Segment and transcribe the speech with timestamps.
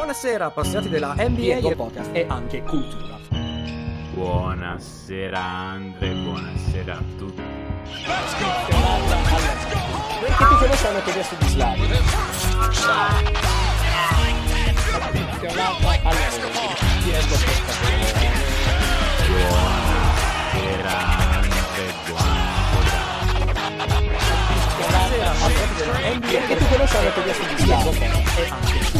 [0.00, 2.08] Buonasera appassionati della NBA e Podcast.
[2.14, 3.18] e anche cultura.
[4.14, 7.42] Buonasera Andre, buonasera a tutti.
[10.20, 11.86] Perché tutti noi sanno che adesso di Slavio.
[15.38, 17.10] Chiamata alla Pietro Podcast.
[19.28, 20.94] Buonasera
[21.36, 23.00] Andre, buonasera.
[24.78, 27.92] Buonasera appassionati della NBA Perché noi sanno che adesso di Slavio.
[27.92, 28.04] e
[28.48, 28.99] anche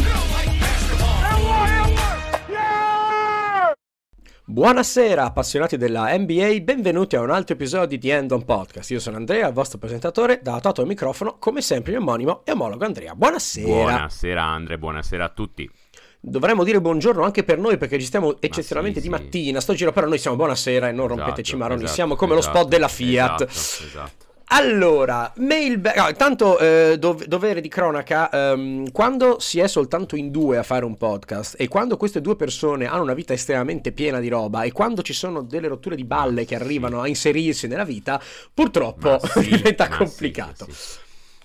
[4.51, 8.91] Buonasera appassionati della NBA, benvenuti a un altro episodio di End On Podcast.
[8.91, 12.83] Io sono Andrea, il vostro presentatore, dato al microfono, come sempre mio omonimo e omologo
[12.83, 13.15] Andrea.
[13.15, 13.65] Buonasera.
[13.65, 15.71] Buonasera Andre, buonasera a tutti.
[16.19, 19.61] Dovremmo dire buongiorno anche per noi perché ci stiamo eccezionalmente sì, di mattina.
[19.61, 21.79] Sto giro però noi siamo buonasera e non rompeteci Esatto, maroni.
[21.83, 23.41] esatto, siamo come lo esatto, spot della Fiat.
[23.43, 24.25] Esatto, esatto.
[24.53, 25.97] Allora, mailbag.
[25.97, 28.29] ah, tanto eh, dov- dovere di cronaca.
[28.29, 32.35] ehm, quando si è soltanto in due a fare un podcast e quando queste due
[32.35, 36.03] persone hanno una vita estremamente piena di roba e quando ci sono delle rotture di
[36.03, 38.21] balle che arrivano a inserirsi nella vita,
[38.53, 40.65] purtroppo sì, diventa complicato.
[40.65, 40.97] sì, sì.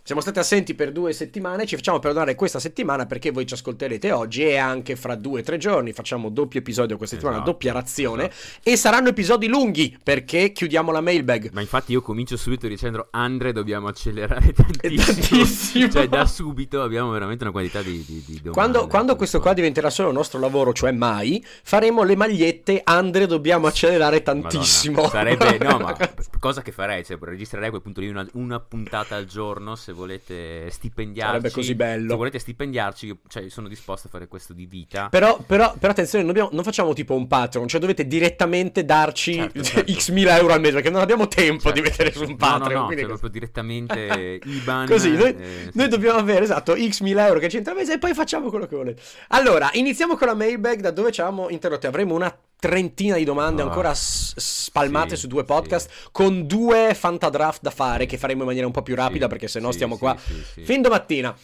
[0.07, 4.13] Siamo stati assenti per due settimane, ci facciamo perdonare questa settimana perché voi ci ascolterete
[4.13, 7.73] oggi e anche fra due o tre giorni facciamo doppio episodio questa settimana, Esatto, doppia
[7.73, 8.71] razione esatto.
[8.71, 11.51] e saranno episodi lunghi perché chiudiamo la mailbag.
[11.53, 15.39] Ma infatti io comincio subito dicendo Andre dobbiamo accelerare tantissimo.
[15.43, 15.89] tantissimo.
[15.91, 18.51] cioè da subito abbiamo veramente una quantità di, di, di domande.
[18.53, 23.27] Quando, quando questo qua diventerà solo il nostro lavoro, cioè mai, faremo le magliette Andre
[23.27, 25.09] dobbiamo accelerare Madonna, tantissimo.
[25.09, 25.97] sarebbe, no, ma
[26.39, 27.05] cosa che farei?
[27.05, 31.33] Cioè, registrerei a quel punto lì una, una puntata al giorno se volete stipendiarci.
[31.33, 32.11] Sarebbe così bello.
[32.11, 35.08] Se volete stipendiarci, io, cioè, io sono disposto a fare questo di vita.
[35.08, 39.34] Però, però, però attenzione, non, abbiamo- non facciamo tipo un Patreon, cioè dovete direttamente darci
[39.34, 39.92] Certo, certo.
[39.92, 42.24] x mila euro al mese perché non abbiamo tempo Certo, di mettere certo.
[42.24, 42.72] su un No, Patreon.
[42.72, 44.86] No, no, quindi cioè, proprio direttamente IBAN.
[44.86, 45.89] Così, noi, eh, noi sì.
[45.89, 48.77] dobbiamo avere esatto x mila euro che c'entra al mese e poi facciamo quello che
[48.77, 49.00] volete.
[49.28, 51.86] Allora, iniziamo con la mailbag da dove ci avevamo interrotti.
[51.86, 53.67] Avremo una trentina di domande Ah.
[53.67, 55.46] ancora s- spalmate Sì, su due sì.
[55.46, 59.30] podcast con due fantadraft da fare che faremo in maniera un po' più rapida Sì,
[59.30, 60.62] perché se no sì, stiamo sì, qua sì, sì.
[60.64, 61.36] fin domattina.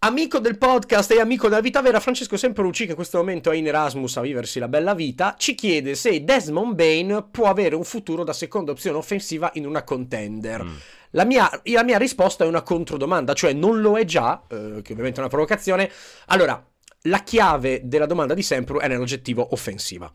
[0.00, 3.56] Amico del podcast e amico della vita vera, Francesco Semperucci, che in questo momento è
[3.56, 7.84] in Erasmus a viversi la bella vita, ci chiede se Desmond Bain può avere un
[7.84, 10.62] futuro da seconda opzione offensiva in una contender.
[10.62, 10.74] Mm.
[11.12, 14.92] La mia, la mia risposta è una controdomanda, cioè non lo è già, eh, che
[14.92, 15.90] ovviamente è una provocazione.
[16.26, 16.62] Allora,
[17.06, 20.12] la chiave della domanda di Sempru è nell'oggettivo offensiva.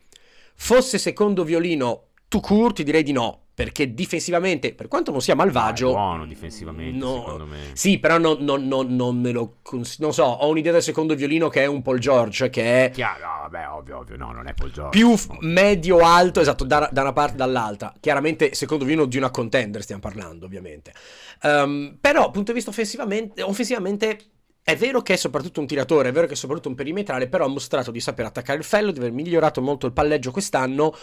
[0.56, 5.34] Fosse secondo violino tu court, ti direi di no, perché difensivamente, per quanto non sia
[5.34, 5.90] malvagio...
[5.90, 7.16] Ah, buono difensivamente, no.
[7.16, 7.58] secondo me.
[7.74, 9.58] Sì, però non, non- non- non me lo...
[9.64, 12.90] cons- non so, ho un'idea del secondo violino che è un Paul George, che è
[12.92, 14.98] Chiaro, no, vabbè, ovvio, ovvio, no, non è Paul George.
[14.98, 17.94] più f- medio-alto, esatto, da, da una parte dall'altra.
[18.00, 20.94] Chiaramente, secondo violino di una contender stiamo parlando, ovviamente.
[21.42, 24.20] Ehm, però, punto di vista offensivamente, offensivamente
[24.64, 27.46] è vero che è soprattutto un tiratore, è vero che è soprattutto un perimetrale, però
[27.46, 30.94] ha mostrato di saper attaccare il fello, di aver migliorato molto il palleggio quest'anno.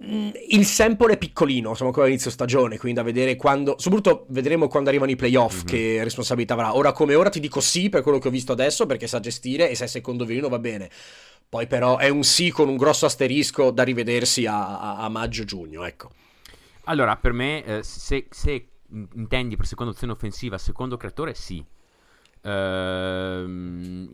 [0.00, 3.74] Mm, Il sample è piccolino, siamo ancora all'inizio stagione, quindi da vedere quando.
[3.78, 5.66] Soprattutto vedremo quando arrivano i playoff Mhm.
[5.66, 6.76] che responsabilità avrà.
[6.76, 9.68] Ora come ora ti dico sì per quello che ho visto adesso, perché sa gestire
[9.70, 10.88] e se è secondo violino va bene.
[11.48, 15.84] Poi però è un sì con un grosso asterisco da rivedersi a, a- a maggio-giugno,
[15.84, 16.10] ecco.
[16.84, 18.68] Allora, per me, eh, se, se
[19.14, 21.64] intendi per seconda opzione offensiva, secondo creatore, sì.
[22.42, 24.10] Ehm,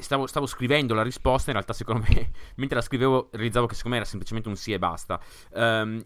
[0.00, 3.96] stavo, stavo scrivendo la risposta, in realtà secondo me, mentre la scrivevo realizzavo che secondo
[3.96, 5.20] me era semplicemente un sì e basta.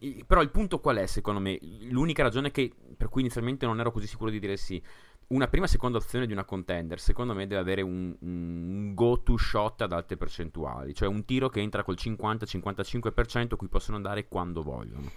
[0.00, 1.58] I- però il punto qual è secondo me?
[1.90, 4.82] L'unica ragione che, per cui inizialmente non ero così sicuro di dire sì.
[5.28, 9.36] Una prima e seconda opzione di una contender, secondo me, deve avere un, un go-to
[9.36, 14.62] shot ad alte percentuali, cioè un tiro che entra col 50-55% cui possono andare quando
[14.62, 15.10] vogliono.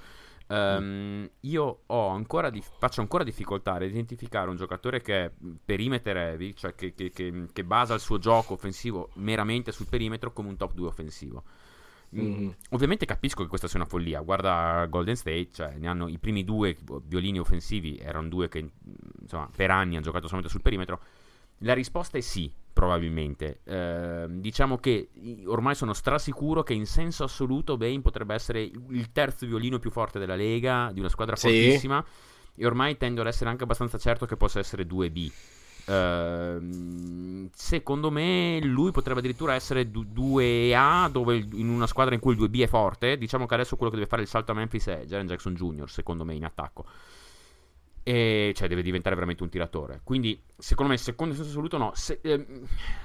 [0.53, 5.31] Ehm, io ho ancora dif- faccio ancora difficoltà ad identificare un giocatore che è
[5.63, 10.33] perimeter heavy, cioè che, che- che- che basa il suo gioco offensivo meramente sul perimetro
[10.33, 11.43] come un top 2 offensivo.
[12.13, 12.55] Mm, Mhm.
[12.71, 14.19] Ovviamente capisco che questa sia una follia.
[14.19, 16.75] Guarda Golden State, cioè ne hanno i primi due
[17.05, 18.69] violini offensivi, erano due che
[19.21, 20.99] insomma per anni hanno giocato solamente sul perimetro.
[21.63, 23.59] La risposta è sì, probabilmente.
[23.65, 25.09] Ehm, diciamo che
[25.45, 30.19] ormai sono strasicuro che in senso assoluto Bane potrebbe essere il terzo violino più forte
[30.19, 31.47] della Lega, di una squadra Sì.
[31.47, 32.03] fortissima.
[32.55, 35.31] E ormai tendo ad essere anche abbastanza certo che possa essere 2B.
[35.85, 42.33] Ehm, secondo me lui potrebbe addirittura essere du- 2A dove in una squadra in cui
[42.33, 43.17] il 2B è forte.
[43.17, 45.89] Diciamo che adesso quello che deve fare il salto a Memphis è Jaren Jackson Jr.,
[45.89, 46.85] secondo me, in attacco.
[48.03, 50.01] E cioè deve diventare veramente un tiratore.
[50.03, 51.91] Quindi, secondo me, secondo in senso assoluto, no.
[51.93, 52.19] Se-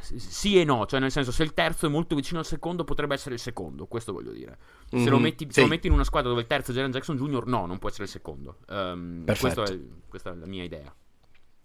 [0.01, 0.87] s- sì e no.
[0.87, 3.87] Cioè, nel senso, se il terzo è molto vicino al secondo, potrebbe essere il secondo.
[3.87, 4.57] Questo voglio dire.
[4.89, 5.61] Se, lo Mhm, metti, se sì.
[5.61, 7.89] lo metti in una squadra dove il terzo è Jaren Jackson Jr., no, non può
[7.89, 8.57] essere il secondo.
[8.65, 9.35] Perfetto.
[9.39, 9.79] questo è-
[10.09, 10.95] questa è la mia idea.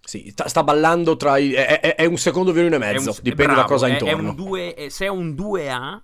[0.04, 1.54] Sì, sta, ballando tra i...
[1.54, 3.92] È, è- è un secondo violino e È mezzo, un- dipende bravo, da cosa è-
[3.92, 4.30] è intorno.
[4.32, 6.02] un due- eh, se è un 2A,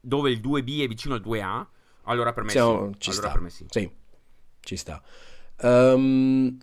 [0.00, 1.66] dove il 2B è vicino al 2A,
[2.04, 3.00] allora per me Siamo- sì.
[3.00, 3.32] ci allora sta.
[3.34, 3.66] per me sì.
[3.68, 3.90] Sì,
[4.60, 5.02] ci sta.
[5.62, 6.56] Ehm,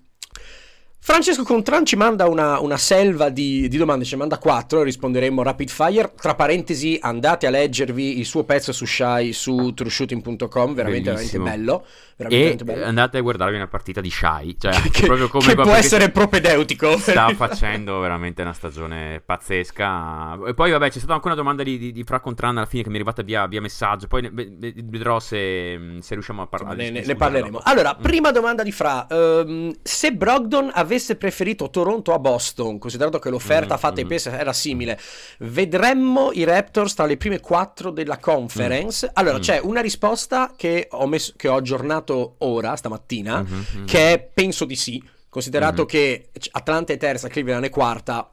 [1.08, 5.70] Francesco Contran ci manda una, una selva di, di domande, ci manda quattro, risponderemo rapid
[5.70, 6.12] fire.
[6.14, 11.86] Tra parentesi, andate a leggervi il suo pezzo su Shy su trueshooting.com, veramente, veramente bello.
[12.18, 12.86] Veramente, E bello.
[12.86, 16.98] andate a guardarvi una partita di Shy, cioè che, proprio come che può essere propedeutico.
[16.98, 20.40] sta facendo veramente una stagione pazzesca.
[20.48, 22.82] E poi, vabbè, c'è stata anche una domanda di, di, di Fra Contran alla fine
[22.84, 24.08] che mi è arrivata via, via messaggio.
[24.08, 26.76] Poi vedrò se, se riusciamo a parlare.
[26.76, 27.60] ne, ne- ne parleremo.
[27.64, 29.06] Allora, prima domanda di Fra.
[29.08, 34.10] Ehm, se Brogdon avesse preferito Toronto a Boston, considerato che l'offerta Mm, fatta ai mm.
[34.10, 35.00] Pacers era simile,
[35.40, 39.10] vedremmo i Raptors tra le prime quattro della conference?
[39.14, 39.42] Allora, Mm.
[39.42, 42.07] c'è una risposta che ho, messo- che ho aggiornato
[42.40, 43.86] ora, stamattina, Mhm, mhm.
[43.86, 45.88] che penso di sì, considerato Mhm.
[45.88, 48.32] che Atlanta è terza, Cleveland è quarta,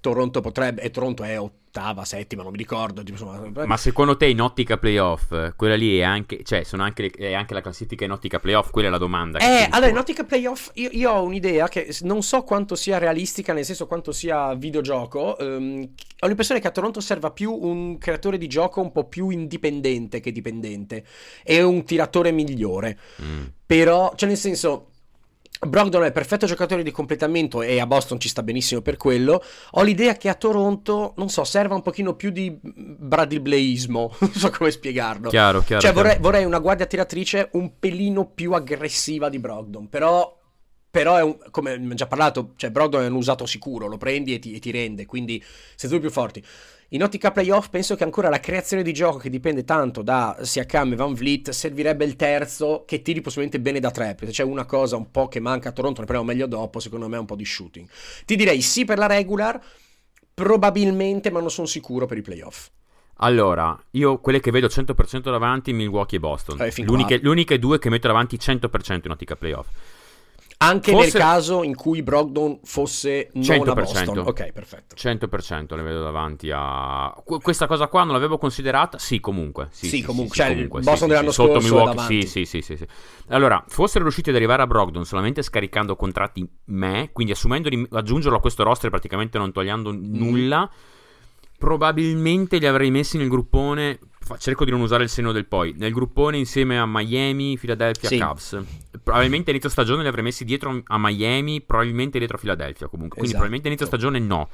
[0.00, 1.36] Toronto potrebbe, e Toronto è
[1.68, 3.02] ottava, settima, non mi ricordo.
[3.02, 7.10] tipo, insomma, Ma secondo te in ottica playoff, quella lì è anche, cioè, sono anche,
[7.10, 8.70] è anche la classifica in ottica playoff?
[8.70, 9.38] Quella è la domanda.
[9.38, 13.52] Eh, allora in ottica playoff io, io ho un'idea che non so quanto sia realistica,
[13.52, 15.38] nel senso quanto sia videogioco.
[15.38, 15.88] ehm,
[16.20, 20.20] ho l'impressione che a Toronto serva più un creatore di gioco un po' più indipendente
[20.20, 21.04] che dipendente
[21.44, 22.98] e un tiratore migliore.
[23.22, 23.44] Mm.
[23.66, 24.88] Però, cioè nel senso,
[25.66, 29.42] Brogdon è il perfetto giocatore di completamento e a Boston ci sta benissimo per quello.
[29.72, 34.50] Ho l'idea che a Toronto, non so, serva un pochino più di bradibleismo, non so
[34.50, 35.30] come spiegarlo.
[35.30, 35.82] Chiaro, chiaro.
[35.82, 36.08] Cioè, chiaro.
[36.08, 39.88] vorrei, vorrei una guardia tiratrice un pelino più aggressiva di Brogdon.
[39.88, 40.38] Però,
[40.90, 44.38] però è un, come già parlato, cioè Brogdon è un usato sicuro, lo prendi e
[44.38, 45.42] ti, e ti rende, quindi
[45.74, 46.42] sei tu più forti.
[46.92, 50.92] In ottica playoff penso che ancora la creazione di gioco che dipende tanto da Siakam
[50.92, 54.64] e Van Vliet servirebbe il terzo che tiri possibilmente bene da tre, perché c'è una
[54.64, 57.26] cosa un po' che manca a Toronto, ne parliamo meglio dopo, secondo me è un
[57.26, 57.86] po' di shooting.
[58.24, 59.62] Ti direi sì per la regular,
[60.32, 62.70] probabilmente, ma non sono sicuro per i playoff.
[63.16, 66.58] Allora, io quelle che vedo 100% davanti, Milwaukee e Boston.
[66.62, 67.24] Eh, L'uniche, qua.
[67.24, 69.66] le uniche due che metto davanti 100% in ottica playoff.
[70.60, 73.74] Anche Forse- nel caso in cui Brogdon fosse non a 100%.
[73.74, 74.18] Boston.
[74.18, 74.96] Ok, perfetto.
[74.96, 77.14] 100% le vedo davanti a...
[77.24, 78.98] Qu- questa cosa qua non l'avevo considerata?
[78.98, 79.68] Sì, comunque.
[79.70, 80.34] Sì, Sì, sì, comunque.
[80.34, 82.76] sì, Cioè, comunque, Boston dell'anno scorso Milwaukee, sì, sì, sì.
[83.28, 88.38] Allora, fossero riusciti ad arrivare a Brogdon solamente scaricando contratti me, quindi assumendo di aggiungerlo
[88.38, 90.16] a questo roster praticamente non togliendo Mm.
[90.16, 90.68] nulla,
[91.56, 93.98] probabilmente li avrei messi nel gruppone...
[94.38, 95.72] Cerco di non usare il seno del poi.
[95.78, 98.10] Nel gruppone insieme a Miami, Philadelphia.
[98.18, 98.60] Cavs.
[99.08, 103.18] Probabilmente inizio stagione li avrei messi dietro a Miami, probabilmente dietro a Philadelphia comunque.
[103.18, 103.48] Quindi Esatto.
[103.48, 104.48] probabilmente inizio stagione no.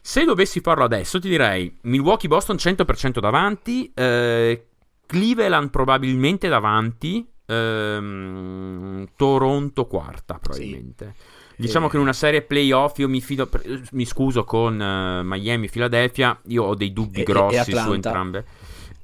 [0.00, 4.66] Se dovessi farlo adesso, ti direi Milwaukee-Boston 100% davanti, eh,
[5.06, 11.14] Cleveland probabilmente davanti, ehm, Toronto quarta probabilmente.
[11.56, 11.90] Diciamo Eh.
[11.90, 13.48] che in una serie playoff io mi fido,
[13.92, 17.92] mi scuso con eh, Miami e Philadelphia, io ho dei dubbi E- grossi e su
[17.92, 18.44] entrambe.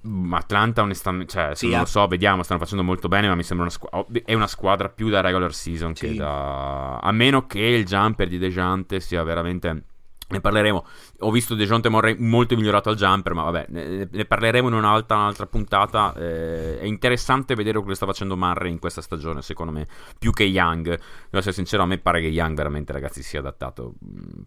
[0.07, 3.45] Mm, Atlanta onestamente, cioè, Sì, non lo so, vediamo, stanno facendo molto bene, ma mi
[3.45, 6.17] sembra una squadra è una squadra più da regular season che Sì.
[6.17, 9.85] da a meno che il jumper di Dejante sia veramente
[10.33, 10.85] ne parleremo.
[11.21, 15.19] Ho visto Dejounte Murray molto migliorato al jumper, ma vabbè, ne, ne parleremo in un'altra,
[15.19, 16.15] un'altra puntata.
[16.17, 19.87] Eh, è interessante vedere quello che sta facendo Murray in questa stagione, secondo me,
[20.19, 20.85] più che Young.
[20.87, 20.99] Devo
[21.33, 24.41] essere sincero, a me pare che Young veramente, ragazzi, sia adattato mh,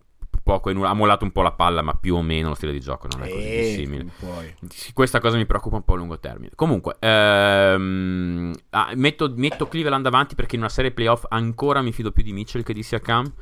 [0.45, 0.69] poco.
[0.69, 3.23] Ha mollato un po' la palla, ma più o meno lo stile di gioco non
[3.23, 4.03] è così Eh, simile.
[4.03, 4.53] non puoi.
[4.69, 6.51] Sì, Questa cosa mi preoccupa un po' a lungo termine.
[6.55, 12.11] Comunque, ehm, ah, metto, metto Cleveland davanti perché in una serie playoff ancora mi fido
[12.11, 13.33] più di Mitchell che di Siakam.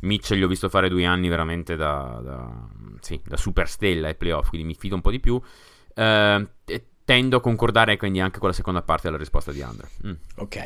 [0.00, 2.50] Mitchell gli ho visto fare due anni veramente da, da,
[3.00, 5.40] sì, da superstella ai playoff, quindi mi fido un po' di più.
[5.94, 6.61] Eh, e
[7.04, 9.88] tendo a concordare quindi anche con la seconda parte della risposta di Andre.
[10.06, 10.12] Mm.
[10.36, 10.56] Ok.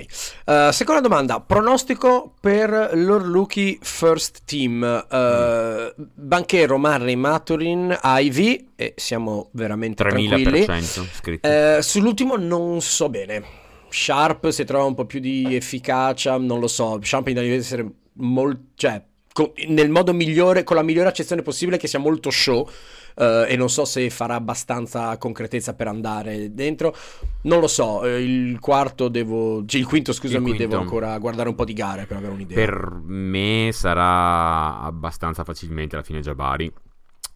[0.44, 1.40] Eh, seconda domanda.
[1.40, 4.84] Pronostico per rookie first team.
[4.84, 8.72] Eh, Banchero, Murray, Maturin, Ivy.
[8.76, 10.64] E siamo veramente tranquilli.
[10.64, 11.48] 3000% scritto.
[11.48, 13.64] Eh, sull'ultimo non so bene.
[13.88, 16.98] Sharp se trova un po' più di efficacia, non lo so.
[17.02, 18.60] Sharp deve essere molto...
[18.74, 19.02] cioè,
[19.32, 22.68] co- nel modo migliore, con la migliore accezione possibile che sia molto show.
[23.18, 26.94] Eh, e non so se farà abbastanza concretezza per andare dentro.
[27.42, 28.04] Non lo so.
[28.04, 29.64] eh, il quarto devo.
[29.66, 30.58] cioè, il quinto, scusami, quinto.
[30.58, 32.56] devo ancora guardare un po' di gare per avere un'idea.
[32.56, 36.70] Per me sarà abbastanza facilmente alla fine Jabari.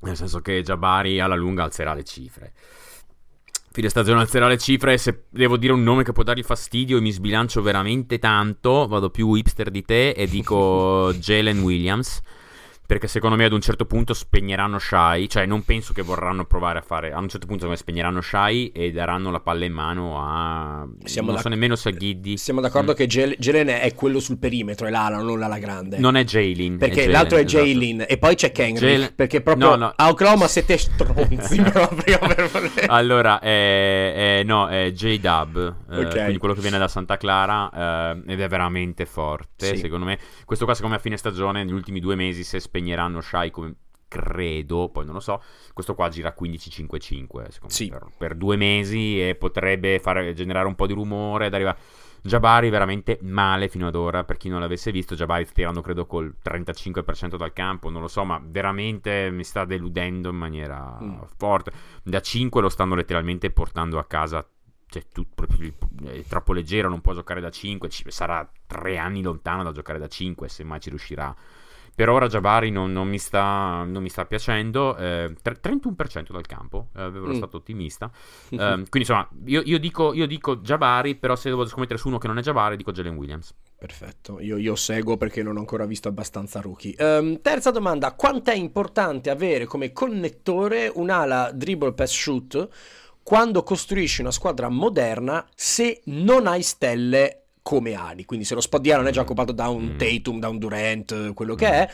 [0.02, 2.52] Nel senso che Jabari alla lunga alzerà le cifre.
[3.72, 4.98] Fine stagione alzerà le cifre.
[4.98, 9.10] Se devo dire un nome che può dargli fastidio e mi sbilancio veramente tanto, vado
[9.10, 12.20] più hipster di te e dico Jalen Williams.
[12.90, 16.80] Perché secondo me ad un certo punto spegneranno Shai, cioè non penso che vorranno provare
[16.80, 20.88] a fare, a un certo punto spegneranno Shai e daranno la palla in mano a...
[21.04, 22.36] Siamo non so nemmeno se a Ghiddi...
[22.36, 22.94] Siamo d'accordo Mm.
[22.96, 25.98] che Jalen è quello sul perimetro, è l'ala, non l'ala grande.
[25.98, 26.78] Non è Jalen.
[26.78, 27.64] perché Jalen, l'altro è esatto.
[27.64, 28.80] Jalen e poi c'è Kenry.
[28.80, 29.92] Jalen- Perché proprio No, no.
[29.94, 36.10] a Oklahoma siete stronzi proprio per voler- Allora, è, è- no, è J-Dub, eh, Ok.
[36.14, 37.70] quindi quello che viene da Santa Clara
[38.16, 39.76] eh, ed è veramente forte, Sì.
[39.76, 40.18] secondo me.
[40.44, 42.78] Questo qua secondo me a fine stagione, negli ultimi due mesi, se spegneranno
[43.20, 43.74] Shai come
[44.08, 45.40] credo, poi non lo so,
[45.72, 47.88] questo qua gira 15-5-5, secondo Sì.
[47.88, 51.78] per, per due mesi e potrebbe fare, generare un po' di rumore ed arrivare...
[52.22, 56.04] Jabari veramente male fino ad ora, per chi non l'avesse visto, Jabari sta tirando credo
[56.04, 61.20] col 35% dal campo, non lo so, ma veramente mi sta deludendo in maniera Mm.
[61.38, 61.72] forte.
[62.02, 64.46] Da 5 lo stanno letteralmente portando a casa,
[64.88, 65.72] cioè tu, proprio,
[66.08, 69.98] è troppo leggero, non può giocare da 5, ci- sarà tre anni lontano da giocare
[69.98, 71.34] da 5, se mai ci riuscirà.
[71.94, 76.46] Per ora Jabari non, non mi, sta, non mi sta piacendo, eh, tre- 31% dal
[76.46, 77.32] campo, eh, avevo Mm.
[77.32, 78.10] stato ottimista.
[78.50, 82.18] Ehm, quindi insomma, io, io dico, io dico Jabari, però se devo scommettere su uno
[82.18, 83.54] che non è Jabari, dico Jalen Williams.
[83.78, 86.94] Perfetto, io, io seguo perché non ho ancora visto abbastanza rookie.
[86.96, 92.68] Ehm, terza domanda, quanto è importante avere come connettore un'ala dribble pass shoot
[93.22, 98.24] quando costruisci una squadra moderna se non hai stelle come ali?
[98.24, 99.96] Quindi se lo spot di ala non è già occupato da un Mm.
[99.98, 101.72] Tatum, da un Durant, quello che Mm.
[101.72, 101.88] è.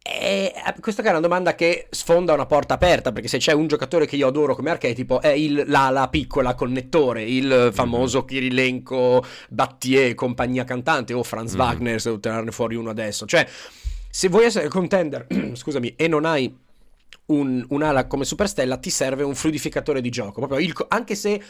[0.00, 3.66] E eh, questa è una domanda che sfonda una porta aperta perché se c'è un
[3.66, 10.14] giocatore che io adoro come archetipo è il, l'ala piccola connettore, il famoso Kirilenko, Battier,
[10.14, 11.60] compagnia cantante o Franz Mhm.
[11.60, 13.26] Wagner se devo tirarne fuori uno adesso.
[13.26, 13.46] Cioè,
[14.10, 16.56] se vuoi essere contender, scusami, e non hai
[17.26, 20.40] un, un'ala come superstella, ti serve un fluidificatore di gioco.
[20.40, 21.42] Proprio il anche se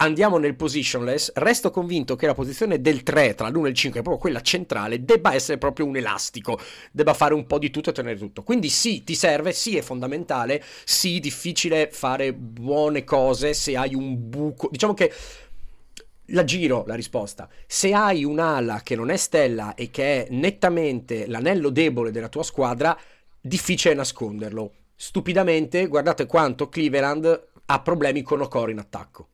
[0.00, 4.02] andiamo nel positionless, resto convinto che la posizione del 3 tra l'1 e il 5,
[4.02, 6.58] proprio quella centrale, debba essere proprio un elastico,
[6.90, 8.42] debba fare un po' di tutto e tenere tutto.
[8.42, 14.28] Quindi sì, ti serve, sì, è fondamentale, sì, difficile fare buone cose se hai un
[14.28, 14.68] buco.
[14.70, 15.12] Diciamo che
[16.32, 17.48] la giro la risposta.
[17.66, 22.42] Se hai un'ala che non è stella e che è nettamente l'anello debole della tua
[22.42, 22.98] squadra,
[23.40, 24.72] difficile nasconderlo.
[24.94, 29.28] Stupidamente, guardate quanto Cleveland ha problemi con Okoro in attacco.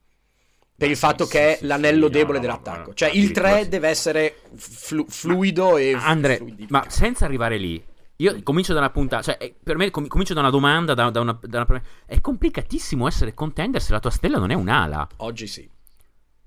[0.77, 2.89] Per il fatto sì, che è sì, l'anello sì, no, debole no, dell'attacco.
[2.89, 3.69] ma- Cioè, il addirittura 3 sì.
[3.71, 7.83] deve essere flu- fluido e Andre, ma senza arrivare lì,
[8.17, 11.09] io comincio da una puntata, cioè eh, per me com- comincio da una domanda, da,
[11.11, 15.09] da una, da una- È complicatissimo essere contender se la tua stella non è un'ala.
[15.19, 15.69] Oggi sì.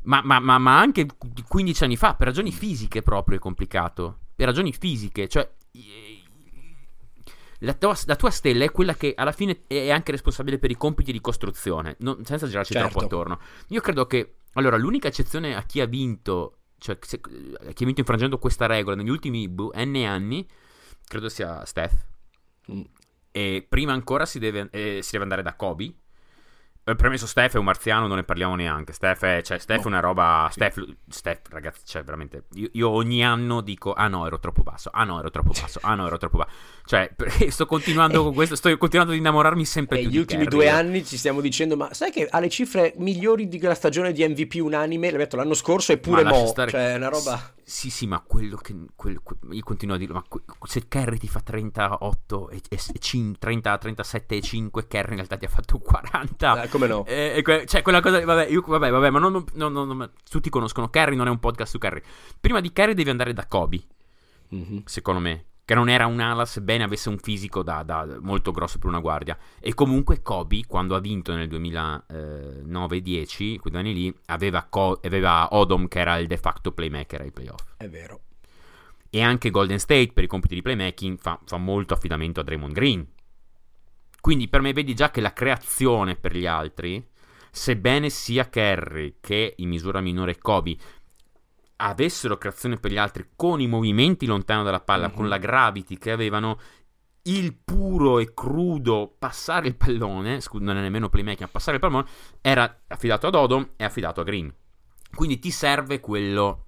[0.03, 1.07] Ma, ma- ma- ma anche
[1.47, 4.19] 15 anni fa, per ragioni fisiche proprio è complicato.
[4.35, 5.49] Per ragioni fisiche, cioè...
[7.59, 10.75] La tua, la tua stella è quella che alla fine è anche responsabile per i
[10.77, 12.87] compiti di costruzione, non- senza girarci Certo.
[12.89, 13.39] troppo attorno.
[13.69, 17.19] Io credo che, allora, l'unica eccezione a chi ha vinto, cioè se-
[17.67, 20.47] a chi ha vinto infrangendo questa regola negli ultimi boh, N anni,
[21.05, 22.05] credo sia Steph.
[22.71, 22.81] Mm.
[23.31, 25.93] E prima ancora si deve, eh, si deve andare da Kobe.
[26.83, 28.93] Eh, Premesso Steph è un marziano, non ne parliamo neanche.
[28.93, 30.47] Steph è, cioè, Steph è una roba.
[30.51, 32.45] Steph, Steph, ragazzi, cioè, veramente.
[32.53, 34.89] Io, io ogni anno dico: Ah no, ero troppo basso.
[34.91, 35.79] Ah no, ero troppo basso.
[35.83, 36.51] Ah no, ero troppo basso.
[36.89, 37.07] Cioè,
[37.51, 38.55] sto continuando con questo.
[38.55, 40.55] Sto continuando ad innamorarmi sempre più Negli ultimi Curry.
[40.57, 44.11] due anni ci stiamo dicendo, ma sai che ha le cifre migliori di quella stagione
[44.11, 45.11] di MVP unanime?
[45.11, 46.47] L'ho detto l'anno scorso e pure Ma lascia mo.
[46.49, 47.53] stare- Cioè, è una roba.
[47.63, 48.73] Sì, sì, ma quello che.
[48.95, 50.15] quello- que- io continuo a dirlo.
[50.15, 50.23] Ma
[50.65, 55.15] se Kerry ti fa 38 e, e, e cin- 30, 37 e 5, Kerry in
[55.17, 56.63] realtà ti ha fatto 40.
[56.63, 57.05] Eh, come no?
[57.05, 58.19] Eh, e que- cioè, quella cosa.
[58.25, 61.37] Vabbè, io- vabbè, vabbè, ma non, non- non- non- tutti conoscono Kerry, non è un
[61.39, 62.01] podcast su Kerry.
[62.41, 63.79] Prima di Kerry devi andare da Kobe,
[64.49, 64.81] Mhm.
[64.85, 65.43] secondo me.
[65.69, 68.97] Che non era un ala, sebbene avesse un fisico da, da- molto grosso per una
[68.97, 69.37] guardia.
[69.59, 75.49] E comunque Kobe, quando ha vinto nel 2009-10, quei due anni lì, aveva, Co- aveva
[75.51, 77.75] Odom che era il de facto playmaker ai playoff.
[77.77, 78.21] È vero.
[79.11, 82.73] E anche Golden State, per i compiti di playmaking, fa, fa molto affidamento a Draymond
[82.73, 83.07] Green.
[84.19, 87.07] Quindi per me vedi già che la creazione per gli altri,
[87.51, 90.75] sebbene sia Kerry che in misura minore Kobe,
[91.81, 95.13] avessero creazione per gli altri con i movimenti lontano dalla palla, Mhm.
[95.13, 96.59] con la gravity che avevano,
[97.23, 101.81] il puro e crudo passare il pallone, scu- non è nemmeno playmaking, ma passare il
[101.81, 102.05] pallone,
[102.41, 104.53] era affidato ad Odom e affidato a Green.
[105.13, 106.65] Quindi ti serve quello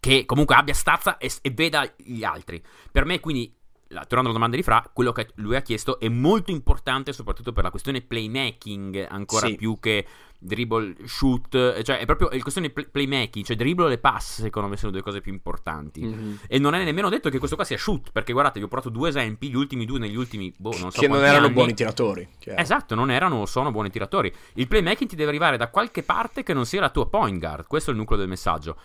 [0.00, 2.62] che comunque abbia stazza e, e veda gli altri.
[2.90, 3.54] Per me, quindi,
[4.00, 7.64] tornando alla domanda di Fra, quello che lui ha chiesto è molto importante, soprattutto per
[7.64, 9.56] la questione playmaking, ancora Sì.
[9.56, 10.06] più che
[10.44, 14.76] dribble, shoot, cioè è proprio il questione play- playmaking, cioè dribble e pass, secondo me
[14.76, 16.02] sono due cose più importanti.
[16.04, 16.38] Mhm.
[16.48, 18.90] E non è nemmeno detto che questo qua sia shoot, perché guardate, vi ho portato
[18.90, 21.54] due esempi, gli ultimi due negli ultimi, boh, non so che non erano anni.
[21.54, 22.28] buoni tiratori.
[22.40, 22.60] chiaro.
[22.60, 24.32] Esatto, non erano o sono buoni tiratori.
[24.54, 27.66] Il playmaking ti deve arrivare da qualche parte che non sia la tua point guard.
[27.68, 28.76] Questo è il nucleo del messaggio.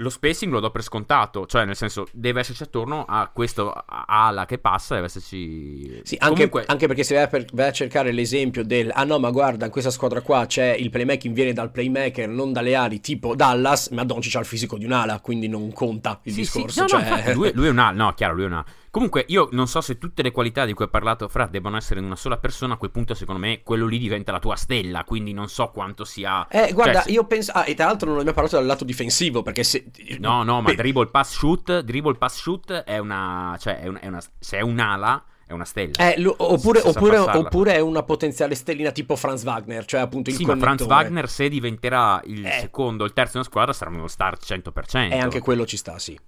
[0.00, 4.46] Lo spacing lo do per scontato, cioè nel senso deve esserci attorno a questo ala
[4.46, 6.00] che passa, deve esserci...
[6.04, 9.04] Sì, anche, Comunque, anche perché se vai a, per- vai a cercare l'esempio del ah
[9.04, 12.74] no, ma guarda, in questa squadra qua c'è il playmaking viene dal playmaker, non dalle
[12.74, 16.44] ali, tipo Dallas, ma Doncic ha il fisico di un'ala, quindi non conta il Sì,
[16.44, 16.80] sì, discorso.
[16.80, 17.00] no, no, cioè...
[17.18, 18.64] infatti lui, lui è un A, no, chiaro, lui è un A.
[18.90, 22.00] Comunque, io non so se tutte le qualità di cui hai parlato, Fra, debbano essere
[22.00, 22.74] in una sola persona.
[22.74, 25.04] A quel punto, secondo me, quello lì diventa la tua stella.
[25.04, 26.48] Quindi non so quanto sia.
[26.48, 27.52] Eh, guarda, cioè, io penso.
[27.52, 29.42] Ah, e tra l'altro non abbiamo parlato dal lato difensivo.
[29.42, 29.90] Perché se.
[30.18, 31.80] No, no, ma Beh, dribble pass shoot.
[31.80, 33.56] Dribble pass shoot è una.
[33.60, 34.20] Cioè, è, un- è una.
[34.40, 36.12] Se è un'ala, è una stella.
[36.12, 40.36] eh, lo- oppure, oppure, oppure è una potenziale stellina tipo Franz Wagner, cioè appunto il
[40.36, 40.82] Sì, ma Franz.
[40.82, 42.58] Wagner, se diventerà il Eh.
[42.60, 45.12] secondo o il terzo in squadra, sarà uno star 100%.
[45.12, 46.18] E anche quello ci sta, sì.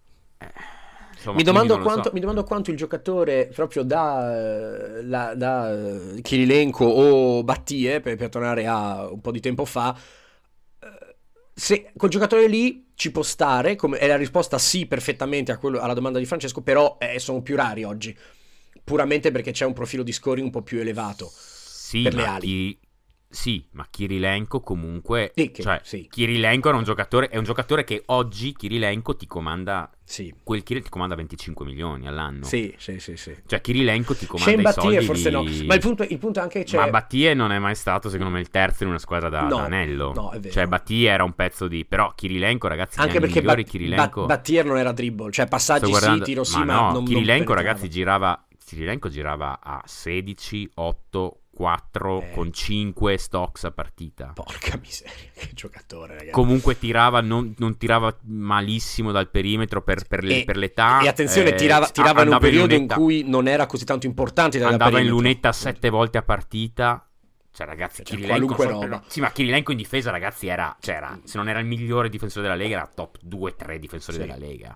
[1.23, 1.89] Insomma, Mi domando, lo so.
[1.89, 4.37] quanto, mi domando quanto il giocatore proprio da,
[4.99, 5.73] eh, la- da
[6.17, 9.97] eh, Kirilenko o Battie, per, per tornare a un po' di tempo fa,
[10.81, 11.17] eh,
[11.55, 15.81] se quel giocatore lì ci può stare, come, è la risposta sì perfettamente a quello-
[15.81, 18.17] alla domanda di Francesco, però eh, sono più rari oggi,
[18.85, 21.31] puramente perché c'è un profilo di scoring un po' più elevato.
[21.33, 22.47] Sì, per le ali.
[22.47, 22.79] Chi-
[23.33, 25.33] Sì, ma Kirilenko comunque...
[25.35, 26.07] Sì, che- cioè, sì.
[26.11, 29.91] Kirilenko era un giocatore, è un giocatore che oggi Kirilenko ti comanda...
[30.05, 32.45] Sì, Quel Kirilenko ti comanda 25 milioni all'anno.
[32.45, 33.17] sì, sì, sì.
[33.17, 33.35] sì.
[33.47, 36.19] Cioè Kirilenko ti comanda Shane i soldi Battie forse no, di- ma il punto, il
[36.19, 36.77] punto è anche c'è...
[36.77, 39.57] Ma Battie non è mai stato, secondo me, il terzo in una squadra da, No,
[39.57, 40.13] da anello.
[40.13, 40.53] no, è vero.
[40.53, 41.87] Cioè, Battie era un pezzo di.
[41.87, 44.21] Però Kirilenko, ragazzi, Anche perché migliori Bat- Kirilenko.
[44.27, 46.93] Bat- Battier non era dribble, cioè passaggi guardando- sì, tiro sì, ma ma, no, non
[46.93, 47.63] non Kirilenko, penetrava.
[47.63, 48.47] ragazzi, girava.
[48.63, 52.31] Kirilenko girava a 16, 8, 4 Eh.
[52.33, 54.33] con 5 stocks a partita.
[54.35, 56.31] Porca miseria, che giocatore, ragazzi.
[56.31, 61.01] Comunque tirava, non, non tirava malissimo dal perimetro per, per le- E- per l'età.
[61.03, 64.07] e attenzione, eh, tirava, tirava in un periodo in, lunetta- cui non era così tanto
[64.07, 65.15] importante andava in perimetro.
[65.17, 67.07] lunetta sette volte a partita.
[67.55, 69.05] Cioè, ragazzi, Cioè, Kirilenko qualunque per- roba.
[69.09, 72.45] Sì, ma Kirilenko in difesa, ragazzi, era, cioè, era- se non era il migliore difensore
[72.49, 74.23] della Lega, era top 2-3 difensori Sì.
[74.23, 74.75] della Lega.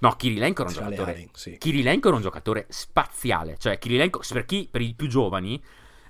[0.00, 1.12] No, Kirilenko era un Tra giocatore.
[1.12, 1.56] ali, sì.
[1.56, 3.56] Kirilenko era un giocatore spaziale.
[3.56, 5.62] Cioè, Kirilenko, per chi, per i più giovani,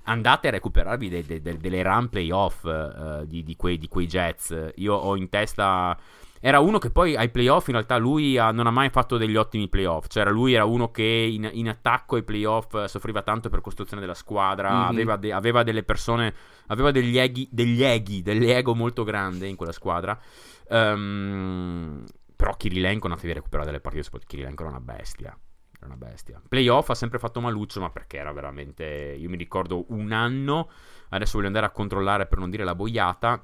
[0.03, 4.05] andate a recuperarvi de- de- de- delle run playoff eh, di, di quei, di quei
[4.07, 4.71] Jets.
[4.75, 5.97] Io ho in testa.
[6.45, 9.37] Era uno che poi ai playoff in realtà lui ha- non ha mai fatto degli
[9.37, 10.07] ottimi playoff.
[10.09, 14.01] Cioè, lui era uno che in, in attacco ai playoff eh, soffriva tanto per costruzione
[14.01, 14.69] della squadra.
[14.73, 14.81] Mhm.
[14.89, 16.33] Aveva, de- aveva delle persone.
[16.67, 20.19] Aveva degli eghi, degli eghi, dell'ego molto grande in quella squadra.
[20.67, 22.03] Ehm,
[22.35, 24.03] però Kirilenko non devi recuperare delle partite.
[24.03, 25.37] soprattutto Kirilenko era una bestia.
[25.83, 26.41] Era una bestia.
[26.47, 28.85] Playoff ha sempre fatto maluccio, ma perché era veramente.
[28.85, 30.69] Io mi ricordo un anno.
[31.09, 33.41] Adesso voglio andare a controllare per non dire la boiata.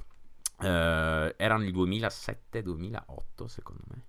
[0.62, 4.04] eh, erano il 2007-2008, secondo me.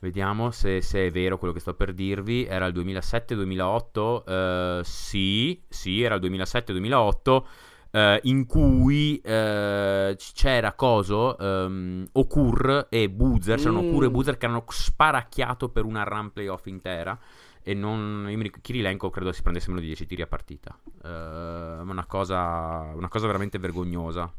[0.00, 2.44] Vediamo se, se è vero quello che sto per dirvi.
[2.44, 4.22] Era il 2007-2008.
[4.26, 7.44] eh, sì, sì, era il 2007-2008.
[7.90, 13.58] Eh, in cui eh, c'era Coso, ehm, Okur e Boozer.
[13.58, 13.88] C'erano Mm.
[13.88, 17.18] Okur e Boozer che erano sparacchiato per una run playoff intera.
[17.62, 18.26] E non.
[18.30, 20.76] Io mi ricordo, Kirilenko credo si prendesse meno di 10 tiri a partita.
[21.04, 22.92] Eh, una cosa.
[22.94, 24.32] Una cosa veramente vergognosa.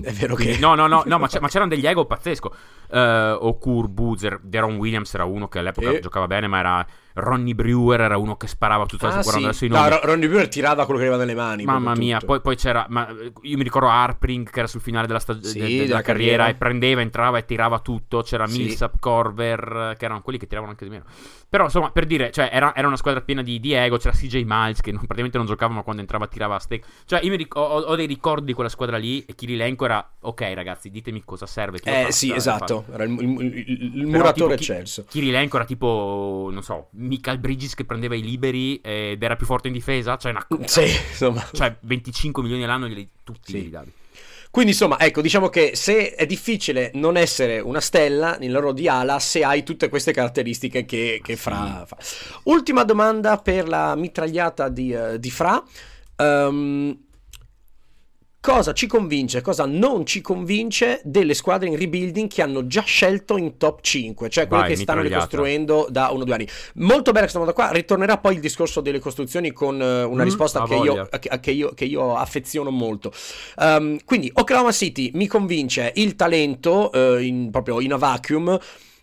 [0.00, 0.56] È vero che...
[0.58, 2.54] no, no, no, no, ma, c'è- ma c'erano degli ego pazzesco.
[2.90, 6.00] Eh, Okur, Boozer, Deron Williams era uno che all'epoca Eh.
[6.00, 9.42] giocava bene, ma era Ronnie Brewer, era uno che sparava tutto Ah, sì.
[9.44, 9.88] adesso i No, nomi.
[9.90, 11.64] Ro- Ronnie Brewer tirava quello che aveva nelle mani.
[11.64, 12.86] Mamma mia, poi, poi c'era.
[12.88, 13.08] Ma,
[13.42, 16.02] io mi ricordo Harpring che era sul finale della, stag- Sì, de- de- della della
[16.02, 16.48] carriera, carriera.
[16.48, 18.22] e prendeva, entrava e tirava tutto.
[18.22, 18.58] C'era Sì.
[18.58, 21.04] Millsap, Corver, che erano quelli che tiravano anche di meno.
[21.48, 23.96] Però insomma, per dire, cioè, era, era una squadra piena di, di ego.
[23.96, 26.84] C'era CJ Miles che non- praticamente non giocava, ma quando entrava tirava a steak.
[27.06, 29.24] Cioè, io mi ric- ho, ho dei ricordi di quella squadra lì.
[29.24, 31.80] E Kirilenko era ok, ragazzi, ditemi cosa serve.
[31.82, 32.84] Eh sì, esatto.
[32.92, 35.04] Era il, il- il- il muratore eccelso.
[35.08, 39.66] Kirilenko era tipo, non so, Michael Bridges che prendeva i liberi ed era più forte
[39.68, 40.16] in difesa.
[40.16, 41.44] Cioè, una, Sì, insomma.
[41.52, 43.62] cioè 25 milioni all'anno glieli tutti Sì.
[43.62, 43.92] li davi.
[44.50, 48.88] Quindi insomma, ecco, diciamo che se è difficile non essere una stella nel loro di
[48.88, 51.42] ala se hai tutte queste caratteristiche che, che Sì.
[51.42, 51.96] Fra fa.
[52.44, 55.62] Ultima domanda per la mitragliata di, eh, di Fra.
[56.16, 56.98] Ehm,
[58.40, 63.36] cosa ci convince, cosa non ci convince delle squadre in rebuilding che hanno già scelto
[63.36, 66.48] in top 5, cioè quelle Vai, che stanno ricostruendo da uno o due anni.
[66.74, 70.26] Molto bella questa domanda qua, ritornerà poi il discorso delle costruzioni con eh, una Mm,
[70.26, 71.08] risposta che io,
[71.40, 73.12] che io, che io affeziono molto.
[73.56, 78.58] Um, quindi Oklahoma City mi convince il talento eh, in- proprio in a vacuum.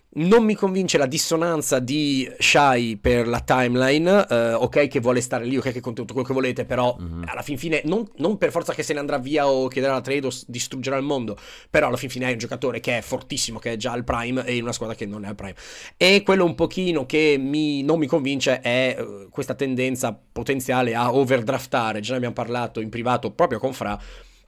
[0.08, 4.26] Non mi convince la dissonanza di Shai per la timeline.
[4.30, 7.24] eh, ok, che vuole stare lì, ok, che conta tutto quello che volete, però Mhm.
[7.26, 10.00] alla fin fine, non, non per forza che se ne andrà via o chiederà la
[10.00, 11.36] trade o s- distruggerà il mondo,
[11.68, 14.42] però alla fin fine hai un giocatore che è fortissimo, che è già al prime,
[14.46, 15.54] e in una squadra che non è al prime.
[15.98, 21.12] E quello un pochino che mi- non mi convince è eh, questa tendenza potenziale a
[21.14, 22.00] overdraftare.
[22.00, 23.98] Già ne abbiamo parlato in privato proprio con Fra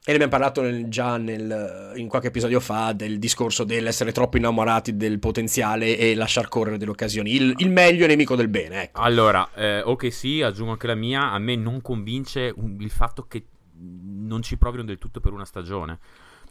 [0.05, 4.37] E ne abbiamo parlato nel- già nel- in qualche episodio fa del discorso dell'essere troppo
[4.37, 7.35] innamorati del potenziale e lasciar correre delle occasioni.
[7.35, 9.01] Il, il meglio è nemico del bene, ecco.
[9.01, 13.25] Allora, eh, ok sì, aggiungo anche la mia, a me non convince un- il fatto
[13.27, 13.45] che
[13.81, 15.99] non ci provino del tutto per una stagione.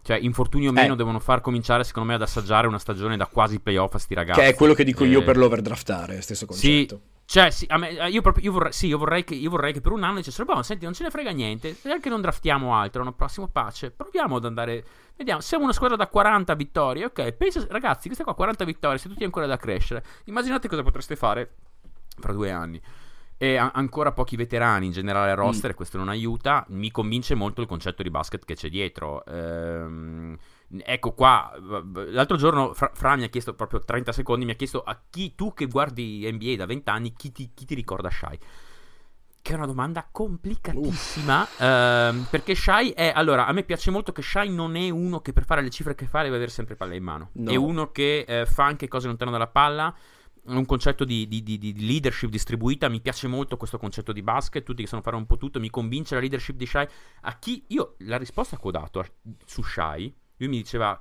[0.03, 0.97] Cioè, infortuni o meno Eh.
[0.97, 4.41] devono far cominciare, secondo me, ad assaggiare una stagione da quasi playoff a sti ragazzi.
[4.41, 7.01] Che è quello che dico io Eh, per l'overdraftare, stesso Sì, concetto.
[7.31, 9.75] Cioè, sì, a me- eh, io, proprio, io, vorrei, sì, io, vorrei che, io vorrei
[9.75, 12.23] che per un anno dicessero, boh, senti, non ce ne frega niente, se anche non
[12.23, 14.83] draftiamo altro l'anno prossimo pace, proviamo ad andare,
[15.15, 19.13] vediamo, siamo una squadra da 40 vittorie, ok, pensa, ragazzi, queste qua 40 vittorie, siete
[19.13, 21.57] tutti ancora da crescere, immaginate cosa potreste fare
[22.19, 22.81] fra due anni.
[23.37, 26.65] E ha- ancora pochi veterani in generale al roster, e questo non aiuta.
[26.71, 29.23] Mi convince molto il concetto di basket che c'è dietro.
[29.27, 30.37] Ehm,
[30.85, 31.53] ecco qua,
[32.11, 35.35] l'altro giorno Fra, Fra mi ha chiesto proprio 30 secondi, mi ha chiesto a chi
[35.35, 38.39] tu che guardi NBA da 20 anni, chi ti, chi ti ricorda Shai?
[39.41, 41.47] Che è una domanda complicatissima.
[41.59, 43.13] ehm, perché Shai è.
[43.15, 45.95] Allora, a me piace molto che Shai non è uno che per fare le cifre
[45.95, 47.31] che fa deve avere sempre palla in mano.
[47.35, 47.51] No.
[47.51, 49.95] È uno che eh, fa anche cose lontano dalla palla.
[50.49, 52.89] Un concetto di, di- di- di leadership distribuita.
[52.89, 54.65] Mi piace molto questo concetto di basket.
[54.65, 55.61] Tutti che sanno fare un po' tutto.
[55.61, 56.87] Mi convince la leadership di Shai.
[57.23, 59.07] A chi io la risposta che ho dato a-
[59.47, 60.99] su Shai, lui mi diceva.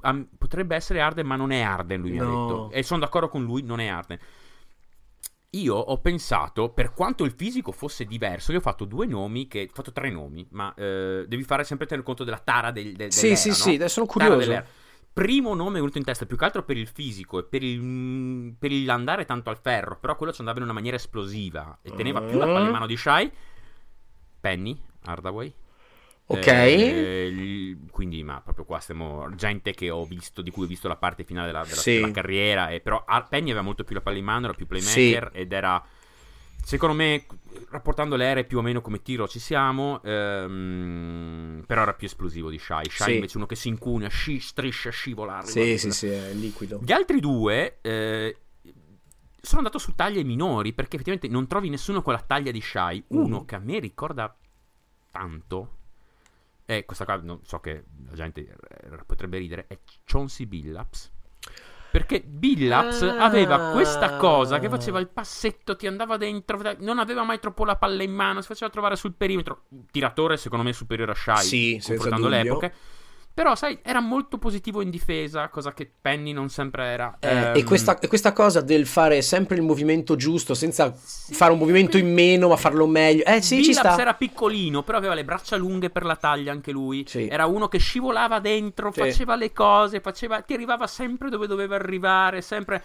[0.00, 2.00] "Ah, potrebbe essere Arden, ma non è Arden.
[2.00, 2.70] Lui mi ha detto.
[2.70, 4.18] E sono d'accordo con lui, non è Arden.
[5.54, 9.68] Io ho pensato, per quanto il fisico fosse diverso, io ho fatto due nomi, che,
[9.70, 13.12] ho fatto tre nomi, ma eh, devi fare sempre tener conto della tara del, del,
[13.12, 13.54] Sì, dell'era, sì, no?
[13.54, 14.64] sì, adesso sono curioso.
[15.12, 18.72] Primo nome venuto in testa, più che altro per il fisico e per il, per
[18.72, 22.22] il andare tanto al ferro, però quello ci andava in una maniera esplosiva e teneva
[22.22, 23.30] più la palla in mano di Shai.
[24.40, 25.52] Penny, Hardaway.
[26.26, 26.46] Ok.
[26.46, 29.28] Eh, quindi, ma proprio qua stiamo.
[29.34, 31.94] Gente che ho visto, di cui ho visto la parte finale della, della- Sì.
[31.96, 32.70] della carriera.
[32.70, 35.52] E però Ar- Penny aveva molto più la palla in mano, era più playmaker ed
[35.52, 35.84] era.
[36.64, 37.26] Secondo me,
[37.70, 42.50] rapportando le ere più o meno come tiro ci siamo, ehm, però era più esplosivo
[42.50, 42.84] di Shai.
[42.88, 43.14] Shai Sì.
[43.14, 45.42] invece uno che si incugna, sci- striscia, scivola.
[45.42, 46.80] Sì, sì, sì, è liquido.
[46.82, 48.36] Gli altri due eh,
[49.40, 53.02] sono andato su taglie minori perché effettivamente non trovi nessuno con la taglia di Shai.
[53.08, 53.44] Uno Mm.
[53.44, 54.34] che a me ricorda
[55.10, 55.76] tanto,
[56.64, 61.10] e questa qua non so che la gente eh, potrebbe ridere, è Chauncey Billups.
[61.90, 63.24] Perché Billups Ah.
[63.24, 67.76] aveva questa cosa che faceva il passetto, ti andava dentro, non aveva mai troppo la
[67.76, 69.64] palla in mano, si faceva trovare sul perimetro.
[69.90, 72.74] Tiratore, secondo me, superiore a Shai, Sì, confrontando le epoche.
[73.34, 77.16] Però, sai, era molto positivo in difesa, cosa che Penny non sempre era.
[77.18, 81.50] Eh, Ehm, e, questa, e questa cosa del fare sempre il movimento giusto senza fare
[81.52, 83.24] un movimento in meno ma farlo meglio.
[83.24, 84.00] Eh sì, ci Billups sta.
[84.00, 87.04] era piccolino, però aveva le braccia lunghe per la taglia anche lui.
[87.08, 87.26] Sì.
[87.26, 89.00] Era uno che scivolava dentro, Sì.
[89.00, 92.82] faceva le cose, faceva, ti arrivava sempre dove doveva arrivare, sempre...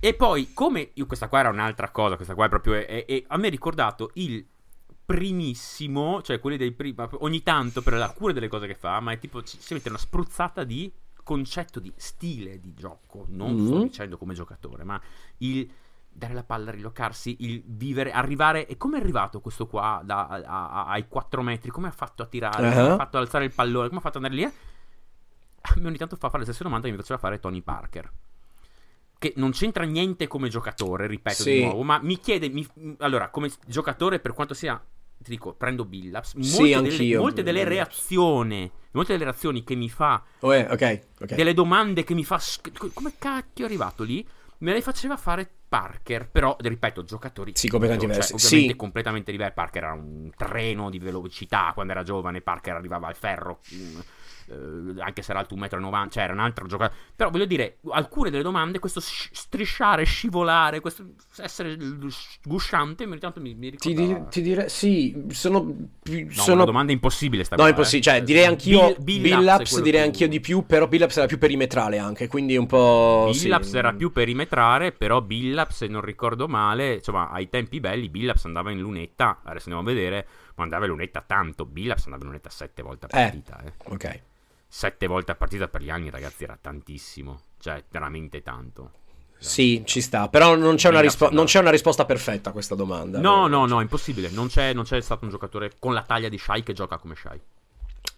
[0.00, 0.90] E poi, come...
[0.94, 2.74] Io, questa qua era un'altra cosa, questa qua è proprio...
[2.74, 4.44] è- è- è- a me ha ricordato il
[5.04, 6.94] primissimo, cioè quelli dei primi...
[7.20, 9.42] Ogni tanto per la cura delle cose che fa, ma è tipo...
[9.42, 10.90] Ci, si mette una spruzzata di
[11.22, 13.82] concetto di stile di gioco, non sto Mhm.
[13.82, 15.00] dicendo come giocatore, ma
[15.38, 15.68] il
[16.16, 18.66] dare la palla, rilocarsi, il vivere, arrivare.
[18.68, 21.70] E come è arrivato questo qua da- a- a- ai 4 metri?
[21.70, 22.68] Come ha fatto a tirare?
[22.70, 22.92] Come Uh-huh.
[22.92, 23.88] ha fatto ad alzare il pallone?
[23.88, 24.52] Come ha fatto ad andare lì?
[25.66, 28.12] A me ogni tanto fa fare le stesse domande che mi faceva fare Tony Parker.
[29.18, 31.52] Che non c'entra niente come giocatore, ripeto Sì.
[31.54, 32.48] di nuovo, ma mi chiede.
[32.50, 34.80] mi- allora, come giocatore, per quanto sia.
[35.18, 36.38] Ti dico, prendo Billups.
[36.38, 38.70] Sì, Molte, delle, anch'io, molte delle reazioni.
[38.92, 41.34] Molte delle reazioni che mi fa Oh, eh, ok, ok.
[41.34, 42.40] delle domande che mi fa.
[42.92, 44.26] Come cacchio è arrivato lì?
[44.58, 46.28] Me le faceva fare Parker.
[46.30, 47.52] Però, ripeto, giocatori.
[47.54, 48.46] Sì, completamente cioè, diversi.
[48.46, 48.76] ovviamente Sì.
[48.78, 49.54] completamente diversi.
[49.54, 52.40] Parker era un treno di velocità quando era giovane.
[52.40, 53.60] Parker arrivava al ferro.
[54.48, 56.98] Eh, anche se era alto 1,90 m, cioè era un altro giocatore.
[57.16, 61.04] Però voglio dire, alcune delle domande, questo sci- strisciare, scivolare, questo
[61.38, 61.76] essere
[62.08, 64.18] sgusciante, ogni tanto mi, mi Ti, ricorda...
[64.24, 65.64] di- ti direi, sì, sono
[66.02, 66.24] più...
[66.26, 66.54] No, sono...
[66.56, 68.16] una domanda impossibile sta No, impossibile, eh.
[68.16, 71.98] cioè direi anch'io Bill- Billups, direi più- anch'io di più, però Billups era più perimetrale
[71.98, 73.30] anche, quindi un po'...
[73.32, 73.44] sì.
[73.44, 78.44] Billups era più perimetrare, però Billups, se non ricordo male, insomma, ai tempi belli, Billups
[78.44, 80.26] andava in lunetta, adesso andiamo a vedere,
[80.56, 83.22] ma andava in lunetta tanto, Billups andava in lunetta sette volte a Eh.
[83.22, 83.72] partita, eh.
[83.86, 84.20] Ok.
[84.76, 88.90] Sette volte a partita per gli anni, ragazzi, era tantissimo, cioè, veramente tanto.
[89.38, 91.36] Sì, ci sta, però non c'è, una, rispo- no.
[91.36, 93.20] non c'è una risposta perfetta a questa domanda.
[93.20, 96.38] No, no, no, impossibile, non c'è, non c'è stato un giocatore con la taglia di
[96.38, 97.40] Shai che gioca come Shai.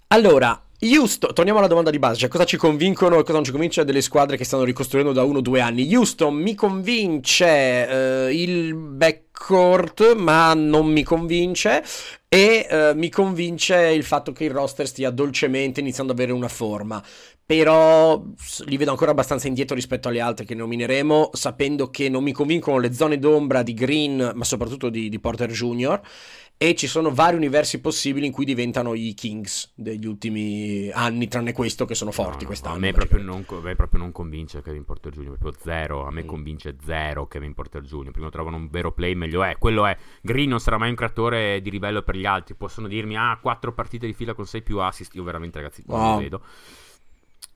[0.09, 3.51] Allora, Houston, torniamo alla domanda di base, cioè cosa ci convincono e cosa non ci
[3.51, 5.93] convince delle squadre che stanno ricostruendo da uno o due anni.
[5.93, 11.83] Houston mi convince eh, il backcourt, ma non mi convince
[12.29, 16.49] e eh, mi convince il fatto che il roster stia dolcemente iniziando ad avere una
[16.49, 17.03] forma.
[17.45, 18.23] Però
[18.67, 22.79] li vedo ancora abbastanza indietro rispetto alle altre che nomineremo, sapendo che non mi convincono
[22.79, 26.01] le zone d'ombra di Green, ma soprattutto di, di Porter Jr.
[26.59, 31.53] e ci sono vari universi possibili in cui diventano i Kings degli ultimi anni, tranne
[31.53, 32.75] questo che sono forti No, no, quest'anno.
[32.77, 36.07] A me, proprio non, a me proprio non convince Kevin Porter Jr., proprio zero.
[36.07, 36.27] A me Mm.
[36.27, 38.11] convince zero Kevin Porter Jr.
[38.11, 39.57] Prima trovano un vero play, meglio è.
[39.59, 39.95] Quello è.
[40.23, 42.55] Green non sarà mai un creatore di livello per gli altri.
[42.55, 45.15] Possono dirmi, ah, quattro partite di fila con sei più assist.
[45.15, 46.13] Io veramente, ragazzi, non Wow.
[46.15, 46.43] lo vedo.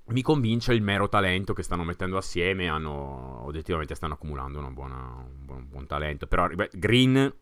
[0.08, 2.68] Mi convince il mero talento che stanno mettendo assieme.
[2.68, 6.26] Hanno, oggettivamente stanno accumulando una buona- un, buon, un buon talento.
[6.26, 7.32] Però Green,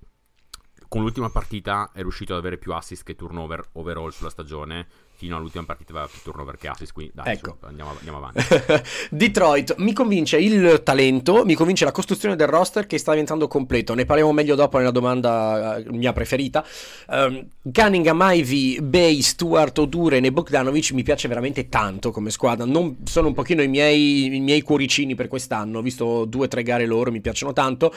[0.88, 4.86] con l'ultima partita, è riuscito ad avere più assist che turnover overall sulla stagione.
[5.18, 6.92] Fino all'ultima partita aveva più turnover che assist.
[6.92, 7.56] Quindi dai, Ecco.
[7.58, 8.40] su, andiamo, andiamo avanti.
[9.10, 13.94] Detroit mi convince il talento, mi convince la costruzione del roster che sta diventando completo.
[13.94, 16.64] Ne parliamo meglio dopo nella domanda eh, mia preferita.
[17.08, 22.64] Um, Cunningham, Ivy, Bay, Stewart, Oduren e Bogdanovic mi piace veramente tanto come squadra.
[22.64, 25.78] Non, sono un pochino i miei, i miei cuoricini per quest'anno.
[25.78, 27.92] Ho visto due o tre gare loro, mi piacciono tanto.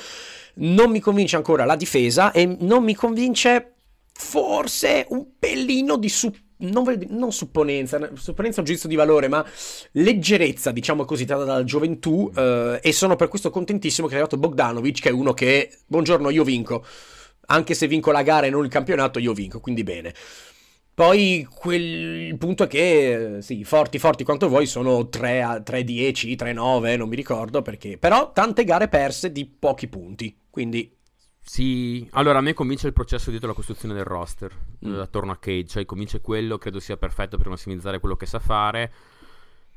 [0.55, 3.73] Non mi convince ancora la difesa e non mi convince
[4.11, 9.45] forse un pelino di supporto non, non supponenza, supponenza è un giudizio di valore, ma
[9.91, 12.31] leggerezza, diciamo così, data dalla gioventù.
[12.35, 16.29] eh, e sono per questo contentissimo che è arrivato Bogdanovic, che è uno che, buongiorno,
[16.29, 16.85] io vinco.
[17.47, 20.13] Anche se vinco la gara e non il campionato, io vinco, quindi bene.
[20.93, 26.35] Poi quel, punto è che, eh, sì, forti, forti quanto vuoi, sono 3 a 3-10,
[26.35, 27.97] 3-9, non mi ricordo perché.
[27.97, 30.99] Però tante gare perse di pochi punti, quindi
[31.51, 34.93] Sì, allora a me convince il processo dietro la costruzione del roster Mm.
[34.95, 38.39] eh, attorno a Cage, cioè convince quello, credo sia perfetto per massimizzare quello che sa
[38.39, 38.89] fare.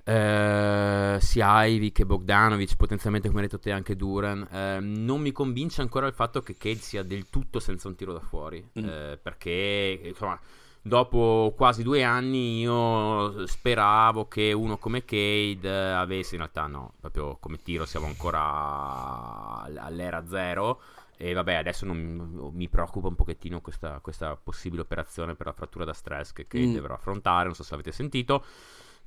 [0.05, 4.47] Eh, sia Ivy che Bogdanovic, potenzialmente come hai detto te anche Duran.
[4.53, 8.13] Eh, non mi convince ancora il fatto che Cage sia del tutto senza un tiro
[8.13, 8.85] da fuori, Mm.
[8.89, 10.39] eh, perché insomma
[10.81, 17.37] dopo quasi due anni io speravo che uno come Cade avesse in realtà no, proprio
[17.41, 20.81] come tiro siamo ancora all'era zero.
[21.17, 25.85] E vabbè, adesso non- mi preoccupa un pochettino questa, questa possibile operazione per la frattura
[25.85, 26.75] da stress che Kate Mm.
[26.75, 27.45] dovrà affrontare.
[27.47, 28.45] Non so se avete sentito.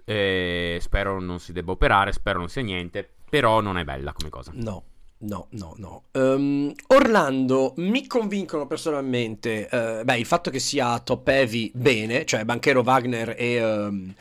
[0.05, 3.07] Eh, spero non si debba operare, spero non sia niente.
[3.29, 4.51] Però non è bella come cosa.
[4.55, 4.83] No,
[5.19, 6.03] no, no, no.
[6.13, 12.45] Ehm, Orlando mi convincono personalmente, eh, beh, il fatto che sia top heavy bene, cioè
[12.45, 13.53] Banchero Wagner e...
[13.55, 14.13] ehm,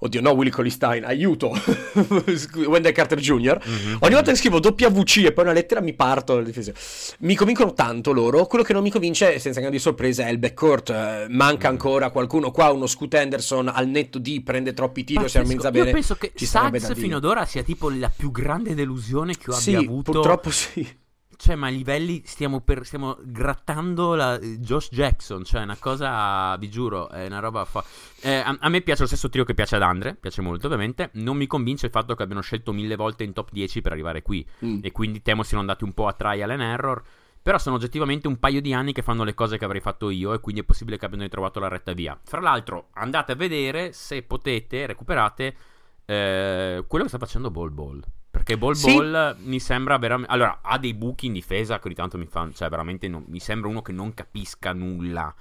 [0.00, 1.50] Oddio, no, Willy Colistein, aiuto!
[2.66, 3.60] Wendell Carter Jr.
[3.64, 3.96] Mhm.
[4.00, 6.72] Ogni volta che scrivo WC e poi una lettera mi parto dalle difese.
[7.20, 8.46] Mi convincono tanto loro.
[8.46, 10.90] Quello che non mi convince, senza grandi sorprese, è il backcourt.
[10.90, 11.72] Eh, manca Mm.
[11.72, 12.70] ancora qualcuno qua.
[12.70, 15.48] Uno Scoot Henderson al netto di prende troppi tiri o si Pazzesco.
[15.48, 15.90] armezza Io bene.
[15.92, 16.32] penso che
[16.94, 16.94] dire.
[16.94, 20.12] fino ad ora sia tipo la più grande delusione che io Sì, abbia avuto.
[20.12, 20.86] purtroppo sì.
[21.40, 25.44] Cioè, ma a livelli stiamo, per- stiamo grattando la, Josh Jackson.
[25.44, 27.84] Cioè, una cosa, vi giuro, è una roba fa.
[28.22, 31.10] Eh, a, a me piace lo stesso trio che piace ad Andre, piace molto, ovviamente.
[31.12, 34.20] Non mi convince il fatto che abbiano scelto mille volte in top 10 per arrivare
[34.20, 34.44] qui.
[34.64, 34.80] Mm.
[34.82, 37.00] E quindi temo siano andati un po' a trial and error.
[37.40, 40.32] Però sono oggettivamente un paio di anni che fanno le cose che avrei fatto io.
[40.32, 42.18] E quindi è possibile che abbiano ritrovato la retta via.
[42.20, 45.54] Fra l'altro, andate a vedere se potete, recuperate
[46.04, 48.02] eh, quello che sta facendo Ball Ball.
[48.38, 48.94] Perché Ball Sì.
[48.94, 50.32] Ball mi sembra veramente.
[50.32, 52.48] Allora, ha dei buchi in difesa che ogni tanto mi fa.
[52.52, 55.34] Cioè, veramente non- mi sembra uno che non capisca nulla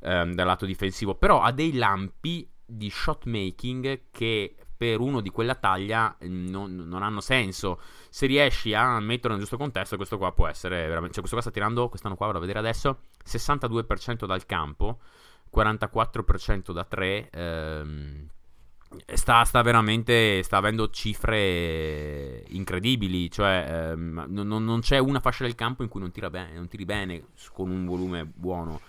[0.00, 1.14] ehm, dal lato difensivo.
[1.14, 6.74] Però ha dei lampi di shot making che per uno di quella taglia eh, non,
[6.74, 7.80] non hanno senso.
[8.10, 11.12] Se riesci a metterlo nel giusto contesto, questo qua può essere veramente.
[11.14, 14.98] Cioè, questo qua sta tirando, quest'anno qua, vado a vedere adesso, 62% dal campo,
[15.54, 17.30] 44% da 3.
[17.30, 18.26] ehm,
[19.14, 20.42] sta, sta veramente.
[20.42, 23.30] Sta avendo cifre incredibili.
[23.30, 26.68] Cioè, ehm, non, non- c'è una fascia del campo in cui non, tira bene, non
[26.68, 28.80] tiri bene con un volume buono.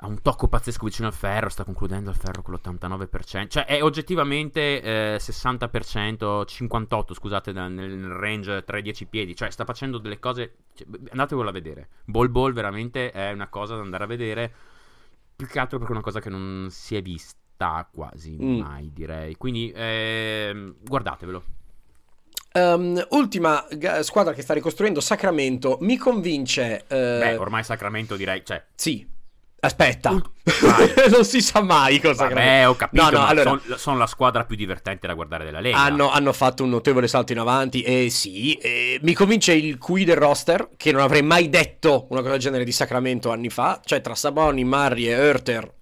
[0.00, 1.48] Ha un tocco pazzesco vicino al ferro.
[1.48, 3.48] Sta concludendo al ferro con l'89%.
[3.48, 9.34] Cioè, è oggettivamente eh, 60%, 58%, scusate, nel, nel range 3-10 piedi.
[9.34, 10.56] Cioè, sta facendo delle cose.
[10.74, 11.88] cioè, andatevelo a vedere.
[12.04, 14.54] Ball Ball veramente è una cosa da andare a vedere.
[15.34, 17.36] Più che altro perché è una cosa che non si è vista
[17.92, 18.60] quasi Mm.
[18.60, 19.34] mai, direi.
[19.36, 21.42] Quindi, ehm, guardatevelo.
[22.52, 26.84] Ehm, ultima ga- squadra che sta ricostruendo, Sacramento, mi convince.
[26.88, 28.42] eh, Beh, ormai Sacramento direi.
[28.44, 29.06] Cioè, Sì,
[29.60, 30.10] aspetta,
[30.62, 30.92] vai.
[31.10, 33.02] non si sa mai cosa vabbè, ho capito.
[33.02, 35.76] No, no, allora- son- sono la squadra più divertente da guardare della Lega.
[35.78, 40.04] Hanno, hanno fatto un notevole salto in avanti e sì, eh, mi convince il QI
[40.04, 43.80] del roster, che non avrei mai detto una cosa del genere di Sacramento anni fa,
[43.84, 45.74] cioè tra Saboni, Marri e Hurter,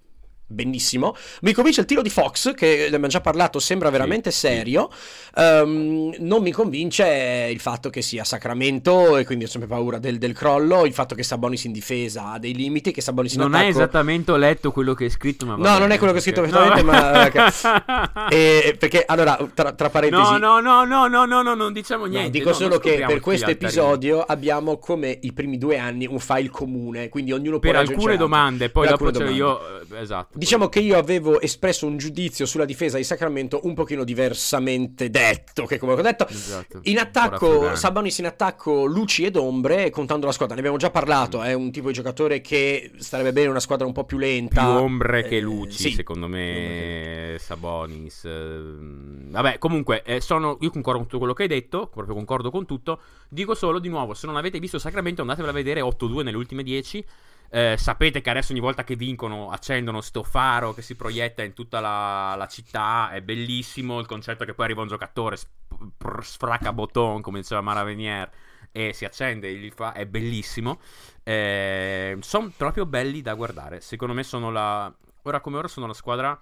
[0.47, 1.15] benissimo.
[1.41, 4.39] Mi convince il tiro di Fox, che abbiamo già parlato, sembra veramente sì.
[4.47, 4.89] serio.
[5.35, 10.17] Ehm, non mi convince il fatto che sia Sacramento e quindi ho sempre paura del,
[10.17, 10.85] del crollo.
[10.85, 13.63] Il fatto che Sabonis in difesa ha dei limiti, che Sabonis in Non attacco...
[13.65, 16.41] hai esattamente letto quello che hai scritto, ma No, non è quello che ho scritto
[16.41, 20.31] perfettamente, ma- E- perché allora, tra, tra parentesi...
[20.31, 22.31] No, no, no, no, no, no, no, non diciamo No, niente.
[22.31, 26.05] dico no, solo non che per questo è episodio abbiamo come i primi due anni
[26.07, 29.35] un file comune, quindi ognuno può Per alcune domande, poi Per dopo domande.
[29.35, 29.59] io.
[29.81, 30.36] eh, Esatto.
[30.37, 35.65] Diciamo che io avevo espresso un giudizio sulla difesa di Sacramento un pochino diversamente detto,
[35.65, 36.27] che come ho detto.
[36.27, 36.79] Esatto.
[36.83, 37.75] In attacco.
[37.75, 40.53] Sabonis in attacco, luci ed ombre, contando la squadra.
[40.53, 43.93] Ne abbiamo già parlato, è un tipo di giocatore che starebbe bene una squadra un
[43.93, 44.61] po' più lenta.
[44.61, 45.91] più ombre che Eh, luci, sì.
[45.91, 48.25] secondo me, Sabonis.
[48.25, 52.51] ehm, Vabbè, comunque, eh, sono, io concordo con tutto quello che hai detto, proprio concordo
[52.51, 52.99] con tutto.
[53.27, 56.63] Dico solo di nuovo, se non avete visto Sacramento, andatevela a vedere 8-2 nelle ultime
[56.63, 57.03] 10.
[57.49, 61.53] Eh, sapete che adesso ogni volta che vincono accendono sto faro che si proietta in
[61.53, 65.49] tutta la, la città, è bellissimo il concetto che poi arriva un giocatore, sp-
[65.97, 68.29] pr- sfraca botton, come diceva Mara Venier,
[68.71, 70.79] e si accende, gli fa, è bellissimo.
[71.23, 73.81] sono proprio belli da guardare.
[73.81, 74.93] Secondo me sono la.
[75.23, 76.39] Ora come ora sono la squadra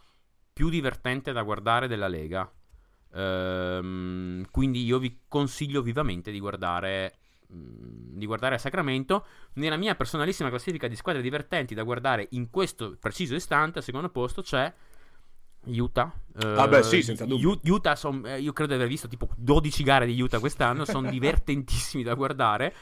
[0.54, 2.50] più divertente da guardare della Lega.
[3.14, 7.16] Ehm, quindi io vi consiglio vivamente di guardare.
[7.54, 12.50] Mm, Di guardare a Sacramento nella mia personalissima classifica di squadre divertenti da guardare in
[12.50, 13.80] questo preciso istante.
[13.80, 14.72] Al secondo posto c'è
[15.68, 16.14] Utah.
[16.40, 17.60] Eh, Ah, beh, sì, senza dubbio.
[17.64, 20.86] Utah, son- eh, io credo di aver visto tipo 12 gare di Utah quest'anno.
[20.86, 22.74] Sono divertentissimi da guardare.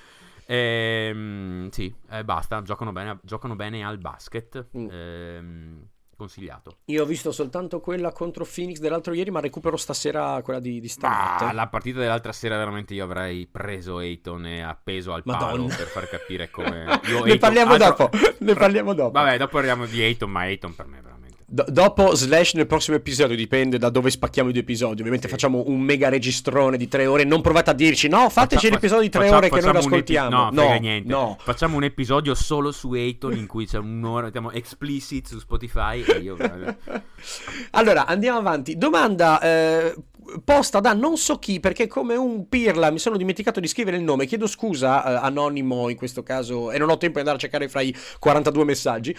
[0.45, 2.61] Ehm, sì, eh, basta.
[2.61, 4.67] Giocano bene, giocano bene al basket.
[4.77, 4.87] Mm.
[4.91, 5.87] Ehm,
[6.23, 6.77] consigliato.
[6.85, 10.87] Io ho visto soltanto quella contro Phoenix dell'altro ieri, ma recupero stasera quella di, di
[10.87, 11.43] stanotte.
[11.45, 15.75] Ah, la partita dell'altra sera veramente io avrei preso Ayton e appeso al palo Madonna.
[15.75, 18.17] per far capire come io ne Ayton- parliamo altro- dopo.
[18.39, 19.11] Ne parliamo dopo.
[19.11, 22.95] Vabbè, dopo parliamo di Ayton, ma Ayton per me veramente Do- dopo slash nel prossimo
[22.97, 24.99] episodio dipende da dove spacchiamo i due episodi.
[24.99, 25.33] Ovviamente Sì.
[25.33, 27.23] facciamo un mega registrone di tre ore.
[27.25, 29.71] Non provate a dirci no, fateci Faccia- l'episodio di tre faccia- ore che noi lo
[29.73, 30.49] facciamo un epi- ascoltiamo.
[30.49, 31.07] No, frega niente.
[31.09, 31.37] no.
[31.39, 36.17] Facciamo un episodio solo su Ayton in cui c'è un'ora, mettiamo explicit su Spotify e
[36.19, 36.35] io
[37.71, 38.77] Allora, andiamo avanti.
[38.77, 39.95] Domanda eh,
[40.43, 44.03] posta da non so chi, perché come un pirla mi sono dimenticato di scrivere il
[44.03, 44.25] nome.
[44.25, 47.67] Chiedo scusa, eh, anonimo in questo caso, e non ho tempo di andare a cercare
[47.69, 49.15] fra i 42 messaggi.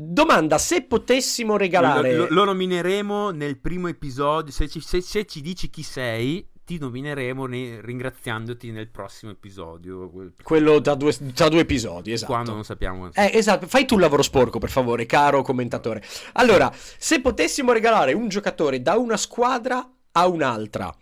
[0.00, 2.14] Domanda, se potessimo regalare...
[2.14, 4.52] lo, lo nomineremo nel primo episodio.
[4.52, 10.08] Se ci, se- se ci dici chi sei, ti nomineremo ne- ringraziandoti nel prossimo episodio.
[10.08, 12.30] quel- Quello da due, tra due episodi, esatto.
[12.32, 13.10] Quando non sappiamo.
[13.12, 16.00] Eh, esatto, fai tu il lavoro sporco, per favore, caro commentatore.
[16.34, 20.94] Allora, se potessimo regalare un giocatore da una squadra a un'altra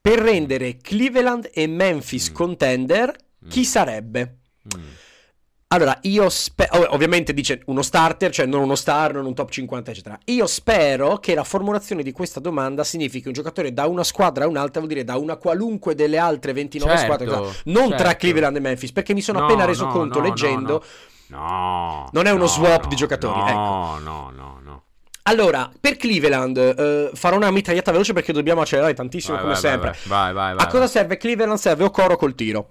[0.00, 2.34] per rendere Cleveland e Memphis Mm.
[2.34, 3.16] contender,
[3.48, 3.62] chi Mm.
[3.62, 4.38] sarebbe?
[4.76, 4.80] Mm.
[5.72, 9.90] Allora, io spero, ovviamente dice uno starter, cioè non uno star, non un top 50,
[9.90, 10.18] eccetera.
[10.26, 14.48] Io spero che la formulazione di questa domanda significhi un giocatore da una squadra a
[14.48, 18.16] un'altra, vuol dire da una qualunque delle altre 29 Certo, squadre, non tra certo.
[18.18, 20.84] Cleveland e Memphis, perché mi sono No, appena reso no, conto no, leggendo.
[21.28, 22.08] No, no.
[22.12, 23.58] Non è uno no, swap di giocatori, No, ecco.
[23.58, 24.82] no, no, no.
[25.22, 29.62] Allora, per Cleveland eh, farò una mitragliata veloce perché dobbiamo accelerare tantissimo Vai, come vai,
[29.62, 29.96] sempre.
[30.04, 30.54] Vai, vai, vai.
[30.56, 31.56] vai, a cosa serve Cleveland?
[31.58, 32.68] Serve Okoro col tiro.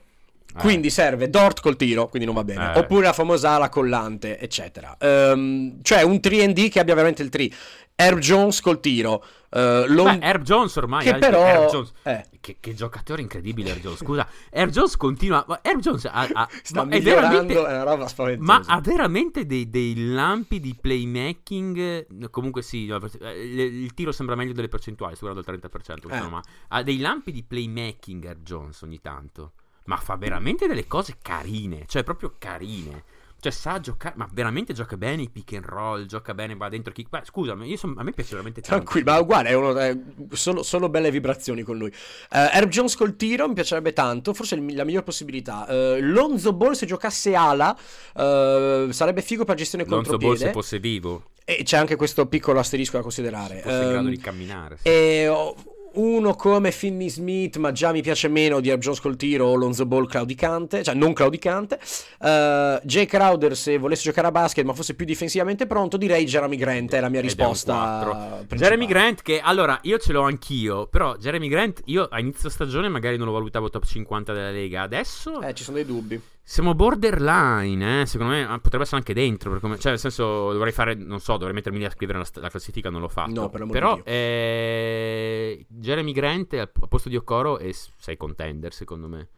[0.56, 0.60] Eh.
[0.60, 2.74] Quindi serve Dort col tiro, quindi non va bene.
[2.76, 2.80] Eh.
[2.80, 4.96] Oppure la famosa ala collante, eccetera.
[5.00, 7.50] Ehm, cioè un 3D che abbia veramente il 3.
[7.96, 9.24] Herb Jones col tiro.
[9.52, 11.46] eh, Lon- Beh, Herb Jones ormai che però...
[11.46, 11.92] Herb Jones.
[12.04, 14.00] eh, Che, che giocatore incredibile Herb Jones.
[14.00, 15.46] Scusa, Herb Jones continua.
[15.48, 17.54] Ma Herb Jones ha, ha- sta è migliorando, veramente.
[17.54, 18.52] è una roba spaventosa.
[18.52, 22.30] Ma ha veramente dei, dei lampi di playmaking.
[22.32, 25.16] Comunque, sì, no, il, tiro sembra meglio delle percentuali.
[25.20, 25.70] Guardando il 30%.
[25.70, 26.42] quest'anno, Eh.
[26.70, 29.54] Ha dei lampi di playmaking Herb Jones ogni tanto.
[29.86, 31.86] Ma fa veramente delle cose carine.
[31.88, 33.04] Cioè, proprio carine.
[33.41, 34.13] Cioè, sa giocare.
[34.17, 36.06] Ma veramente gioca bene i pick and roll.
[36.06, 37.10] Gioca bene, va dentro kick.
[37.10, 38.76] Beh, scusami, io son- a me piace veramente tanto.
[38.84, 39.98] Tranquillo, ma uguale, è uno- è
[40.34, 41.88] solo, solo belle vibrazioni con lui.
[41.89, 45.65] Eh, Herb Jones col tiro mi piacerebbe tanto, forse il- la miglior possibilità.
[45.67, 47.76] Eh, Lonzo Ball se giocasse ala
[48.15, 50.52] eh, sarebbe figo per gestione Lonzo Ball se contropiede.
[50.52, 51.24] fosse vivo.
[51.44, 53.62] E c'è anche questo piccolo asterisco da considerare.
[53.62, 54.78] Fosse in grado Ehm, di camminare.
[54.78, 54.88] sì.
[54.88, 55.54] e
[55.93, 59.56] uno come Finney Smith, ma già mi piace meno di Herb Jones col tiro o
[59.56, 61.80] Lonzo Ball claudicante, cioè non claudicante.
[62.21, 66.56] Eh, Jay Crowder se volesse giocare a basket ma fosse più difensivamente pronto, direi Jeremy
[66.56, 68.43] Grant, è la mia Ed risposta.
[68.49, 72.88] Jeremy Grant che allora io ce l'ho anch'io però Jeremy Grant io a inizio stagione
[72.89, 76.21] magari non lo valutavo top 50 della Lega adesso Eh, ci sono dei dubbi.
[76.43, 78.06] Siamo borderline eh?
[78.06, 81.34] secondo me ah, potrebbe essere anche dentro come- cioè nel senso dovrei fare non so
[81.34, 84.01] dovrei mettermi lì a scrivere la, la classifica non l'ho fatto No, per però di
[84.06, 89.30] eh, Jeremy Grant al, posto di Okoro s- sei contender secondo me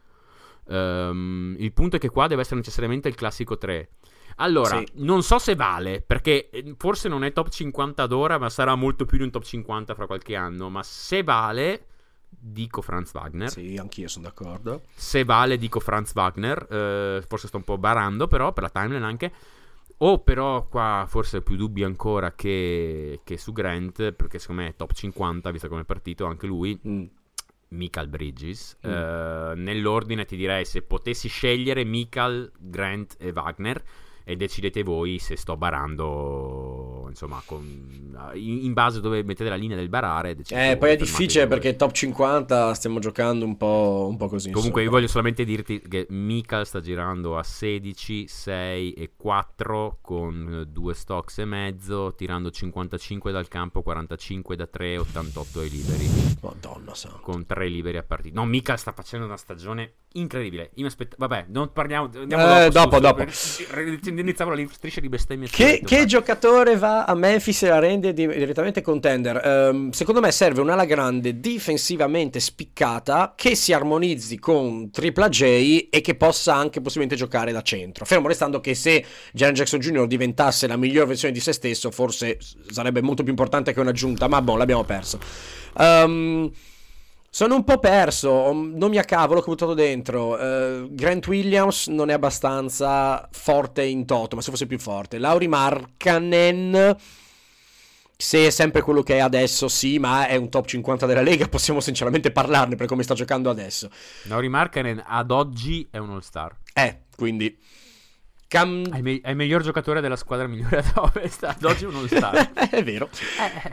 [0.66, 3.90] Ehm, il punto è che qua deve essere necessariamente il classico 3
[4.36, 4.86] Allora, Sì.
[4.94, 8.74] non so se vale, perché eh, forse non è top 50 ad ora, ma sarà
[8.74, 10.70] molto più di un top 50 fra qualche anno.
[10.70, 11.86] Ma se vale,
[12.44, 13.50] dico Franz Wagner.
[13.50, 14.82] Sì, anch'io sono d'accordo.
[14.94, 16.66] Se vale, dico Franz Wagner.
[16.70, 19.32] eh, forse sto un po' barando, però, per la timeline anche.
[19.98, 24.76] O però qua forse più dubbi ancora che, che su Grant, perché secondo me è
[24.76, 26.78] top 50, visto come è partito anche lui.
[26.86, 27.04] Mm.
[27.68, 28.76] Michael Bridges.
[28.86, 28.90] Mm.
[28.90, 33.82] Eh, nell'ordine ti direi se potessi scegliere Michael, Grant e Wagner.
[34.26, 37.62] E decidete voi se sto barando, insomma, con,
[38.34, 40.34] in, in base dove mettete la linea del barare.
[40.48, 41.58] Eh, poi è difficile voi.
[41.58, 44.50] perché top 50 stiamo giocando un po', un po' così.
[44.50, 44.96] Comunque, io insomma.
[44.98, 51.38] voglio solamente dirti che Michael sta girando a 16, 6 e 4 con due stocks
[51.38, 56.08] e mezzo, tirando 55 dal campo, 45 da 3, 88 ai liberi.
[56.40, 57.18] Madonna santa.
[57.18, 58.40] Con 3 liberi a partita.
[58.40, 60.70] No, Michael sta facendo una stagione incredibile.
[60.74, 62.08] Io mi aspetta- Vabbè, non parliamo.
[62.14, 62.98] Andiamo Eh, dopo.
[62.98, 63.24] dopo, dopo.
[64.14, 65.48] Su- Iniziamo la striscia di bestemmie.
[65.48, 69.40] Che, che giocatore va a Memphis e la rende di- direttamente contender?
[69.44, 75.42] Ehm, secondo me serve un'ala grande difensivamente spiccata che si armonizzi con Triple J
[75.90, 78.04] e che possa anche possibilmente giocare da centro.
[78.04, 80.06] Fermo restando che se Jaren Jackson Jr.
[80.06, 82.38] diventasse la miglior versione di se stesso, forse
[82.70, 85.18] sarebbe molto più importante che un'aggiunta, ma boh, l'abbiamo perso.
[85.78, 86.50] Ehm,
[87.34, 90.38] sono un po' perso, non mi accavolo che ho buttato dentro.
[90.38, 95.18] Eh, Grant Williams non è abbastanza forte in toto, ma se fosse più forte.
[95.18, 96.96] Lauri Markkanen,
[98.16, 101.48] se è sempre quello che è adesso, sì, ma è un top 50 della Lega,
[101.48, 103.90] possiamo sinceramente parlarne per come sta giocando adesso.
[104.26, 106.56] Nauri Markkanen ad oggi è un all-star.
[106.72, 107.58] Eh, quindi...
[108.48, 108.90] Cam...
[108.90, 111.44] È, il me- è il miglior giocatore della squadra migliore ad ovest.
[111.44, 112.52] Ad oggi un all-star.
[112.70, 113.08] è vero.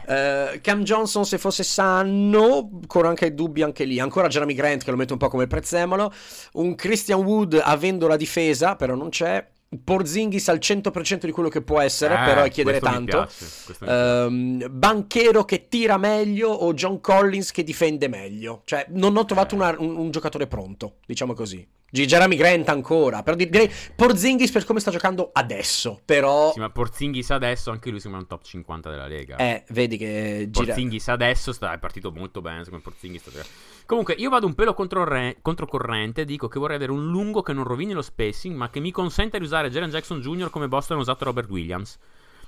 [0.07, 3.99] Eh, Cam Johnson, se fosse sano, con anche dubbi anche lì.
[3.99, 6.11] Ancora Jeremy Grant, che lo mette un po' come prezzemolo.
[6.53, 9.45] Un Christian Wood avendo la difesa, però non c'è.
[9.83, 13.17] Porzingis al 100% di quello che può essere, Eh, però è chiedere tanto.
[13.25, 13.45] piace.
[13.85, 18.63] Ehm, banchero che tira meglio o John Collins che difende meglio.
[18.65, 19.57] Cioè, non ho trovato Eh.
[19.59, 21.65] una- un, un giocatore pronto, diciamo così.
[21.89, 26.51] G- Jeremy Grant ancora, però di- direi Porzingis per come sta giocando adesso, però...
[26.53, 29.35] Sì, ma Porzingis adesso, anche lui sembra un top 50 della Lega.
[29.37, 30.65] Eh, vedi che gira...
[30.67, 32.63] Porzingis adesso sta, è partito molto bene.
[32.63, 33.41] Secondo me Porzingis sta...
[33.85, 36.25] Comunque, io vado un pelo controcorrente.
[36.25, 39.37] Dico che vorrei avere un lungo che non rovini lo spacing, ma che mi consenta
[39.37, 40.49] di usare Jaren Jackson Jr.
[40.49, 41.97] come Boston ha usato Robert Williams.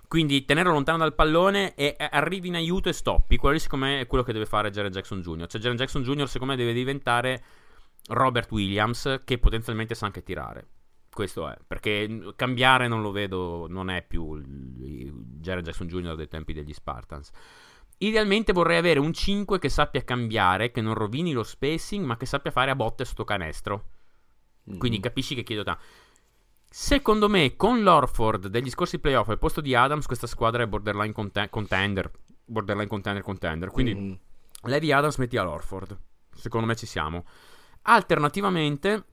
[0.07, 3.37] Quindi tenerlo lontano dal pallone e arrivi in aiuto e stoppi.
[3.37, 5.47] Quello secondo me, è quello che deve fare Jaren Jackson Jr.
[5.47, 7.43] Cioè, Jaren Jackson Jr., secondo me, deve diventare
[8.09, 10.67] Robert Williams, che potenzialmente sa anche tirare.
[11.09, 16.15] Questo è, perché cambiare non lo vedo, non è più Jaren Jackson Jr.
[16.15, 17.31] dei tempi degli Spartans.
[17.99, 22.25] Idealmente vorrei avere un 5 che sappia cambiare, che non rovini lo spacing, ma che
[22.25, 23.89] sappia fare a botte sotto canestro.
[24.77, 25.01] Quindi Mm.
[25.01, 25.81] capisci che chiedo tanto.
[26.69, 31.13] Secondo me, con l'Orford degli scorsi playoff al posto di Adams, questa squadra è borderline
[31.13, 32.11] conte- contender.
[32.45, 33.69] Borderline contender contender.
[33.69, 34.13] Quindi Mm.
[34.63, 35.97] Levi Adams metti all'Orford.
[36.33, 37.25] Secondo me ci siamo.
[37.83, 39.05] Alternativamente,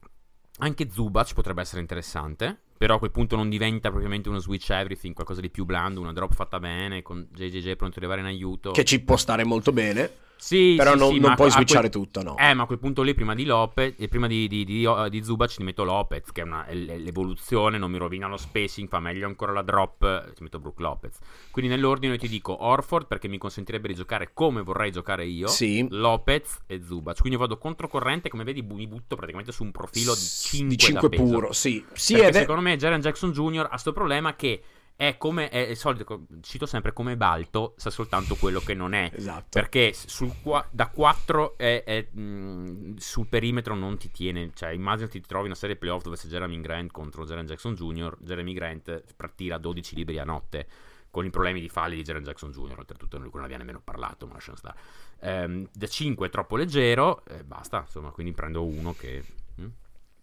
[0.59, 2.61] anche Zubac potrebbe essere interessante.
[2.81, 6.13] Però a quel punto non diventa propriamente uno switch everything, qualcosa di più blando, una
[6.13, 8.71] drop fatta bene, con JJJ pronto ad arrivare in aiuto.
[8.71, 10.11] Che ci può stare molto bene,
[10.41, 12.35] Sì, però sì, non, sì, non puoi a quel- switchare tutto, no.
[12.35, 15.23] Eh, ma a quel punto lì, prima di Lopez, e prima di, di, di, di
[15.23, 18.99] Zubac, ti metto Lopez, che è, una, è l'evoluzione, non mi rovina lo spacing, fa
[18.99, 21.19] meglio ancora la drop, eh, ti metto Brook Lopez.
[21.51, 25.47] Quindi nell'ordine io ti dico Orford, perché mi consentirebbe di giocare come vorrei giocare io,
[25.47, 25.85] Sì.
[25.91, 27.19] Lopez e Zubac.
[27.19, 31.01] Quindi vado controcorrente, come vedi mi butto praticamente su un profilo di 5 di 5
[31.07, 31.23] da peso.
[31.23, 31.85] puro, sì.
[31.93, 33.67] Sì, Perché è secondo me Jaren Jackson Jr.
[33.69, 34.63] ha sto problema che
[35.01, 39.09] è come, è il solito, cito sempre come Balto, sa soltanto quello che non è.
[39.11, 39.47] Esatto.
[39.49, 40.31] Perché sul
[40.69, 44.51] da 4 è, è, mh, sul perimetro non ti tiene.
[44.53, 48.15] Cioè, immagino ti trovi una serie playoff dove c'è Jeremy Grant contro Jaren Jackson Jr.
[48.19, 50.67] Jeremy Grant tira 12 liberi a notte.
[51.09, 52.77] Con i problemi di falli di Jaren Jackson Jr.
[52.77, 54.77] Oltretutto, non abbiamo nemmeno parlato, ma lasciamo stare.
[55.21, 57.79] Ehm, da 5 è troppo leggero, e basta.
[57.79, 59.23] Insomma, quindi prendo uno che.
[59.59, 59.67] mm?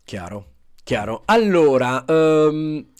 [0.05, 0.53] Chiaro,
[0.85, 1.23] chiaro.
[1.25, 2.93] Allora, ehm,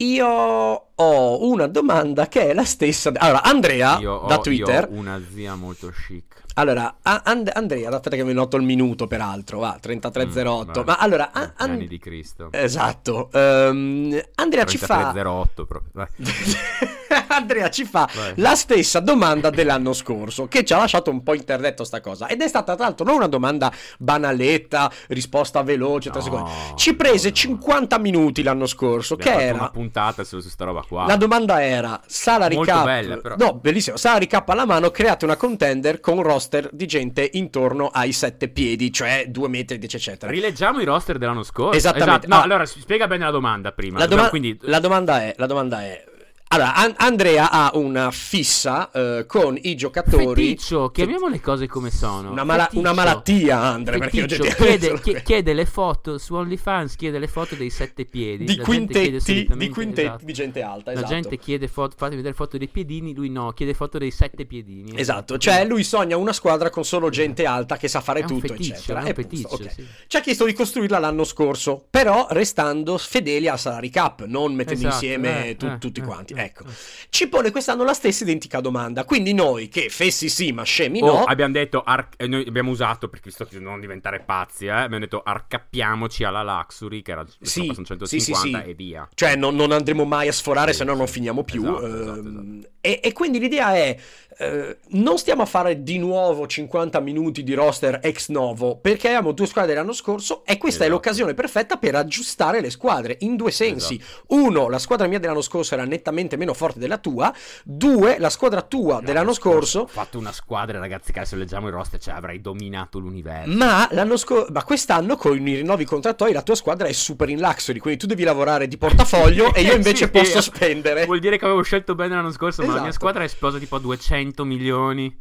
[0.00, 3.10] io ho una domanda che è la stessa.
[3.16, 4.88] Allora, Andrea Io ho, da io Twitter.
[4.90, 6.38] ho una zia molto chic.
[6.54, 10.80] Allora, a- And- Andrea, aspetta che mi noto il minuto peraltro, va, 3308.
[10.82, 12.48] Mm, Ma allora, a- An- anni di Cristo.
[12.50, 13.30] esatto.
[13.32, 16.08] ehm, Andrea ci fa 3308 proprio.
[17.28, 18.32] Andrea ci fa Vai.
[18.36, 22.26] la stessa domanda dell'anno scorso, che ci ha lasciato un po' interdetto sta cosa.
[22.26, 26.50] Ed è stata tra l'altro non una domanda banaletta, risposta veloce, tre No, secondi.
[26.76, 27.36] Ci prese no, no.
[27.36, 29.58] 50 minuti l'anno scorso, Abbiamo che era...
[29.58, 31.06] una puntata su questa roba qua.
[31.06, 33.36] La domanda era: Sala Molto Recap, bella, però.
[33.38, 33.96] no, bellissimo.
[33.96, 38.48] Sala Recap alla mano, create una contender con un roster di gente intorno ai sette
[38.48, 40.32] piedi, cioè 2 metri, 10, eccetera.
[40.32, 41.76] Rileggiamo i roster dell'anno scorso.
[41.78, 42.26] Esattamente.
[42.26, 42.26] Esatto.
[42.28, 42.42] No, Ah.
[42.42, 43.98] allora spiega bene la domanda prima.
[43.98, 46.04] La, doma- quindi la domanda è: la domanda è.
[46.52, 50.46] Allora, An- Andrea ha una fissa eh, con i giocatori.
[50.48, 52.32] Feticcio, chiamiamo le cose come sono.
[52.32, 54.08] Una, mala- una malattia, Andrea.
[54.08, 58.42] Feticcio, chiede, chie- chiede le foto su OnlyFans, chiede le foto dei sette piedi.
[58.46, 60.24] di La quintetti, di quintetti esatto.
[60.24, 60.90] di gente alta.
[60.90, 61.12] La Esatto.
[61.14, 64.98] gente chiede foto, fate vedere foto dei piedini, lui no, chiede foto dei sette piedini.
[64.98, 68.72] Esatto, cioè lui sogna una squadra con solo gente alta che sa fare tutto, feticcio,
[68.74, 69.02] eccetera.
[69.02, 69.70] è un feticcio, ok.
[69.72, 69.86] sì.
[70.08, 74.88] Ci ha chiesto di costruirla l'anno scorso, però restando fedeli al salary cap, non mettendo
[74.88, 76.38] Esatto, insieme eh, tu- eh, tutti eh, quanti.
[76.44, 76.64] Ecco,
[77.08, 79.04] ci pone quest'anno la stessa identica domanda.
[79.04, 81.24] Quindi noi che fessi sì, ma scemi Oh, no.
[81.24, 84.98] abbiamo detto, ar- eh, noi abbiamo usato, perché visto che non diventare pazzi, eh, abbiamo
[85.00, 88.70] detto arcappiamoci alla Luxury, che era Sì, sono sì, 150 sì, sì.
[88.70, 89.08] e via.
[89.14, 91.12] Cioè, non, non andremo mai a sforare, Sì, se no non sì.
[91.14, 91.62] finiamo più.
[91.64, 93.96] Esatto, ehm, esatto, E, e quindi l'idea è:
[94.40, 99.32] eh, non stiamo a fare di nuovo 50 minuti di roster ex novo, perché avevamo
[99.32, 100.88] due squadre dell'anno scorso, e questa è Esatto.
[101.02, 104.00] l'occasione perfetta per aggiustare le squadre in due sensi.
[104.28, 107.32] Uno, la squadra mia dell'anno scorso era nettamente meno forte della tua.
[107.64, 109.80] Due, la squadra tua dell'anno scorso.
[109.80, 113.54] Ho fatto una squadra, ragazzi, che adesso leggiamo il roster, cioè avrei dominato l'universo.
[113.54, 117.40] Ma, l'anno scor- ma quest'anno con i rinnovi contrattuali la tua squadra è super in
[117.40, 121.04] luxury, quindi tu devi lavorare di portafoglio e io invece Sì, posso spendere.
[121.04, 122.94] Vuol dire che avevo scelto bene l'anno scorso, ma la mia Esatto.
[122.94, 125.14] squadra è esplosa tipo a 200 milioni.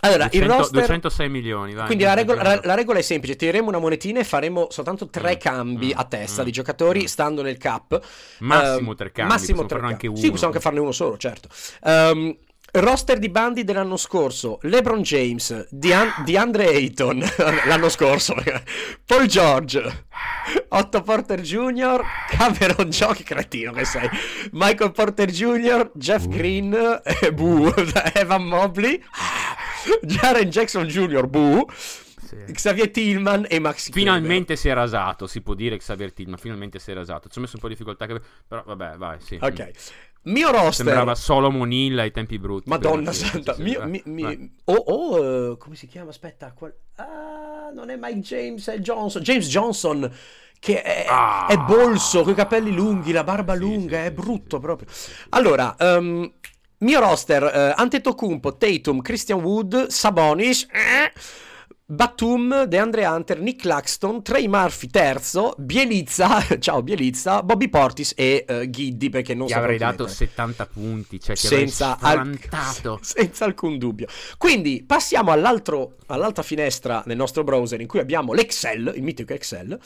[0.00, 1.86] Allora, il 200 roster 206 milioni, vai.
[1.86, 5.36] Quindi la regola, la- la regola è semplice: tireremo una monetina e faremo soltanto tre
[5.36, 7.06] Mm, cambi mm, a testa mm, di giocatori mm.
[7.06, 8.00] stando nel cap.
[8.38, 9.92] Massimo Ehm, tre cambi, Massimo tre cambi.
[9.92, 10.30] anche Sì, uno.
[10.32, 11.48] possiamo anche farne uno solo, certo.
[11.84, 12.36] Ehm,
[12.74, 17.22] roster di bandi dell'anno scorso: LeBron James, Dean- DeAndre Ayton
[17.66, 18.34] l'anno scorso,
[19.04, 20.06] Paul George,
[20.68, 24.08] Otto Porter Jr., Cameron Joe, che cretino che sei,
[24.52, 27.72] Michael Porter Jr., Jeff Green, eh, Boo,
[28.14, 29.00] Evan Mobley,
[30.02, 31.66] Jaren Jackson Jr., Boo.
[32.24, 32.36] Sì.
[32.52, 36.90] Xavier Tillman e Maxi Finalmente si è rasato, si può dire Xavier Tillman, finalmente si
[36.90, 37.28] è rasato.
[37.28, 38.18] Ci ho messo un po' di difficoltà, che-
[38.48, 39.38] però vabbè, vai, sì.
[39.40, 39.70] Ok.
[40.24, 40.86] Mio roster.
[40.86, 42.68] Sembrava Solomon Hill ai tempi brutti.
[42.68, 43.54] Madonna santa.
[43.58, 46.10] Mio- mi- mi- oh, oh, eh, come si chiama?
[46.10, 46.52] Aspetta.
[46.52, 49.22] qual- Ah, non è Mike James, è Johnson.
[49.22, 50.10] James Johnson.
[50.58, 51.46] Che è, Ah.
[51.46, 54.88] è bolso, con i capelli lunghi, la barba Sì, lunga, sì, è sì, brutto proprio.
[55.30, 56.32] Allora, ehm,
[56.78, 61.12] mio roster, eh, Antetokounmpo, Tatum, Christian Wood, Sabonis, eh,
[61.94, 68.68] Batum, DeAndre Hunter, Nick Claxton, Trey Murphy terzo, Bielizza, ciao Bielizza, Bobby Portis e eh,
[68.68, 70.26] Giddy perché non Ti so avrei quanti dato mettere.
[70.26, 74.06] 70 punti, cioè senza, avrei al- senza alcun dubbio.
[74.36, 79.78] Quindi passiamo all'altro, all'altra finestra nel nostro browser in cui abbiamo l'Excel, il mitico Excel.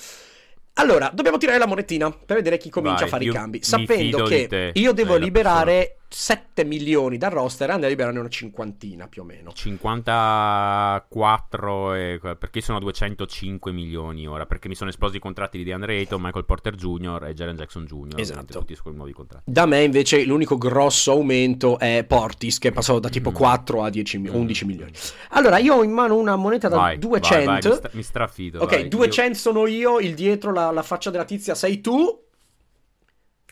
[0.74, 3.62] Allora, dobbiamo tirare la monetina per vedere chi comincia Vai, a fare i cambi.
[3.62, 9.24] Sapendo che io devo liberare 7 milioni dal roster, Andrea liberane una cinquantina più o
[9.26, 9.52] meno.
[9.52, 12.20] 54 e...
[12.38, 16.20] perché sono a 205 milioni ora perché mi sono esplosi i contratti di DeAndre Ayton,
[16.20, 17.26] Michael Porter Jr.
[17.28, 18.20] e Jaren Jackson Jr.
[18.20, 18.58] Esatto.
[18.58, 22.98] tutti con nuovi contratti Da me invece l'unico grosso aumento è Portis che è passato
[22.98, 23.34] da tipo Mm.
[23.34, 24.34] 4 a 10 mi- Mm.
[24.34, 24.92] 11 milioni.
[25.30, 27.50] Allora, io ho in mano una moneta da vai, 200.
[27.50, 28.82] vai, vai, mi, sta- mi strafido Ok, vai.
[28.82, 32.22] Io- 200 sono io, il dietro, la, la faccia della tizia sei tu.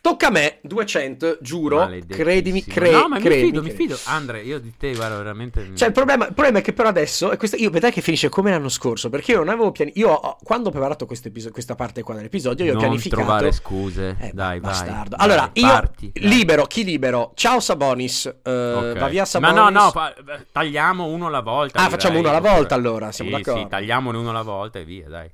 [0.06, 1.88] Tocca a me, 200, giuro.
[2.08, 3.88] Credimi, cre- no ma mi credimi, fido mi credimi.
[3.96, 6.86] fido Andre io di te guarda veramente Cioè, il problema, il problema è che per
[6.86, 9.90] adesso, e questo, io vedrai che finisce come l'anno scorso, perché io non avevo piani.
[9.96, 13.22] Io, ho- quando ho preparato questo episo- questa parte qua dell'episodio, io ho non pianificato.
[13.22, 15.16] trovare scuse Eh, dai bastardo.
[15.16, 16.28] vai, allora, io parti, dai.
[16.28, 17.32] libero, chi libero?
[17.34, 18.98] Ciao Sabonis, eh, Ok.
[18.98, 19.56] va via ma Sabonis.
[19.56, 20.14] no no fa-
[20.52, 21.98] tagliamo uno alla volta Ah, direi.
[21.98, 23.60] facciamo uno alla volta, allora, siamo sì, d'accordo.
[23.60, 25.28] sì tagliamone uno alla volta e via dai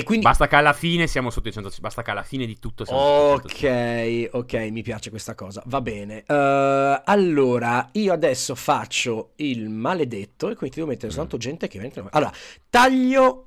[0.00, 2.58] E quindi Basta che alla fine siamo sotto i 100 basta che alla fine di
[2.58, 3.00] tutto siamo
[3.36, 4.36] sotto i 100.
[4.36, 5.62] Ok, ok, mi piace questa cosa.
[5.66, 6.24] Va bene.
[6.26, 11.10] Eh, allora, io adesso faccio il maledetto e quindi ti devo mettere Mm.
[11.10, 12.08] soltanto gente che viene.
[12.10, 12.32] Allora,
[12.68, 13.44] taglio.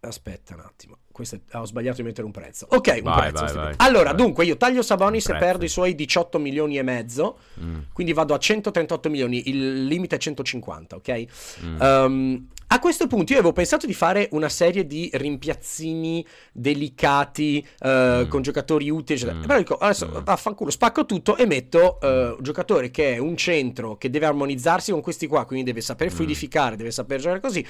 [0.00, 0.98] Aspetta un attimo.
[1.10, 2.66] Questo è- ho sbagliato di mettere un prezzo.
[2.70, 3.44] Ok, un Vai, prezzo.
[3.44, 3.74] vai, vai.
[3.78, 7.38] allora, dunque, io taglio Sabonis e perdo i suoi 18 milioni e mezzo.
[7.58, 9.48] Mm, Quindi vado a 138 milioni.
[9.48, 11.24] Il limite è 150, ok?
[11.64, 11.80] mm.
[11.80, 18.22] Um, a questo punto io avevo pensato di fare una serie di rimpiazzini delicati eh,
[18.24, 18.28] Mm.
[18.28, 19.38] con giocatori utili, eccetera.
[19.38, 19.42] Mm.
[19.46, 20.24] Però dico, adesso Mm.
[20.24, 24.90] vaffanculo, spacco tutto e metto eh, un giocatore che è un centro che deve armonizzarsi
[24.92, 26.14] con questi qua, quindi deve saper Mm.
[26.14, 27.64] fluidificare, deve saper giocare così.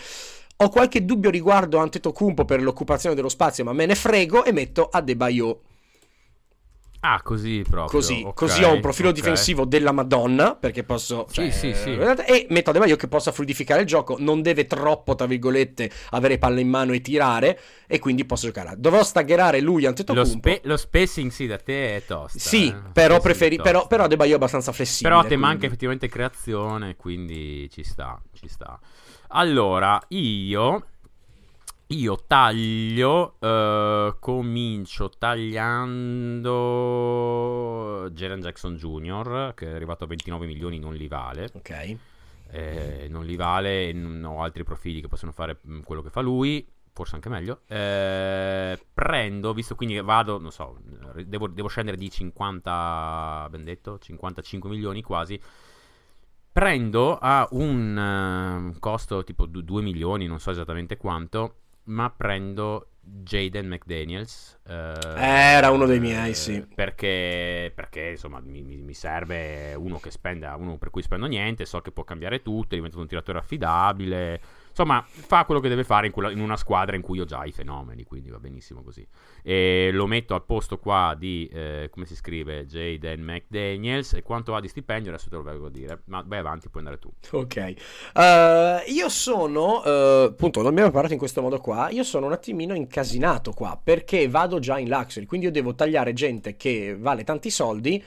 [0.59, 4.89] Ho qualche dubbio riguardo Antetokounmpo per l'occupazione dello spazio, ma me ne frego e metto
[4.91, 5.61] Adebayo.
[7.07, 8.01] Ah, così proprio.
[8.01, 9.15] Così, ok, così ho un profilo ok.
[9.15, 11.27] difensivo della Madonna, perché posso...
[11.29, 11.91] Sì, sì, sì.
[11.91, 16.61] E metto Adebayo che possa fluidificare il gioco, non deve troppo, tra virgolette, avere palla
[16.61, 18.77] in mano e tirare, e quindi posso giocare.
[18.79, 20.49] Dovrò staggerare lui Lo, Antetokounmpo.
[20.49, 22.39] spe- lo spacing sì da te è tosta.
[22.39, 22.75] Sì, eh.
[22.91, 25.11] però, preferi- però, però Adebayo è abbastanza flessibile.
[25.11, 28.81] Però te quindi- manca effettivamente creazione, quindi ci sta, ci sta.
[29.29, 30.87] Allora, io...
[31.95, 36.51] Io taglio, eh, comincio tagliando
[38.11, 41.51] Jaren Jackson Jr., che è arrivato a 29 milioni, non li vale.
[41.53, 41.97] Ok.
[42.51, 46.21] Eh, non li vale, non ho altri profili che possono fare mm, quello che fa
[46.21, 47.61] lui, forse anche meglio.
[47.69, 50.81] Eh, prendo, visto quindi che vado, non so,
[51.15, 55.41] eh, devo, devo scendere di 50, ben detto, 55 milioni quasi.
[56.51, 63.67] Prendo a un eh, costo tipo 2 milioni, non so esattamente quanto, ma prendo Jaden
[63.69, 64.59] McDaniels.
[64.67, 64.73] eh,
[65.57, 66.65] Era uno dei miei, sì.
[66.75, 71.65] Perché, perché insomma mi, mi- mi serve uno che spenda, uno per cui spendo niente,
[71.67, 74.41] so che può cambiare tutto, è diventato un tiratore affidabile.
[74.77, 77.45] Insomma, fa quello che deve fare in, quella- in una squadra in cui ho già
[77.45, 79.07] i fenomeni, quindi va benissimo così.
[79.41, 84.15] E lo metto al posto qua di, eh, come si scrive, Jaden McDaniels.
[84.15, 86.03] E quanto ha di stipendio adesso te lo vengo a dire.
[86.07, 87.13] Ma vai avanti, puoi andare tu.
[87.37, 87.75] Ok,
[88.15, 92.33] Eh, io sono, eh, appunto, non abbiamo parlato in questo modo qua, io sono un
[92.33, 97.23] attimino incasinato qua, perché vado già in luxury, quindi io devo tagliare gente che vale
[97.23, 98.03] tanti soldi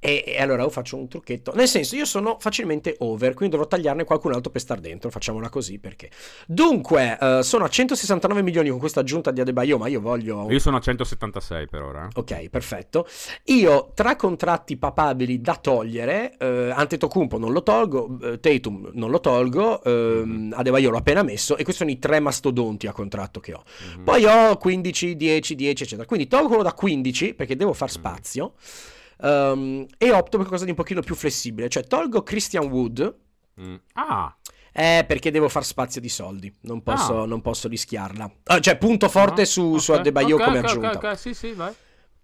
[0.00, 3.68] e, e allora io faccio un trucchetto, nel senso io sono facilmente over, quindi dovrò
[3.68, 6.10] tagliarne qualcun altro per star dentro, facciamola così perché.
[6.46, 10.50] Dunque, eh, sono a 169 milioni con questa aggiunta di Adebayo, ma io voglio...
[10.50, 12.06] Io sono a 176 per ora.
[12.06, 12.18] eh.
[12.18, 13.06] Ok, perfetto.
[13.44, 19.20] Io tra contratti papabili da togliere, eh, Antetokounmpo non lo tolgo, eh, Tatum non lo
[19.20, 23.52] tolgo, ehm, Adebayo l'ho appena messo e questi sono i tre mastodonti a contratto che
[23.52, 23.62] ho.
[23.96, 24.04] Mhm.
[24.04, 26.06] Poi ho 15, 10, 10, eccetera.
[26.06, 28.54] Quindi tolgo quello da 15 perché devo far spazio
[29.22, 33.16] ehm, e opto per qualcosa di un pochino più flessibile, cioè tolgo Christian Wood.
[33.60, 33.74] Mm.
[33.94, 34.34] Ah,
[34.72, 37.26] Eh, perché devo far spazio di soldi, non posso, Ah.
[37.26, 38.30] non posso rischiarla.
[38.44, 39.46] Ah, cioè, punto forte no?
[39.46, 40.90] su, su Ok, Adebayo ok, come ok, aggiunta.
[40.90, 41.74] Ok, ok, sì, sì, vai.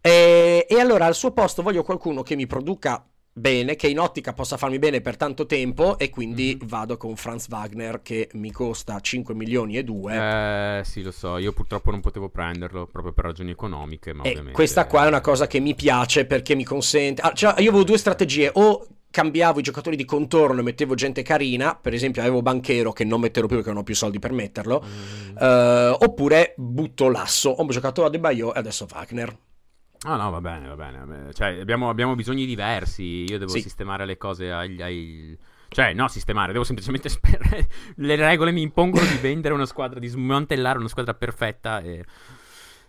[0.00, 3.04] E, e allora al suo posto voglio qualcuno che mi produca
[3.38, 6.66] bene, che in ottica possa farmi bene per tanto tempo e quindi Mhm.
[6.68, 10.78] vado con Franz Wagner che mi costa 5 milioni e 2.
[10.78, 11.36] Eh, sì, lo so.
[11.36, 14.14] Io purtroppo non potevo prenderlo proprio per ragioni economiche.
[14.14, 14.52] Ma e ovviamente...
[14.52, 17.20] questa qua è una cosa che mi piace perché mi consente...
[17.20, 21.22] ah, cioè, io avevo due strategie, o cambiavo i giocatori di contorno e mettevo gente
[21.22, 24.32] carina, per esempio avevo Banchero che non metterò più perché non ho più soldi per
[24.32, 25.36] metterlo, Mm.
[25.38, 29.36] eh, oppure butto l'asso, ho giocato a De Baio e adesso Wagner.
[30.04, 31.32] Ah, no, va bene, va bene.
[31.32, 33.24] Cioè, abbiamo, abbiamo bisogni diversi.
[33.28, 33.60] Io devo Sì.
[33.60, 34.80] sistemare le cose agli.
[34.82, 35.36] ai-
[35.68, 37.68] Cioè, no, sistemare, devo semplicemente sperare.
[37.96, 41.80] Le regole mi impongono di vendere una squadra, di smantellare una squadra perfetta.
[41.80, 42.04] E...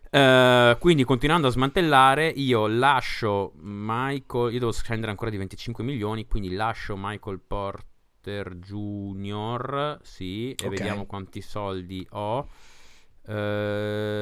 [0.10, 4.54] Eh, quindi, continuando a smantellare, io lascio Michael.
[4.54, 6.28] Io devo scendere ancora di 25 milioni.
[6.28, 10.00] Quindi lascio Michael Porter Jr.
[10.04, 10.70] Sì, e Ok.
[10.70, 12.48] vediamo quanti soldi ho.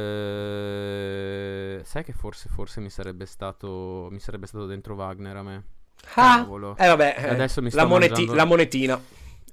[0.06, 4.08] Eh, sai che forse, forse mi sarebbe stato.
[4.12, 5.64] Mi sarebbe stato dentro Wagner a me.
[6.16, 6.76] Ah, Cavolo.
[6.78, 9.02] eh vabbè, eh, Adesso mi la, sto moneti- mangiando- la monetina.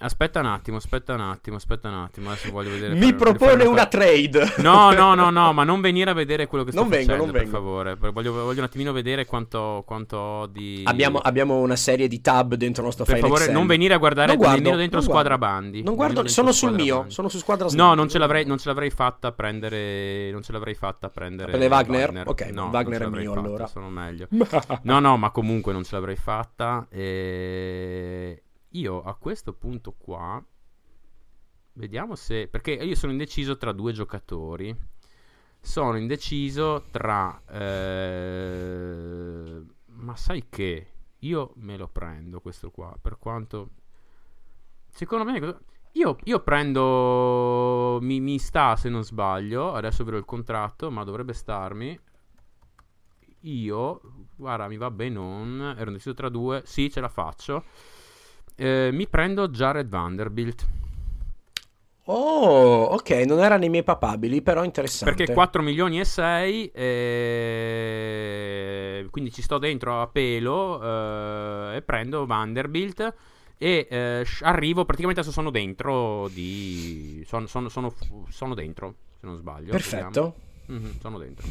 [0.03, 2.31] Aspetta un attimo, aspetta un attimo, aspetta un attimo.
[2.31, 2.95] Adesso voglio vedere.
[2.95, 4.55] Mi voglio propone una sta- trade.
[4.59, 7.25] No, no, no, no, ma non venire a vedere quello che sto Non vengo, facendo,
[7.25, 7.57] non per vengo.
[7.57, 7.97] favore.
[7.97, 10.83] Per- Voglio, voglio un attimino vedere quanto, quanto ho di.
[10.85, 13.57] Abbiamo, abbiamo una serie di tab dentro il nostro Per file favore, Excel.
[13.59, 15.39] non venire a guardare guardo, nemmeno dentro Squadra.
[15.39, 15.83] Bandi.
[15.83, 17.13] Non guardo, sono sul mio, Bandi.
[17.13, 20.31] sono su Squadra No, non ce l'avrei, non ce l'avrei fatta a prendere.
[20.33, 21.51] Non ce l'avrei fatta a prendere.
[21.53, 22.23] Per le Wagner?
[22.27, 23.67] Ok, no, Wagner è mio, fatta, allora.
[23.67, 24.27] Sono meglio.
[24.83, 26.87] No, no, ma comunque non ce l'avrei fatta.
[26.91, 28.43] E...
[28.73, 30.43] Io a questo punto qua.
[31.75, 32.49] Vediamo se.
[32.49, 34.75] Perché io sono indeciso tra due giocatori.
[35.61, 37.41] Sono indeciso tra.
[37.49, 38.83] eh,
[39.87, 40.87] Ma sai che.
[41.21, 42.97] Io me lo prendo questo qua.
[43.01, 43.71] Per quanto.
[44.89, 45.59] Secondo me.
[45.93, 47.99] Io, io prendo.
[48.01, 49.73] Mi, mi sta se non sbaglio.
[49.75, 50.91] Adesso vedo il contratto.
[50.91, 51.99] Ma dovrebbe starmi.
[53.41, 54.01] Io.
[54.37, 55.15] Guarda, mi va bene.
[55.15, 55.75] Non.
[55.77, 56.63] Ero indeciso tra due.
[56.65, 57.65] Sì, ce la faccio.
[58.57, 60.67] Eh, mi prendo Jared Vanderbilt.
[62.07, 65.15] Oh, ok, non era nei miei papabili, però interessante.
[65.15, 67.97] Perché 4 milioni e 6, eh,
[69.11, 73.15] quindi ci sto dentro a pelo eh, e prendo Vanderbilt
[73.57, 77.23] e eh, arrivo, praticamente adesso sono dentro di...
[77.25, 77.95] Sono, sono, sono,
[78.29, 79.71] sono dentro, se non sbaglio.
[79.71, 80.35] Perfetto.
[80.67, 81.47] Mhm, sono dentro.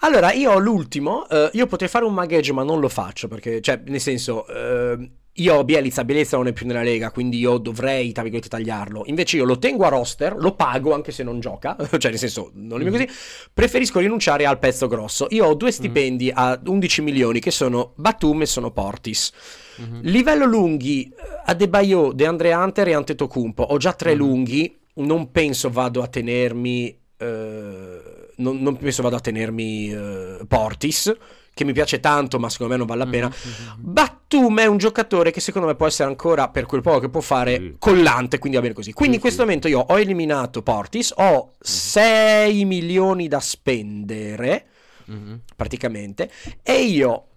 [0.00, 1.28] Allora, io ho l'ultimo.
[1.28, 5.10] eh, io potrei fare un magheggio, ma non lo faccio perché, cioè, nel senso, eh,
[5.38, 9.02] io ho Bielizza, Bielizza non è più nella Lega, quindi io dovrei, tra virgolette, tagliarlo.
[9.06, 12.50] Invece io lo tengo a roster, lo pago anche se non gioca, cioè nel senso,
[12.54, 12.90] non è Mm.
[12.90, 13.08] così,
[13.52, 15.26] preferisco rinunciare al pezzo grosso.
[15.30, 19.32] Io ho due stipendi a 11 milioni che sono Batum e sono Portis.
[19.76, 20.00] Mhm.
[20.02, 21.12] Livello lunghi, eh,
[21.46, 23.62] Adebayo, De Andre Hunter e Antetokounmpo.
[23.64, 24.18] Ho già tre Mhm.
[24.18, 26.96] lunghi, non penso vado a tenermi...
[27.16, 31.12] eh, non, non penso vado a tenermi eh, Portis,
[31.54, 33.28] che mi piace tanto, ma secondo me non vale la pena.
[33.28, 33.52] Mhm,
[33.84, 33.92] mhm.
[33.92, 37.20] Batum è un giocatore che secondo me può essere ancora, per quel poco che può
[37.20, 37.76] fare, Sì.
[37.78, 38.92] collante, quindi va bene così.
[38.92, 39.46] Quindi Sì, in questo sì.
[39.46, 44.66] momento io ho eliminato Portis, ho 6 milioni da spendere,
[45.06, 45.40] Mhm.
[45.54, 46.30] praticamente,
[46.62, 47.28] e io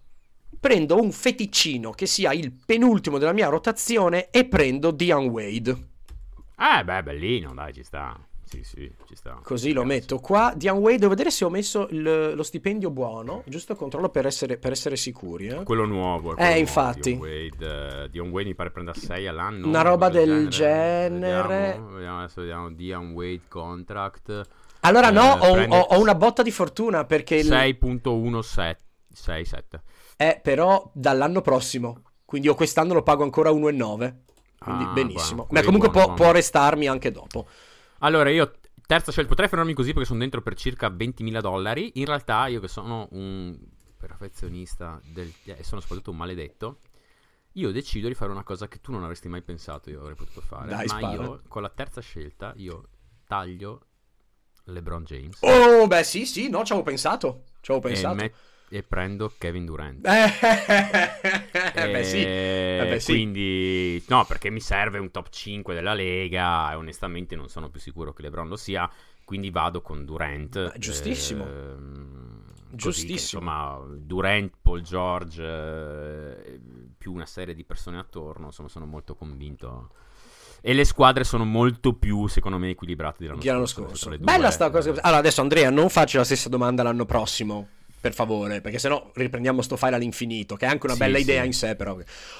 [0.59, 5.77] prendo un feticcino che sia il penultimo della mia rotazione e prendo Dion Wade.
[6.57, 8.17] Eh, beh, bellino, dai, ci sta.
[8.49, 9.39] Sì, sì, ci sta.
[9.43, 10.53] Così lo metto qua.
[10.55, 14.57] Dion Wade, devo vedere se ho messo il- lo stipendio buono, giusto controllo per essere,
[14.57, 15.47] per essere sicuri.
[15.47, 15.63] Eh.
[15.63, 16.29] Quello nuovo.
[16.29, 17.17] è Eh, quello nuovo, infatti.
[17.17, 19.67] Dion Wade, eh, Dion Wade mi pare prenda 6 all'anno.
[19.67, 21.19] Una roba del genere.
[21.19, 21.57] genere.
[21.67, 24.41] Vediamo, vediamo, adesso vediamo Dion Wade contract.
[24.81, 27.35] Allora no, Eh, ho, prende- ho- ho una botta di fortuna perché...
[27.35, 29.81] il- 6.167.
[30.15, 32.01] Eh, però dall'anno prossimo.
[32.25, 34.21] Quindi io quest'anno lo pago ancora 1,9.
[34.59, 35.45] Quindi Ah, benissimo.
[35.45, 36.31] buono, Ma comunque buono, può, buono.
[36.31, 37.45] può restarmi anche dopo.
[37.99, 38.51] Allora, io
[38.85, 41.91] terza scelta, potrei fermarmi così perché sono dentro per circa 20.000 dollari.
[41.95, 43.57] In realtà, io che sono un
[43.97, 46.79] perfezionista del, e sono soprattutto un maledetto,
[47.53, 50.41] io decido di fare una cosa che tu non avresti mai pensato io avrei potuto
[50.41, 50.69] fare.
[50.69, 51.23] Dai, ma spara.
[51.23, 52.89] io, con la terza scelta, io
[53.25, 53.81] taglio
[54.65, 57.43] LeBron James Oh, beh, sì, sì, no, ci avevo pensato.
[57.61, 58.15] Ci avevo e, pensato.
[58.15, 58.35] met-
[58.69, 60.05] e prendo Kevin Durant.
[60.05, 62.17] Eh, beh, sì.
[62.23, 63.11] Eh, Eh, beh, sì.
[63.13, 67.79] Quindi, no, perché mi serve un top 5 della Lega e onestamente non sono più
[67.79, 68.89] sicuro che LeBron lo sia.
[69.23, 70.71] Quindi vado con Durant.
[70.71, 71.43] Beh, giustissimo.
[71.45, 73.41] Ehm, così che, Giustissimo.
[73.41, 76.59] insomma, Durant, Paul George, eh,
[76.97, 78.47] più una serie di persone attorno.
[78.47, 79.89] Insomma, sono molto convinto.
[80.61, 83.95] E le squadre sono molto più, secondo me, equilibrate dell'anno Che l'anno scorso.
[84.09, 84.19] scorso.
[84.23, 84.89] Bella sta cosa.
[85.01, 87.67] Allora, adesso Andrea, non faccio la stessa domanda l'anno prossimo.
[87.99, 91.23] Per favore, perché sennò riprendiamo sto file all'infinito, che è anche una Sì, bella sì.
[91.23, 91.97] idea in sé, però.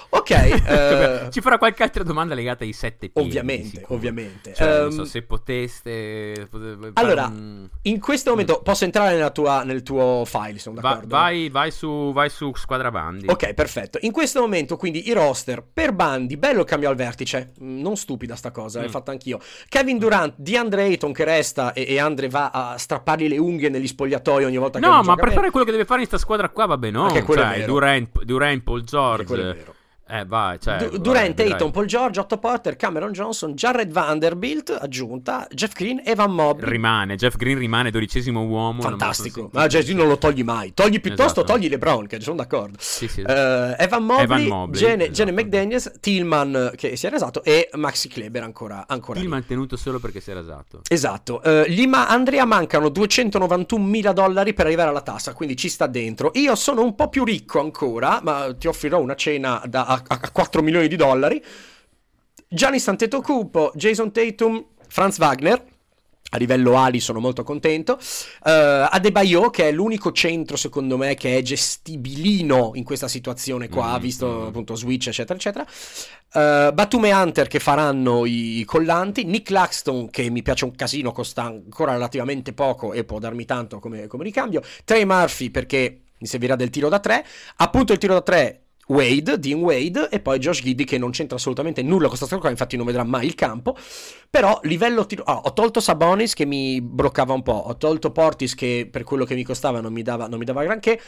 [0.09, 3.27] Ok, eh, Ci farà qualche altra domanda legata ai sette piedi.
[3.27, 4.53] ovviamente, ovviamente.
[4.53, 6.47] Cioè, non so Ehm, se poteste.
[6.49, 10.89] pote- Allora, mm, in questo momento posso entrare nella tua- nel tuo file, sono va-
[10.89, 11.07] d'accordo?
[11.15, 13.27] vai, vai su, vai su Squadra Bandi.
[13.27, 13.97] Ok, perfetto.
[14.01, 17.51] In questo momento, quindi, i roster per bandi, bello il cambio al vertice.
[17.61, 18.91] Mm, Non stupida sta cosa, l'ho Mm.
[18.91, 19.39] fatta anch'io.
[19.69, 23.87] Kevin Durant, DeAndre Ayton che resta e, e Andre va a strappargli le unghie negli
[23.87, 25.51] spogliatoi ogni volta che No, ma per bene.
[25.51, 26.99] fare quello che deve fare in sta squadra qua va bene.
[26.99, 27.71] Anche quello è cioè, vero.
[27.73, 28.83] Durant, Durant, Paul
[29.25, 29.75] quello è George.
[30.09, 31.51] Eh, vai, cioè, Du- vai, Durant, vedrai.
[31.51, 36.69] Ayton, Paul George, Otto Porter, Cameron Johnson, Jared Vanderbilt, aggiunta, Jeff Green, Evan Mobley.
[36.69, 38.81] Rimane, Jeff Green rimane dodicesimo uomo.
[38.81, 39.49] Fantastico.
[39.51, 39.81] Ma sentito.
[39.83, 40.73] Gesù non lo togli mai.
[40.73, 41.53] Togli piuttosto, Esatto.
[41.53, 42.77] togli LeBron, che sono d'accordo.
[42.79, 43.21] Sì, sì.
[43.21, 45.11] Eh, Evan Mobley, Evan Mobley, Gene, esatto.
[45.13, 49.31] Gene McDaniels, Tillman che si era esatto e Maxi Kleber ancora, ancora Il lì.
[49.31, 50.81] mantenuto solo perché si era esatto.
[50.87, 55.69] Esatto, Eh, gli ma- Andrea mancano 291 mila dollari per arrivare alla tassa, quindi ci
[55.69, 56.31] sta dentro.
[56.35, 60.31] Io sono un po' più ricco ancora, ma ti offrirò una cena da, a, a
[60.31, 61.43] 4 milioni di dollari.
[62.49, 65.63] Giannis Antetokounmpo, Jason Tatum, Franz Wagner.
[66.29, 67.97] A livello ali sono molto contento.
[68.43, 73.97] Eh, Adebayo, che è l'unico centro, secondo me, che è gestibilino in questa situazione qua,
[73.97, 74.47] Mm, visto mm.
[74.47, 75.65] appunto Switch, eccetera, eccetera.
[75.65, 79.23] Eh, Batum e Hunter che faranno i collanti.
[79.23, 83.79] Nick Claxton, che mi piace un casino, costa ancora relativamente poco e può darmi tanto
[83.79, 84.61] come, come ricambio.
[84.83, 87.25] Trey Murphy, perché mi servirà del tiro da tre.
[87.57, 88.66] Appunto il tiro da tre.
[88.87, 92.43] Wade, Dean Wade e poi Josh Giddy che non c'entra assolutamente nulla con questa storia
[92.43, 93.75] qua, infatti non vedrà mai il campo.
[94.29, 95.23] Però livello tiro...
[95.23, 99.25] ah, ho tolto Sabonis che mi bloccava un po', ho tolto Portis che per quello
[99.25, 100.99] che mi costava non mi dava, non mi dava granché.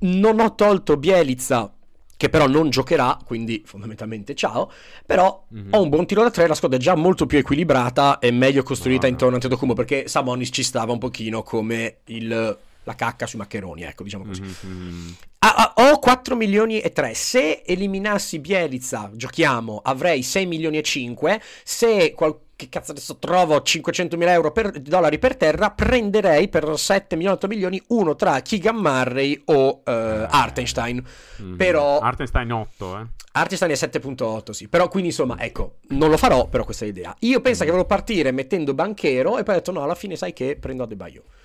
[0.00, 1.72] Non ho tolto Bielizza
[2.16, 4.70] che però non giocherà, quindi fondamentalmente ciao.
[5.04, 5.68] Però Mhm.
[5.70, 8.62] ho un buon tiro da tre, la squadra è già molto più equilibrata e meglio
[8.62, 9.10] costruita Ah.
[9.10, 13.82] intorno a Antetokounmpo perché Sabonis ci stava un pochino come il, la cacca sui maccheroni,
[13.82, 14.40] ecco, diciamo così.
[14.40, 15.14] Mhm, mhm.
[15.44, 17.14] Ah, ah, ho 4 milioni e 3.
[17.14, 21.40] Se eliminassi Bielizza, giochiamo, avrei 6 milioni e 5.
[21.62, 27.16] Se qualche cazzo adesso trovo 500 mila euro per, dollari per terra, prenderei per 7
[27.16, 31.04] milioni 8 milioni uno tra Keegan Murray o eh, Hartenstein.
[31.38, 31.56] Mhm.
[31.56, 33.06] Però- Hartenstein 8, eh.
[33.32, 34.68] Hartenstein è 7.8, sì.
[34.68, 37.14] Però quindi insomma, ecco, non lo farò, però questa è l'idea.
[37.20, 40.32] Io penso che volevo partire mettendo banchero e poi ho detto no, alla fine sai
[40.32, 41.22] che prendo Adebayo.
[41.22, 41.41] Eh,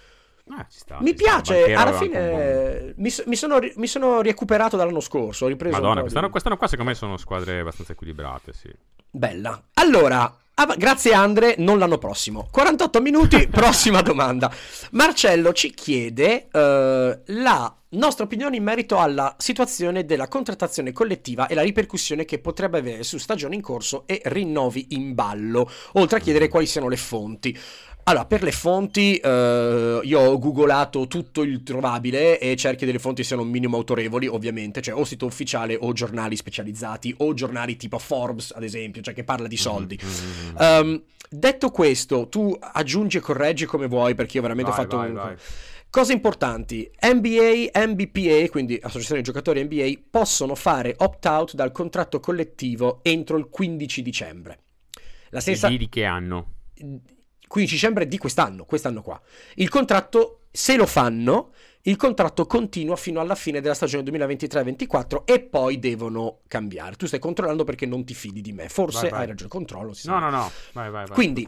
[0.70, 1.24] ci sta, Mi sta.
[1.24, 6.02] piace, Banchero alla fine mi, mi sono, mi sono recuperato dall'anno scorso, ho ripreso Madonna,
[6.02, 8.70] quest'anno, di- quest'anno qua secondo me sono squadre abbastanza equilibrate, sì.
[9.10, 9.62] Bella.
[9.76, 12.48] Allora, av- grazie Andre, non l'anno prossimo.
[12.52, 14.52] 48 minuti, prossima domanda.
[14.92, 21.56] Marcello ci chiede eh, la nostra opinione in merito alla situazione della contrattazione collettiva e
[21.56, 26.22] la ripercussione che potrebbe avere su stagioni in corso e rinnovi in ballo, oltre a
[26.22, 27.58] chiedere quali siano le fonti.
[28.04, 33.22] Allora, per le fonti, eh, io ho googolato tutto il trovabile e cerchi delle fonti
[33.22, 38.00] siano un minimo autorevoli, ovviamente, cioè o sito ufficiale o giornali specializzati o giornali tipo
[38.00, 40.00] Forbes, ad esempio, cioè che parla di soldi.
[40.58, 44.98] Um, detto questo, tu aggiungi e correggi come vuoi perché io veramente Vai, ho fatto
[44.98, 45.14] vai, un...
[45.14, 45.36] vai.
[45.90, 53.00] Cose importanti, NBA, MBPA, quindi Associazione dei Giocatori NBA, possono fare opt-out dal contratto collettivo
[53.04, 54.60] entro il 15 dicembre.
[55.30, 55.68] La stessa...
[55.70, 56.54] E di che anno?
[57.48, 59.20] 15 dicembre di quest'anno, quest'anno qua.
[59.56, 61.52] Il contratto, se lo fanno,
[61.84, 66.96] il contratto continua fino alla fine della stagione 2023-24 e poi devono cambiare.
[66.98, 68.68] Tu stai controllando perché non ti fidi di me.
[68.68, 69.20] Forse Vai, vai.
[69.22, 69.94] hai ragione, controllo.
[69.94, 70.20] si No, sa.
[70.20, 70.52] no, no.
[70.74, 71.16] Vai, vai, vai.
[71.16, 71.48] Quindi,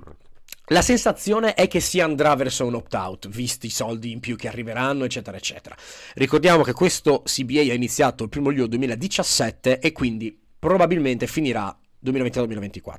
[0.72, 4.48] La sensazione è che si andrà verso un opt-out, visti i soldi in più che
[4.48, 5.76] arriveranno, eccetera, eccetera.
[6.14, 12.98] Ricordiamo che questo CBA ha iniziato il 1 luglio 2017 e quindi probabilmente finirà 2023-2024.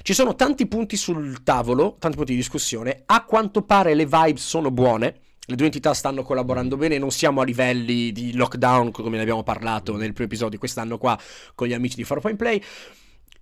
[0.00, 3.02] Ci sono tanti punti sul tavolo, tanti punti di discussione.
[3.04, 5.20] A quanto pare le vibes sono buone.
[5.44, 9.42] Le due entità stanno collaborando bene, non siamo a livelli di lockdown come ne abbiamo
[9.42, 11.18] parlato nel primo episodio quest'anno qua
[11.54, 12.62] con gli amici di Far Point Play.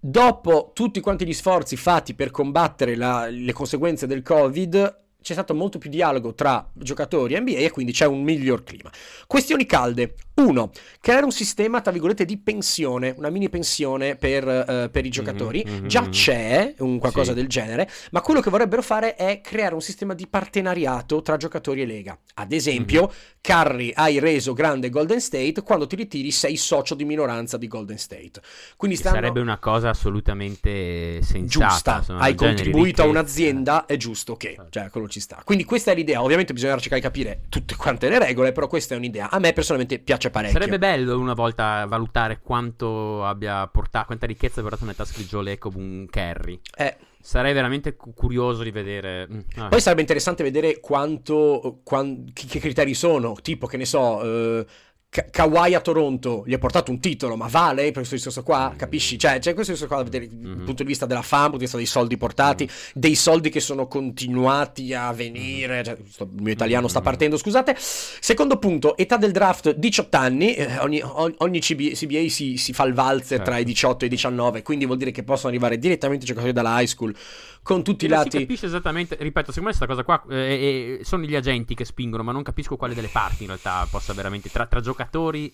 [0.00, 5.54] Dopo tutti quanti gli sforzi fatti per combattere la- le conseguenze del Covid, c'è stato
[5.54, 8.90] molto più dialogo tra giocatori e NBA e quindi c'è un miglior clima.
[9.26, 10.14] Questioni calde.
[10.38, 10.70] Uno,
[11.00, 15.64] creare un sistema, tra virgolette, di pensione, una mini pensione per, eh, per i giocatori.
[15.66, 16.10] Mhm, mhm, Già mhm.
[16.10, 17.38] c'è un qualcosa Sì.
[17.38, 21.82] del genere, ma quello che vorrebbero fare è creare un sistema di partenariato tra giocatori
[21.82, 22.16] e lega.
[22.34, 23.10] Ad esempio, Mhm.
[23.40, 27.98] Curry hai reso grande Golden State, quando ti ritiri sei socio di minoranza di Golden
[27.98, 28.40] State.
[28.76, 32.00] Quindi stanno Sarebbe una cosa assolutamente sensata.
[32.00, 34.70] giusta, hai contribuito a un'azienda, è giusto che, Certo.
[34.70, 35.40] cioè quello ci sta.
[35.44, 38.94] Quindi questa è l'idea, ovviamente bisognerà cercare di capire tutte quante le regole, però questa
[38.94, 39.30] è un'idea.
[39.30, 40.58] A me personalmente piace parecchio.
[40.58, 45.28] Sarebbe bello una volta valutare quanto abbia portato, quanta ricchezza abbia portato nelle tasche di
[45.28, 46.60] Joe Lecco un Kerry.
[46.76, 49.26] Eh, Sarei veramente cu- curioso di vedere.
[49.30, 49.68] mm, vabbè.
[49.70, 54.66] Poi sarebbe interessante vedere quanto, quan- che, che criteri sono, tipo che ne so, eh,
[55.10, 58.74] Ka- Kawhi a Toronto gli ha portato un titolo, ma vale per questo discorso qua?
[58.76, 59.18] Capisci?
[59.18, 60.64] Cioè, c'è questo discorso qua dal Mhm.
[60.66, 63.60] punto di vista della fama, dal punto di vista dei soldi portati, dei soldi che
[63.60, 65.82] sono continuati a venire.
[65.82, 67.04] Cioè, sto- il mio italiano sta Mhm.
[67.06, 67.74] partendo, scusate.
[67.78, 72.74] Secondo punto, età del draft 18 anni, eh, ogni, ogni- ogni CB CBA si, si
[72.74, 73.68] fa il valzer tra i Certo.
[73.70, 77.16] 18 e i 19, quindi vuol dire che possono arrivare direttamente giocatori dalla high school
[77.62, 78.38] con tutti i Non si lati.
[78.40, 82.22] capisce esattamente, ripeto, secondo me questa cosa qua eh, eh, sono gli agenti che spingono,
[82.22, 84.96] ma non capisco quale delle parti in realtà possa veramente, tra, tra giocatori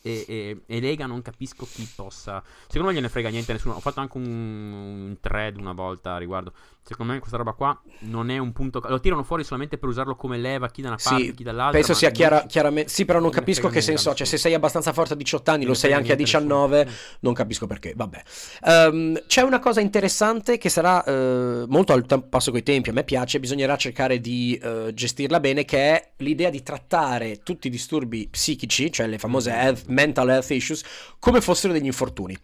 [0.02, 3.74] e, e- e Lega non capisco chi possa, secondo me gliene frega niente a nessuno,
[3.74, 7.78] ho fatto anche un, un thread una volta a riguardo, secondo me questa roba qua
[8.00, 10.98] non è un punto, lo tirano fuori solamente per usarlo come leva chi da una
[11.02, 11.72] parte, Sì, chi dall'altra.
[11.78, 12.90] penso sia non- chiara- chiaramente.
[12.90, 14.14] Sì, però non non capisco che senso ha.
[14.14, 16.38] Cioè, se sei abbastanza forte a 18 anni, Non lo sei anche a niente a
[16.40, 16.84] 19.
[16.84, 17.02] nessuno.
[17.20, 17.94] Non capisco perché.
[17.96, 18.22] Vabbè.
[18.64, 22.90] Ehm, c'è una cosa interessante che sarà eh, molto al tem- passo coi tempi.
[22.90, 23.40] A me piace.
[23.40, 25.64] Bisognerà cercare di eh, gestirla bene.
[25.64, 29.46] Che è l'idea di trattare tutti i disturbi psichici, cioè le famose Mm.
[29.46, 30.82] health- mental health issues,
[31.18, 32.36] come fossero degli infortuni.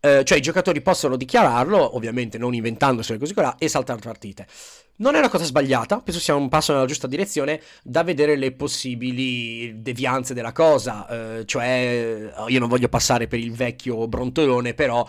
[0.00, 4.46] Eh, cioè i giocatori possono dichiararlo, ovviamente non inventandoselo così colà, e saltare partite.
[4.96, 8.52] Non è una cosa sbagliata, penso sia un passo nella giusta direzione da vedere le
[8.52, 14.74] possibili devianze della cosa, eh, cioè eh, io non voglio passare per il vecchio brontolone,
[14.74, 15.08] però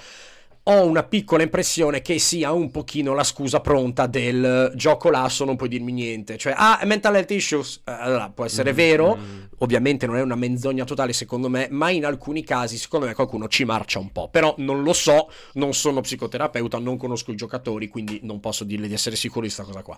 [0.68, 5.56] ho una piccola impressione che sia un pochino la scusa pronta del gioco lasso, non
[5.56, 9.18] puoi dirmi niente, cioè ah, mental health issues, Eh, allora può essere Mm, vero.
[9.60, 13.48] Ovviamente non è una menzogna totale secondo me, ma in alcuni casi secondo me qualcuno
[13.48, 14.28] ci marcia un po'.
[14.30, 18.88] Però non lo so, non sono psicoterapeuta, non conosco i giocatori, quindi non posso dirle
[18.88, 19.98] di essere sicuro di questa cosa qua.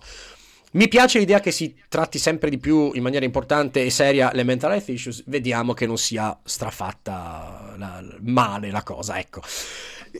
[0.72, 4.44] Mi piace l'idea che si tratti sempre di più in maniera importante e seria le
[4.44, 9.40] mental health issues, vediamo che non sia strafatta la- male la cosa, ecco.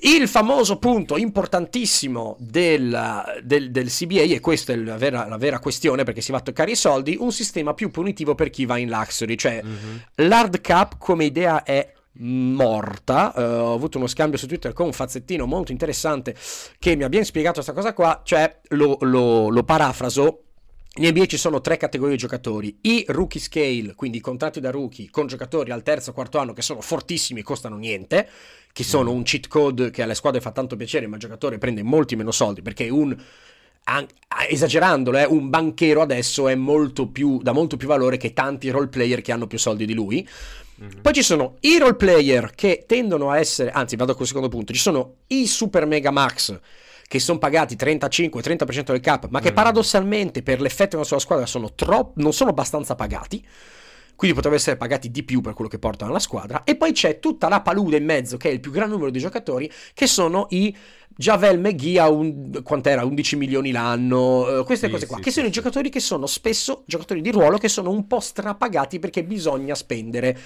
[0.03, 5.59] Il famoso punto importantissimo del, del- del CBA, e questa è la vera, la vera
[5.59, 8.77] questione perché si va a toccare i soldi, un sistema più punitivo per chi va
[8.79, 10.27] in luxury, cioè Mhm.
[10.29, 13.33] l'hard cap come idea è morta.
[13.35, 16.35] Eh, ho avuto uno scambio su Twitter con un fazzettino molto interessante
[16.79, 20.43] che mi ha ben spiegato questa cosa qua, cioè lo, lo- lo parafraso.
[20.97, 24.71] In NBA ci sono tre categorie di giocatori: i rookie scale, quindi i contratti da
[24.71, 28.29] rookie con giocatori al terzo o quarto anno che sono fortissimi e costano niente,
[28.73, 31.83] che sono un cheat code che alle squadre fa tanto piacere, ma il giocatore prende
[31.83, 33.17] molti meno soldi perché un
[33.85, 34.07] an-
[34.49, 38.89] esagerandolo, eh, un banchero adesso è molto più, dà molto più valore che tanti role
[38.89, 40.27] player che hanno più soldi di lui.
[40.77, 41.01] Mhm.
[41.03, 44.73] Poi ci sono i role player che tendono a essere, anzi vado col secondo punto,
[44.73, 46.59] ci sono i super mega max
[47.09, 49.55] che sono pagati 35-30% del cap, ma che Mm.
[49.55, 53.45] paradossalmente per l'effetto della sua squadra sono troppo, non sono abbastanza pagati.
[54.15, 56.65] Quindi potrebbero essere pagati di più per quello che portano alla squadra.
[56.65, 59.21] E poi c'è tutta la palude in mezzo, che è il più gran numero di
[59.21, 60.77] giocatori, che sono i
[61.09, 63.05] Javel McGee a un, quant'era?
[63.05, 66.01] 11 milioni l'anno, eh, queste Sì, cose qua, sì, che sì, sono i giocatori che
[66.01, 70.37] sono spesso giocatori di ruolo che sono un po' strapagati perché bisogna spendere.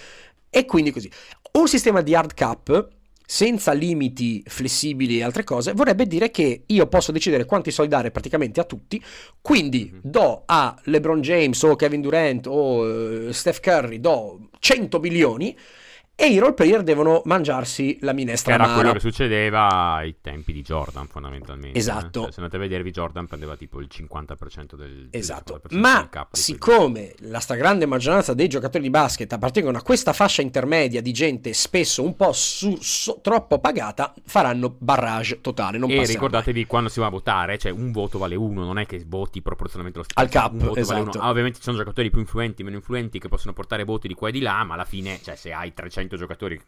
[0.51, 1.11] E quindi così.
[1.53, 2.89] Un sistema di hard cap
[3.27, 8.11] senza limiti flessibili e altre cose vorrebbe dire che io posso decidere quanti soldi dare
[8.11, 9.03] praticamente a tutti.
[9.41, 10.01] Quindi Mhm.
[10.03, 15.57] do a LeBron James o Kevin Durant o eh, Steph Curry do 100 milioni
[16.15, 18.79] e i role player devono mangiarsi la Che minestra era amara.
[18.81, 21.77] quello che succedeva ai tempi di Jordan, fondamentalmente.
[21.79, 22.21] Esatto.
[22.21, 22.23] eh.
[22.25, 26.09] Cioè, se andate a vedervi, Jordan prendeva tipo il 50% del, del Esatto, 50% ma
[26.13, 31.13] del siccome la stragrande maggioranza dei giocatori di basket appartengono a questa fascia intermedia di
[31.13, 35.79] gente spesso un po' su- so- troppo pagata, faranno barrage totale.
[35.79, 38.87] Non E ricordatevi quando si va a votare, cioè un voto vale uno, non è
[38.87, 40.21] che voti proporzionalmente lo stesso.
[40.21, 40.85] Al cap, un esatto.
[40.85, 41.11] vale uno.
[41.25, 44.29] Ah, ovviamente ci sono giocatori più influenti, meno influenti che possono portare voti di qua
[44.29, 46.61] e di là, ma alla fine, cioè se hai 300 giocatori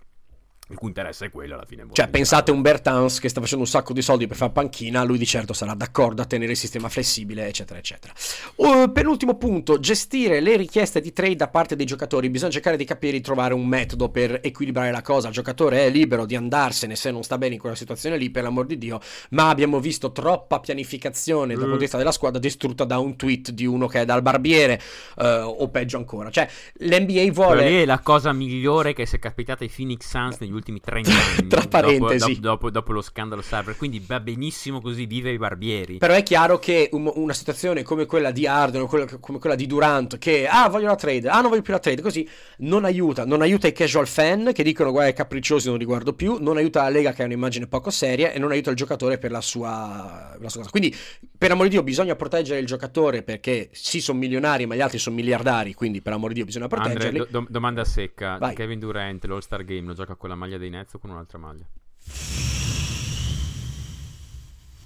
[0.68, 2.56] il cui interesse è quello, alla fine Cioè, pensate bravo.
[2.56, 5.52] un Bertans che sta facendo un sacco di soldi per fare panchina, lui di certo
[5.52, 8.12] sarà d'accordo a tenere il sistema flessibile, eccetera, eccetera.
[8.56, 12.30] Uh, penultimo punto, gestire le richieste di trade da parte dei giocatori.
[12.30, 15.28] Bisogna cercare di capire, di trovare un metodo per equilibrare la cosa.
[15.28, 18.42] Il giocatore è libero di andarsene se non sta bene in quella situazione lì, per
[18.42, 19.00] l'amor di Dio,
[19.30, 21.60] ma abbiamo visto troppa pianificazione dal Mm.
[21.60, 24.80] punto di vista della squadra distrutta da un tweet di uno che è dal barbiere,
[25.18, 26.30] eh, o peggio ancora.
[26.30, 26.48] Cioè,
[26.78, 27.68] l'NBA Quella vuole...
[27.68, 31.10] lì è la cosa migliore che si è capitata ai Phoenix Suns negli ultimi 30
[31.38, 31.46] anni.
[31.48, 32.34] Tra parentesi.
[32.40, 33.76] Dopo, dopo- dopo lo scandalo cyber.
[33.76, 35.98] Quindi va benissimo così, vive i barbieri.
[35.98, 38.46] Però è chiaro che un- una situazione come quella di
[38.88, 41.78] quella- come quella di Durant, che ah, voglio la trade, ah, non voglio più la
[41.78, 42.28] trade, così
[42.58, 43.24] non aiuta.
[43.24, 46.36] Non aiuta i casual fan che dicono guarda, è capricciosi, non li guardo più.
[46.40, 49.30] Non aiuta la Lega che ha un'immagine poco seria e non aiuta il giocatore per
[49.30, 50.70] la sua, la sua cosa.
[50.70, 50.94] Quindi,
[51.36, 54.98] per amor di Dio, bisogna proteggere il giocatore perché sì, sono milionari, ma gli altri
[54.98, 55.74] sono miliardari.
[55.74, 57.18] Quindi, per amor di Dio, bisogna Andre, proteggerli.
[57.18, 58.36] do- do- domanda secca.
[58.38, 58.54] Vai.
[58.54, 61.66] Kevin Durant, l'All-Star Game, lo gioca con la maglia dei Nets o con un'altra maglia?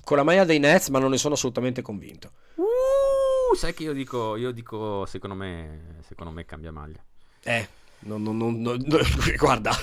[0.04, 2.32] Con la maglia dei Nets, ma non ne sono assolutamente convinto.
[2.54, 7.04] Uh, sai che io dico, io dico, secondo me, secondo me cambia maglia.
[7.42, 7.68] Eh.
[8.00, 8.84] Non, non- non-
[9.36, 9.76] guarda,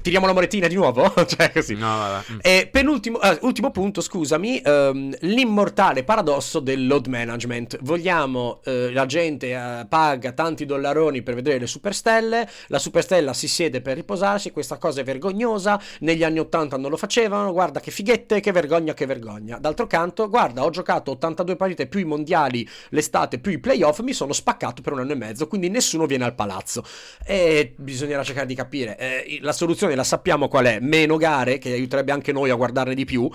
[0.00, 1.12] tiriamo la monetina di nuovo?
[1.28, 1.74] cioè, così.
[1.74, 2.38] No, mm.
[2.40, 7.78] E penultimo eh, ultimo punto, scusami, ehm, l'immortale paradosso del load management.
[7.82, 13.48] Vogliamo, eh, la gente eh, paga tanti dollaroni per vedere le superstelle, la superstella si
[13.48, 17.90] siede per riposarsi, questa cosa è vergognosa, negli anni 80 non lo facevano, guarda che
[17.90, 19.58] fighette, che vergogna, che vergogna.
[19.58, 24.14] D'altro canto, guarda, ho giocato 82 partite più i mondiali l'estate, più i playoff, mi
[24.14, 26.82] sono spaccato per un anno e mezzo, quindi nessuno viene al palazzo.
[27.26, 28.96] E bisognerà cercare di capire.
[28.98, 32.94] Eh, la soluzione la sappiamo qual è: meno gare, che aiuterebbe anche noi a guardarne
[32.94, 33.30] di più,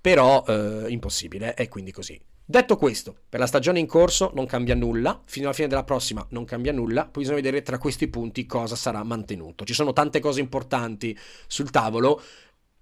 [0.00, 2.20] però eh, impossibile, è quindi così.
[2.50, 6.26] Detto questo, per la stagione in corso non cambia nulla, fino alla fine della prossima
[6.30, 9.64] non cambia nulla, poi bisogna vedere tra questi punti cosa sarà mantenuto.
[9.64, 11.16] Ci sono tante cose importanti
[11.46, 12.20] sul tavolo,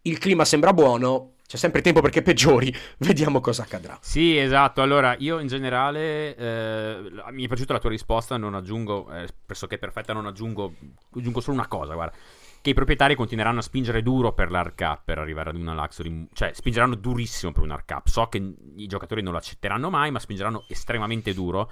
[0.02, 3.96] il clima sembra buono, c'è sempre tempo perché peggiori, vediamo cosa accadrà.
[4.02, 4.82] Sì, esatto.
[4.82, 8.36] Allora, io in generale eh, mi è piaciuta la tua risposta.
[8.36, 10.12] Non aggiungo, eh, pressoché perfetta.
[10.12, 10.74] Non aggiungo,
[11.16, 11.94] aggiungo solo una cosa.
[11.94, 12.14] Guarda,
[12.60, 16.28] che i proprietari continueranno a spingere duro per l'hard cap per arrivare ad una luxury,
[16.34, 18.06] cioè spingeranno durissimo per un hard cap.
[18.08, 18.36] So che
[18.76, 21.70] i giocatori non lo accetteranno mai, ma spingeranno estremamente duro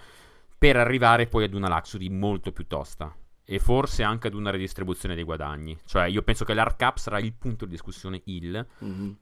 [0.56, 3.14] per arrivare poi ad una luxury molto più tosta.
[3.48, 5.78] E forse anche ad una redistribuzione dei guadagni.
[5.84, 9.16] Cioè, io penso che l'hard cap sarà il punto di discussione il Mhm.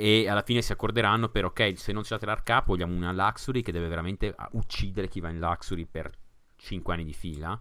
[0.00, 3.12] E alla fine si accorderanno per ok se non ci date l'hard cap vogliamo una
[3.12, 6.10] luxury che deve veramente ah, uccidere chi va in luxury per
[6.56, 7.58] 5 anni di fila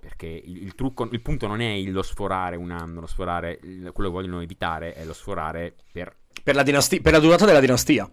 [0.00, 3.58] perché il, il trucco il punto non è il- lo sforare un anno lo sforare
[3.60, 7.60] quello che vogliono evitare è lo sforare per Per, la dinastia- per la durata della
[7.60, 8.10] dinastia.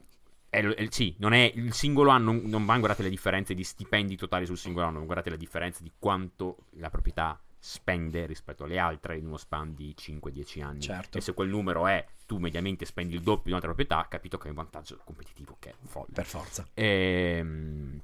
[0.49, 3.63] è è- sì, non è il singolo anno, non, non van guardate le differenze di
[3.63, 8.77] stipendi totali sul singolo anno, guardate le differenze di quanto la proprietà spende rispetto alle
[8.77, 10.81] altre in uno span di 5-10 anni.
[10.81, 11.17] Certo.
[11.17, 14.45] E se quel numero è tu mediamente spendi il doppio di un'altra proprietà, capito che
[14.45, 16.11] è un vantaggio competitivo che è folle.
[16.13, 16.67] Per forza.
[16.75, 17.99] Ehm,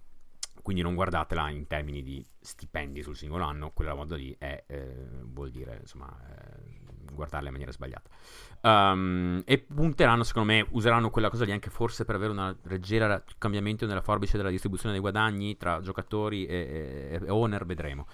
[0.64, 5.06] quindi non guardatela in termini di stipendi sul singolo anno, quella moda lì è, eh,
[5.26, 6.80] vuol dire insomma eh,
[7.14, 8.10] guardarla in maniera sbagliata.
[8.62, 13.24] Um, e punteranno, secondo me, useranno quella cosa lì anche forse per avere un leggera
[13.38, 16.56] cambiamento nella forbice della distribuzione dei guadagni tra giocatori e,
[17.12, 18.08] e- e owner, vedremo.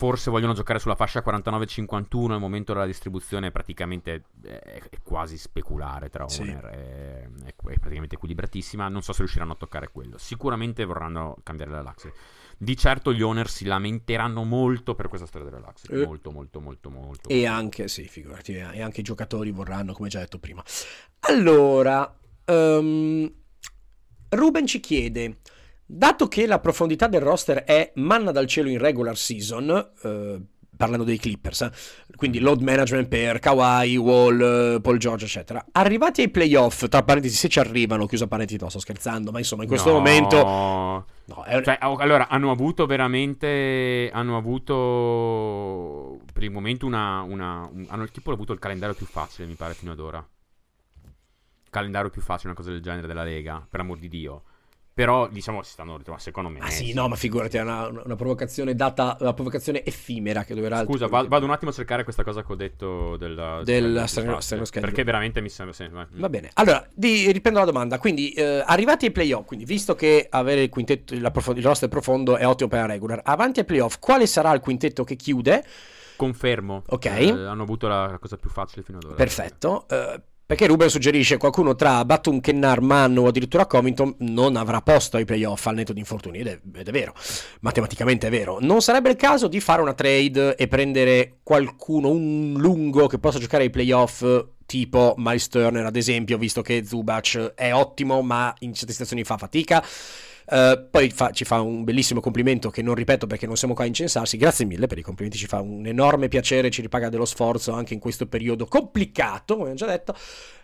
[0.00, 4.48] Forse vogliono giocare sulla fascia 49-51 al momento della distribuzione praticamente è,
[4.90, 6.42] è quasi speculare tra Sì.
[6.42, 11.72] owner è, è- praticamente equilibratissima non so se riusciranno a toccare quello sicuramente vorranno cambiare
[11.72, 12.12] la Luxury
[12.56, 16.06] di certo gli owner si lamenteranno molto per questa storia della Luxury Eh.
[16.06, 20.18] molto molto molto molto E anche, sì, figurati, e anche i giocatori vorranno, come già
[20.20, 20.62] detto prima.
[21.20, 23.32] Allora, ehm,
[24.30, 25.38] Ruben ci chiede,
[25.90, 30.40] dato che la profondità del roster è manna dal cielo in regular season, eh,
[30.76, 31.70] parlando dei Clippers, eh,
[32.14, 34.40] quindi load management per Kawhi, Wall,
[34.76, 38.68] eh, Paul George, eccetera, arrivati ai playoff, tra parentesi, se ci arrivano, chiusa parentesi, no,
[38.68, 39.94] sto scherzando, ma insomma, in questo No.
[39.96, 40.36] momento...
[40.44, 44.08] No, un- Cioè, allora, hanno avuto veramente.
[44.12, 46.18] Hanno avuto.
[46.32, 47.20] Per il momento una.
[47.20, 50.26] una- un- hanno tipo avuto il calendario più facile, mi pare, fino ad ora.
[51.70, 54.44] Calendario più facile, una cosa del genere della Lega, per amor di Dio.
[54.98, 56.58] Però, diciamo, si stanno ritrovando, secondo me.
[56.58, 60.82] Ah sì, no, ma figurati, è una, una provocazione data, una provocazione effimera che dovrà...
[60.82, 64.40] Scusa, va- vado un attimo a cercare questa cosa che ho detto del, Del strano-
[64.40, 64.66] schedule.
[64.80, 65.72] Perché veramente mi sembra.
[65.72, 66.04] sì, vai.
[66.14, 68.00] Va bene, allora di- riprendo la domanda.
[68.00, 71.88] Quindi, eh, arrivati ai playoff, quindi visto che avere il quintetto, la profo- il roster
[71.88, 75.64] profondo è ottimo per la regular, avanti ai playoff, quale sarà il quintetto che chiude?
[76.16, 76.82] Confermo.
[76.88, 77.04] Ok.
[77.06, 79.14] Eh, hanno avuto la, la cosa più facile fino ad ora.
[79.14, 79.86] Perfetto.
[79.88, 85.18] eh, perché Ruben suggerisce qualcuno tra Batum, Kennar, Mann o addirittura Covington non avrà posto
[85.18, 87.12] ai playoff al netto di infortuni ed è, ed è vero,
[87.60, 88.56] matematicamente è vero.
[88.58, 93.38] Non sarebbe il caso di fare una trade e prendere qualcuno, un lungo che possa
[93.38, 94.24] giocare ai playoff
[94.64, 99.36] tipo Miles Turner ad esempio, visto che Zubac è ottimo ma in certe situazioni fa
[99.36, 99.84] fatica.
[100.50, 103.84] Eh, poi fa- ci fa un bellissimo complimento che non ripeto perché non siamo qua
[103.84, 104.36] a incensarsi.
[104.36, 107.94] Grazie mille per i complimenti, ci fa un enorme piacere, ci ripaga dello sforzo anche
[107.94, 110.14] in questo periodo complicato, come ho già detto.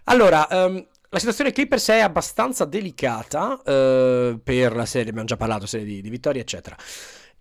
[0.05, 5.67] Allora, ehm, la situazione Clippers è abbastanza delicata eh, per la serie, abbiamo già parlato,
[5.67, 6.77] serie di, di vittorie, eccetera.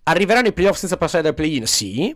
[0.03, 1.65] Arriveranno i playoff senza passare dal play-in?
[1.65, 2.15] Sì.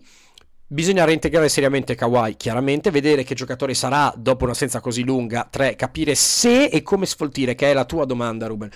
[0.69, 5.47] Bisogna reintegrare seriamente Kawhi, chiaramente, vedere che giocatore sarà dopo un'assenza così lunga.
[5.49, 8.69] Tre, capire se e come sfoltire, che è la tua domanda, Ruben.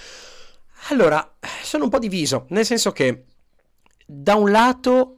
[0.90, 3.26] Allora, sono un po' diviso, nel senso che
[4.06, 5.18] da un lato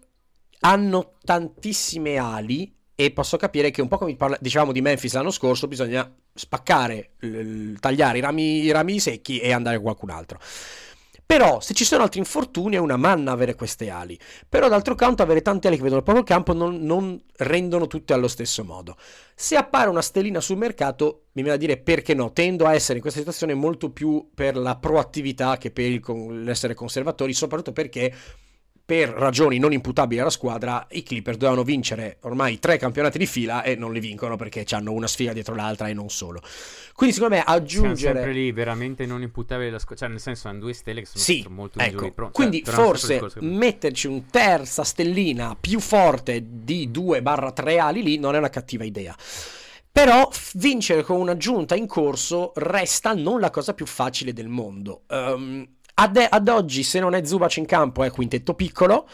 [0.60, 5.32] hanno tantissime ali e posso capire che un po' come parla- dicevamo di Memphis l'anno
[5.32, 10.40] scorso, bisogna spaccare, l- tagliare i rami, i rami secchi e andare con qualcun altro.
[11.26, 14.20] Però, se ci sono altri infortuni, è una manna avere queste ali.
[14.48, 18.28] Però, d'altro canto, avere tante ali che vedono il campo non, non rendono tutte allo
[18.28, 18.98] stesso modo.
[19.34, 22.34] Se appare una stellina sul mercato, mi viene a dire perché no.
[22.34, 26.02] Tendo a essere in questa situazione molto più per la proattività che per il
[26.44, 28.14] l'essere conservatori, soprattutto perché
[28.86, 33.64] per ragioni non imputabili alla squadra, i Clippers dovevano vincere ormai tre campionati di fila
[33.64, 36.42] e non li vincono perché hanno una sfiga dietro l'altra e non solo.
[36.94, 38.14] Quindi, secondo me, Siamo aggiungere.
[38.16, 40.06] sempre lì, veramente non imputabile la squadra.
[40.06, 42.14] Cioè, nel senso, hanno due stelle che sono Sì, molto ecco, migliori.
[42.16, 48.04] Cioè, quindi torniamo sempre forse che- metterci un terza stellina più forte di 2-3 ali
[48.04, 49.16] lì non è una cattiva idea.
[49.92, 55.04] Però vincere con un'aggiunta in corso resta non la cosa più facile del mondo.
[55.08, 59.08] Ehm, ad, ad oggi, se non è Zubac in campo, è quintetto piccolo,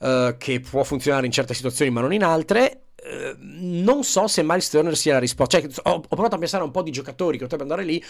[0.00, 2.78] eh, che può funzionare in certe situazioni ma non in altre.
[3.04, 5.60] Eh, non so se Miles Turner sia la risposta.
[5.60, 8.04] Cioè, ho, ho provato a pensare a un po' di giocatori che potrebbero andare lì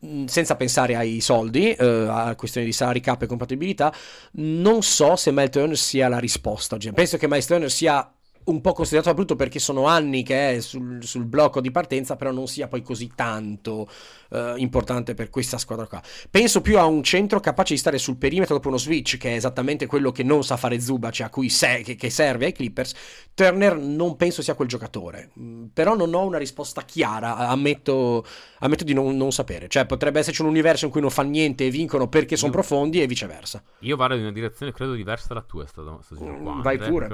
[0.00, 3.92] mh, senza pensare ai soldi, eh, a questioni di salary cap e compatibilità.
[4.32, 6.78] Non so se Miles Turner sia la risposta.
[6.94, 8.10] Penso che Miles Turner sia
[8.44, 12.30] un po' considerato brutto perché sono anni che è sul, sul blocco di partenza, però
[12.30, 13.86] non sia poi così tanto
[14.30, 16.02] eh, importante per questa squadra qua.
[16.30, 19.34] Penso più a un centro capace di stare sul perimetro dopo uno switch, che è
[19.34, 22.94] esattamente quello che non sa fare Zubac, a cui se- che, serve ai Clippers.
[23.34, 28.24] Turner non penso sia quel giocatore, Mm, però non ho una risposta chiara, ammetto,
[28.60, 29.68] ammetto di non, non sapere.
[29.68, 33.00] Cioè potrebbe esserci un universo in cui non fa niente e vincono perché sono profondi
[33.02, 33.62] e viceversa.
[33.80, 36.60] Io vado in una direzione credo diversa dalla tua sta, sta giro Mm, qua.
[36.62, 37.06] vai pure.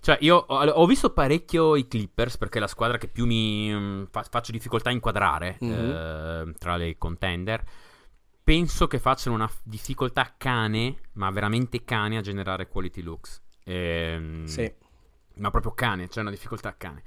[0.00, 3.70] Cioè, io ho, ho visto parecchio i Clippers perché è la squadra che più mi
[3.72, 5.72] mm, fa- faccio difficoltà a inquadrare Mhm.
[5.72, 6.07] eh,
[6.58, 7.64] tra le contender.
[8.42, 13.42] Penso che facciano una difficoltà cane, ma veramente cane a generare quality looks.
[13.64, 14.72] Ehm, Sì.
[15.34, 17.02] ma proprio cane, cioè una difficoltà cane.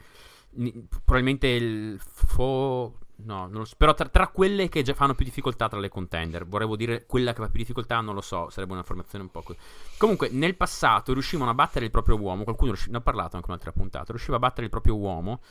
[1.03, 2.97] Probabilmente il fo...
[3.23, 3.75] No, non lo so.
[3.77, 7.33] Però tra, tra quelle che già fanno più difficoltà tra le contender, vorrei dire quella
[7.33, 9.59] che fa più difficoltà, non lo so, sarebbe una formazione un po' così.
[9.97, 13.47] Comunque, nel passato riuscivano a battere il proprio uomo, qualcuno riusci- ne ha parlato anche
[13.47, 15.41] un'altra puntata, riusciva a battere il proprio uomo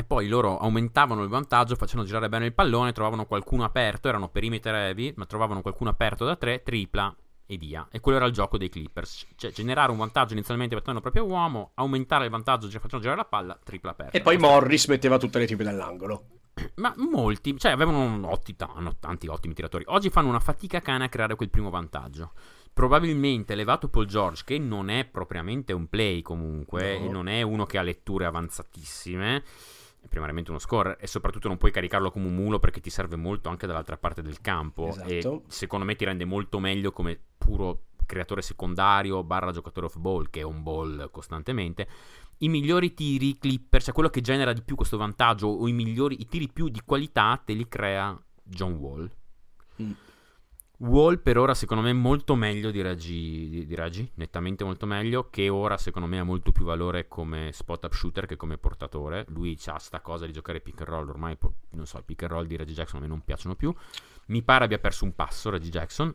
[0.00, 4.30] e poi loro aumentavano il vantaggio, facevano girare bene il pallone, trovavano qualcuno aperto, erano
[4.30, 7.86] perimeter heavy, ma trovavano qualcuno aperto da tre, tripla e via.
[7.90, 9.26] E quello era il gioco dei Clippers.
[9.36, 13.26] Cioè, generare un vantaggio inizialmente battendo proprio uomo, aumentare il vantaggio gi- facendo girare la
[13.26, 14.16] palla, tripla aperta.
[14.16, 16.24] E poi Morris metteva tutte le tipi dall'angolo.
[16.76, 19.84] Ma molti, cioè avevano otti- hanno tanti ottimi tiratori.
[19.88, 22.32] Oggi fanno una fatica cane a creare quel primo vantaggio.
[22.72, 27.04] probabilmente levato Paul George, che non è propriamente un play comunque, No.
[27.04, 29.42] e non è uno che ha letture avanzatissime,
[30.00, 33.16] è primariamente uno scorer, e soprattutto non puoi caricarlo come un mulo perché ti serve
[33.16, 35.08] molto anche dall'altra parte del campo, Esatto.
[35.08, 40.30] e secondo me ti rende molto meglio come puro creatore secondario barra giocatore off ball,
[40.30, 41.88] che è un ball costantemente.
[42.38, 46.20] I migliori tiri Clipper, cioè quello che genera di più questo vantaggio, o i migliori,
[46.20, 49.10] i tiri più di qualità, te li crea John Wall.
[49.80, 49.90] Mm.
[50.80, 54.86] Wall per ora secondo me è molto meglio di Reggie, di, di Reggie, nettamente molto
[54.86, 58.56] meglio, che ora secondo me ha molto più valore come spot up shooter che come
[58.56, 59.26] portatore.
[59.28, 61.36] Lui ha sta cosa di giocare pick and roll, ormai
[61.70, 63.74] non so, i pick and roll di Reggie Jackson a me non piacciono più.
[64.26, 66.14] Mi pare abbia perso un passo Reggie Jackson.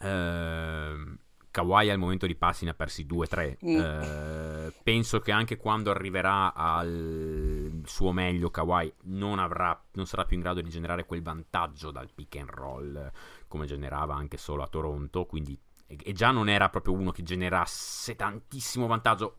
[0.00, 1.18] Ehm,
[1.52, 3.56] Kawhi al momento di passi ne ha persi 2-3.
[3.64, 3.78] Mm.
[3.78, 10.36] Eh, penso che anche quando arriverà al suo meglio, Kawhi non, avrà, non sarà più
[10.36, 13.12] in grado di generare quel vantaggio dal pick and roll eh,
[13.46, 15.26] come generava anche solo a Toronto.
[15.26, 15.56] Quindi,
[15.86, 19.36] e, già non era proprio uno che generasse tantissimo vantaggio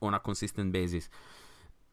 [0.00, 1.08] on a consistent basis.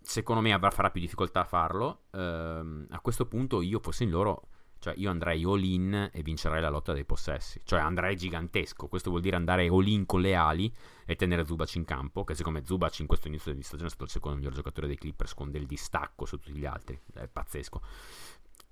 [0.01, 2.03] Secondo me avrà, farà più difficoltà a farlo.
[2.11, 4.49] Ehm, a questo punto, io fossi in loro.
[4.79, 7.61] Cioè, io andrei all in e vincerei la lotta dei possessi.
[7.63, 8.87] Cioè, andrei gigantesco.
[8.87, 10.73] Questo vuol dire andare all in con le ali
[11.05, 12.23] e tenere Zubac in campo.
[12.23, 14.87] Che secondo me Zubac in questo inizio di stagione è stato il secondo miglior giocatore
[14.87, 16.99] dei Clippers con del distacco su tutti gli altri.
[17.13, 17.81] È pazzesco.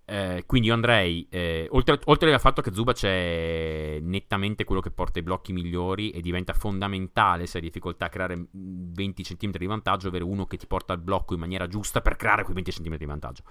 [0.09, 4.89] Eh, quindi io andrei, eh, oltre, oltre al fatto che Zubac è nettamente quello che
[4.89, 9.51] porta i blocchi migliori e diventa fondamentale se hai difficoltà a creare mm, 20 cm
[9.57, 12.55] di vantaggio, avere uno che ti porta al blocco in maniera giusta per creare quei
[12.55, 13.43] 20 cm di vantaggio.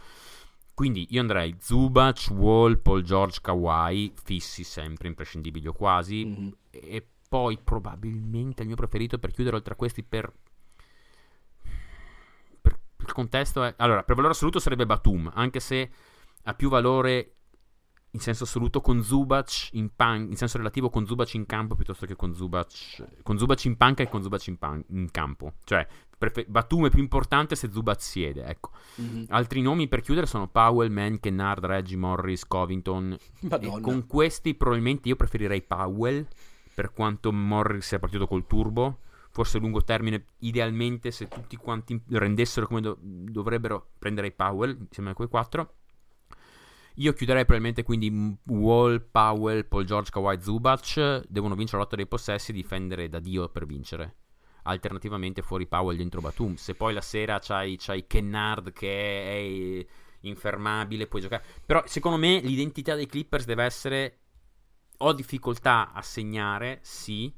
[0.76, 6.56] Quindi io andrei Zubac, Wall, Paul George, Kawhi, fissi sempre, imprescindibili o quasi, Mhm.
[6.70, 10.30] e poi probabilmente il mio preferito per chiudere oltre a questi per...
[12.60, 13.72] per il contesto è...
[13.78, 15.90] Allora, per valore assoluto sarebbe Batum, anche se
[16.44, 17.35] ha più valore
[18.16, 22.06] in senso assoluto con Zubac in, pan- in senso relativo con Zubac in campo piuttosto
[22.06, 25.52] che con Zubac con Zubac in panca e con Zubac in, pan- in campo.
[25.64, 25.86] Cioè,
[26.16, 28.70] prefe- Batum è più importante se Zubac siede, ecco.
[28.96, 29.26] Mhm.
[29.28, 33.16] Altri nomi per chiudere sono Powell, Mann, Kennard, Reggie, Morris, Covington.
[33.82, 36.26] Con questi probabilmente io preferirei Powell,
[36.74, 39.00] per quanto Morris sia partito col turbo.
[39.30, 45.10] Forse a lungo termine, idealmente, se tutti quanti rendessero come do- dovrebbero, prenderei Powell insieme
[45.10, 45.74] a quei quattro.
[46.98, 51.24] Io chiuderei probabilmente quindi Wall, Powell, Paul George, Kawhi, Zubac.
[51.28, 54.16] Devono vincere la lotta dei possessi e difendere da Dio per vincere.
[54.62, 56.54] Alternativamente fuori Powell dentro Batum.
[56.54, 59.86] Se poi la sera c'hai, c'hai Kennard che è
[60.20, 61.44] infermabile, puoi giocare.
[61.64, 64.18] Però secondo me l'identità dei Clippers deve essere...
[64.98, 67.30] Ho difficoltà a segnare, sì.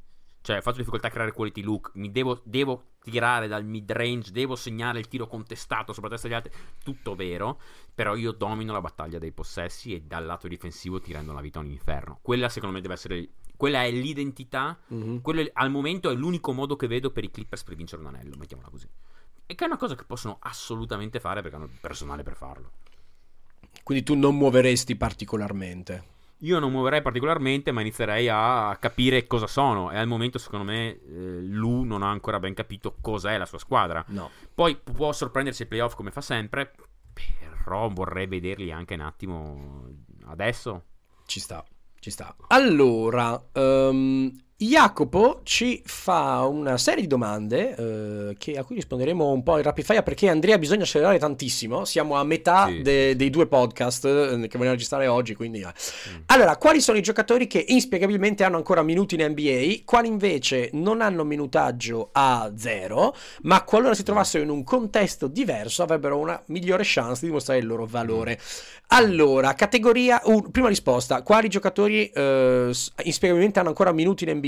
[0.49, 1.91] Cioè, fatto difficoltà a creare quality look.
[1.97, 6.27] Mi devo, devo tirare dal mid range, devo segnare il tiro contestato sopra la testa
[6.27, 6.53] degli altri.
[6.83, 7.61] Tutto vero.
[7.95, 11.59] Però io domino la battaglia dei possessi e dal lato difensivo ti rendo la vita
[11.59, 12.19] un inferno.
[12.23, 13.29] Quella secondo me deve essere...
[13.59, 15.21] Quella è l'identità Mhm.
[15.21, 18.09] quello è- al momento è l'unico modo che vedo per i Clippers per vincere un
[18.09, 18.89] anello, mettiamola così.
[19.45, 22.71] E che è una cosa che possono assolutamente fare perché hanno il personale per farlo.
[23.83, 26.17] Quindi tu non muoveresti particolarmente.
[26.43, 29.91] Io non muoverei particolarmente, ma inizierei a capire cosa sono.
[29.91, 33.59] E al momento, secondo me, eh, Lu non ha ancora ben capito cos'è la sua
[33.59, 34.05] squadra.
[34.09, 34.31] No.
[34.55, 36.73] Poi pu- può sorprendersi ai playoff come fa sempre.
[37.65, 39.89] Però vorrei vederli anche un attimo
[40.27, 40.85] adesso.
[41.27, 41.65] Ci sta,
[41.99, 42.35] ci sta.
[42.49, 49.45] Allora, ehm, Jacopo ci fa una serie di domande eh, che- a cui risponderemo un
[49.45, 51.85] po' in rapid fire perché Andrea bisogna accelerare tantissimo.
[51.85, 52.83] Siamo a metà Sì.
[52.83, 55.61] de- dei due podcast eh, che vogliamo registrare oggi, quindi...
[55.61, 55.67] eh.
[55.67, 56.23] Mm.
[56.27, 61.03] Allora, quali sono i giocatori che inspiegabilmente hanno ancora minuti in NBA, quali invece non
[61.03, 66.83] hanno minutaggio a zero, ma qualora si trovassero in un contesto diverso avrebbero una migliore
[66.85, 68.41] chance di dimostrare il loro valore?
[68.89, 72.73] Allora, categoria 1, prima risposta, quali giocatori eh,
[73.05, 74.47] inspiegabilmente hanno ancora minuti in NBA?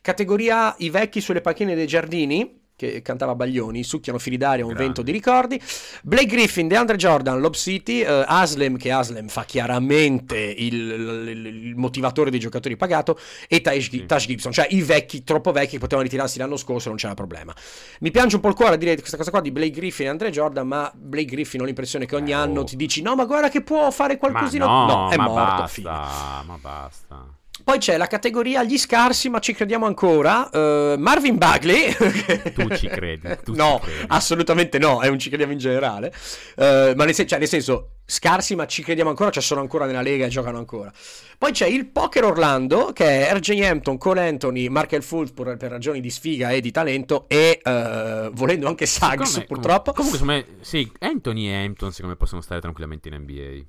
[0.00, 4.84] Categoria i vecchi sulle panchine dei giardini, che cantava Baglioni, succhiano fili d'aria, un Grande.
[4.84, 5.60] vento di ricordi.
[6.04, 11.74] Blake Griffin, DeAndre Jordan, Lob City, eh, Aslem, che Aslem fa chiaramente il, il- il
[11.74, 14.06] motivatore dei giocatori pagato, e Taj, Sì.
[14.28, 17.52] Gibson, cioè i vecchi, troppo vecchi che potevano ritirarsi l'anno scorso non c'era problema.
[17.98, 20.10] Mi piange un po' il cuore a dire questa cosa qua di Blake Griffin e
[20.10, 22.64] Andre Jordan, ma Blake Griffin ho l'impressione che ogni Eh, anno oh.
[22.64, 24.66] ti dici no, ma guarda che può fare qualcosina.
[24.66, 25.62] Ma no, è ma morto.
[25.82, 27.37] basta, ma basta.
[27.68, 30.48] Poi c'è la categoria gli scarsi, ma ci crediamo ancora.
[30.48, 31.92] eh, Marvin Bagley.
[32.54, 34.04] Tu ci credi, tu ci no, credi.
[34.06, 36.10] assolutamente no, è un ci crediamo in generale.
[36.56, 39.84] Eh, ma nel, sen- cioè, nel senso, scarsi, ma ci crediamo ancora, cioè sono ancora
[39.84, 40.90] nella lega e giocano ancora.
[41.36, 45.70] Poi c'è il Poker Orlando, che è RJ Hampton, Cole Anthony, Markel Fultz per, per
[45.70, 49.92] ragioni di sfiga e di talento, e eh, volendo anche Secondo me- purtroppo.
[49.92, 53.66] Comunque, comunque, secondo me, sì, Anthony e Hampton secondo me possono stare tranquillamente in NBA.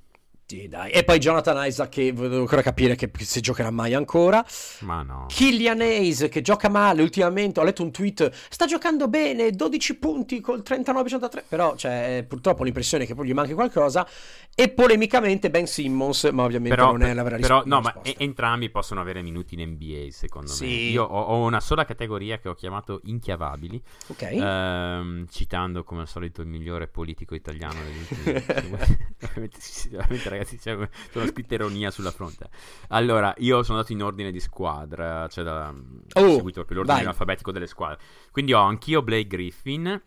[0.49, 0.89] Sì, dai.
[0.89, 4.43] E poi Jonathan Isaac che devo ancora capire che se giocherà mai ancora.
[4.80, 5.27] Ma no.
[5.27, 7.59] Killian Hayes che gioca male ultimamente.
[7.59, 8.31] Ho letto un tweet.
[8.49, 11.43] Sta giocando bene, 12 punti col 39-83.
[11.47, 14.07] Però cioè, purtroppo l'impressione è che poi gli manchi qualcosa.
[14.55, 17.91] E polemicamente Ben Simmons, ma ovviamente Però, non è la vera ris- però no, ma
[17.95, 18.23] risposta.
[18.23, 20.55] entrambi possono avere minuti in NBA, secondo me.
[20.55, 20.89] Sì.
[20.89, 24.21] Io ho, ho una sola categoria che ho chiamato inchiavabili, Ok.
[24.23, 30.74] ehm, citando come al solito il migliore politico italiano degli ultimi sì, veramente, ragazzi, c'è
[30.74, 32.49] una scritta ironia sulla fronte.
[32.90, 37.07] Allora, io sono andato in ordine di squadra, cioè da, ho Oh, seguito proprio l'ordine
[37.07, 37.99] alfabetico delle squadre.
[38.32, 40.02] Quindi ho anch'io Blake Griffin.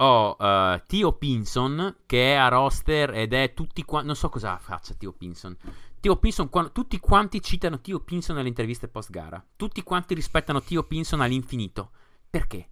[0.00, 4.06] Ho eh, Tio Pinson che è a roster ed è tutti quanti.
[4.06, 5.56] Non so cosa faccia Tio Pinson.
[5.98, 9.44] Tio Pinson, qua- tutti quanti citano Tio Pinson nelle interviste post gara.
[9.56, 11.90] Tutti quanti rispettano Tio Pinson all'infinito.
[12.30, 12.68] Perché?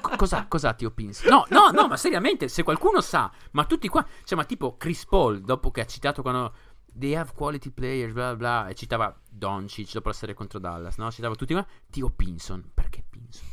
[0.00, 1.30] Co- cos'ha, cos'ha Tio Pinson?
[1.30, 4.06] No, no, no, ma seriamente, se qualcuno sa, ma tutti qua.
[4.24, 6.54] Cioè, ma tipo Chris Paul, dopo che ha citato quando.
[6.92, 8.68] They have quality players, bla bla.
[8.68, 11.10] E citava Doncic dopo la serie contro Dallas, no?
[11.10, 11.64] Citava tutti qua.
[11.88, 12.70] Tio Pinson.
[12.74, 13.46] Perché Pinson?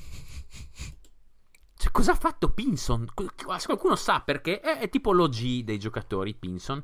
[1.75, 3.05] Cioè, cosa ha fatto Pinson?
[3.57, 6.83] Se qualcuno sa perché, è, è tipo l'OG dei giocatori, Pinson.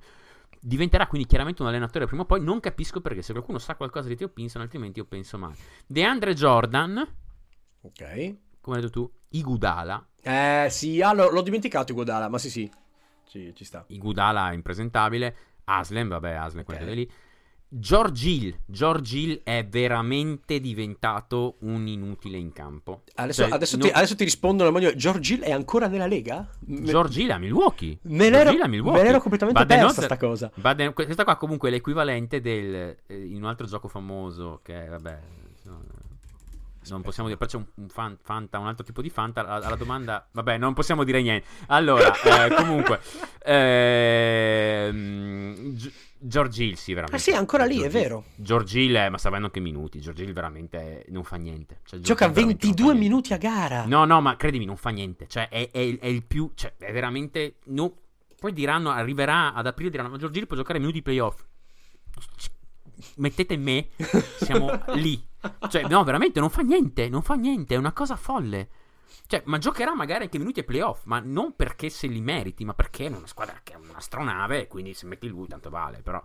[0.61, 2.39] Diventerà quindi chiaramente un allenatore prima o poi.
[2.41, 3.23] Non capisco perché.
[3.23, 5.55] Se qualcuno sa qualcosa di Tio Pinson, altrimenti io penso male.
[5.87, 7.05] DeAndre Jordan,
[7.83, 8.35] Ok.
[8.61, 10.05] come hai detto tu, Igudala.
[10.21, 12.69] Eh sì, ah, l'ho, l'ho dimenticato Iguodala, ma sì sì.
[13.25, 13.83] Sì, ci sta.
[13.87, 15.35] Igudala è impresentabile.
[15.65, 16.75] Aslen, vabbè, Aslen, Ok.
[16.77, 17.09] quello lì.
[17.67, 18.55] George Hill.
[18.67, 23.01] George Hill è veramente diventato un inutile in campo.
[23.15, 24.95] Adesso, Cioè, adesso non- ti, adesso ti rispondo alla moglie.
[24.95, 26.47] George Hill è ancora nella Lega?
[26.67, 27.97] Me- George Hill a Milwaukee.
[28.03, 29.01] Me l'ero, a Milwaukee.
[29.01, 30.51] me l'ero completamente Baden-Holzer- persa sta cosa.
[30.53, 34.89] Baden- questa qua comunque è l'equivalente del eh, in un altro gioco famoso che è,
[34.89, 35.19] vabbè
[36.89, 39.41] non possiamo dire, però c'è un, un fan- Fanta, un altro tipo di Fanta.
[39.45, 41.47] Alla, alla domanda, vabbè, non possiamo dire niente.
[41.67, 42.11] Allora,
[42.45, 42.99] eh, comunque,
[46.25, 47.15] George Hill, sì, veramente.
[47.17, 48.23] Ah sì, è ancora lì, è George Hill- vero.
[48.35, 49.99] George Hill, è- ma sta anche minuti.
[49.99, 51.79] George Hill veramente non fa niente.
[51.83, 53.09] Cioè, George Gioca Hill veramente non fa 22 niente.
[53.09, 53.85] minuti a gara.
[53.85, 55.27] No, no, ma credimi, non fa niente.
[55.27, 56.51] Cioè, è, è- è il più.
[56.55, 57.55] Cioè, è veramente.
[57.65, 57.93] no-
[58.39, 61.43] Poi diranno, arriverà ad aprile, diranno: Ma Giorgini può giocare minuti playoff.
[63.15, 63.87] Mettete me,
[64.37, 65.21] siamo lì.
[65.69, 67.09] Cioè, no, veramente non fa niente.
[67.09, 67.75] Non fa niente.
[67.75, 68.69] È una cosa folle.
[69.27, 71.03] Cioè, ma giocherà magari anche minuti ai playoff.
[71.05, 74.67] Ma non perché se li meriti, ma perché è una squadra che è un'astronave.
[74.67, 76.01] Quindi se metti lui, tanto vale.
[76.01, 76.23] Però.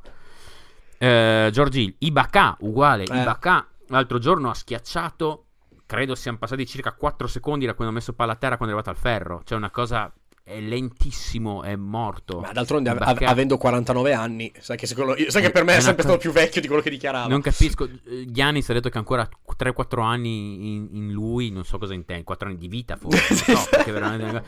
[0.98, 3.04] Eh, George Hill, Ibaka, uguale.
[3.04, 3.20] Eh.
[3.20, 5.44] Ibaka l'altro giorno ha schiacciato.
[5.86, 8.78] Credo siano passati circa 4 secondi da quando ha messo palla a terra quando è
[8.78, 9.42] arrivato al ferro.
[9.44, 10.12] Cioè, una cosa.
[10.48, 12.40] È lentissimo, è morto.
[12.40, 15.76] Ma d'altronde, av- Ibaka- avendo 49 anni, sai che, secondo- sai che per me È
[15.76, 17.26] è sempre stato più vecchio di quello che dichiarava.
[17.28, 17.84] Non capisco.
[18.06, 21.50] eh, Giannis ha detto che ha ancora 3-4 anni in, in lui.
[21.50, 22.24] Non so cosa intende.
[22.24, 23.34] 4 anni di vita, forse.
[23.34, 23.52] Sì.
[23.70, 24.42] perché veramente.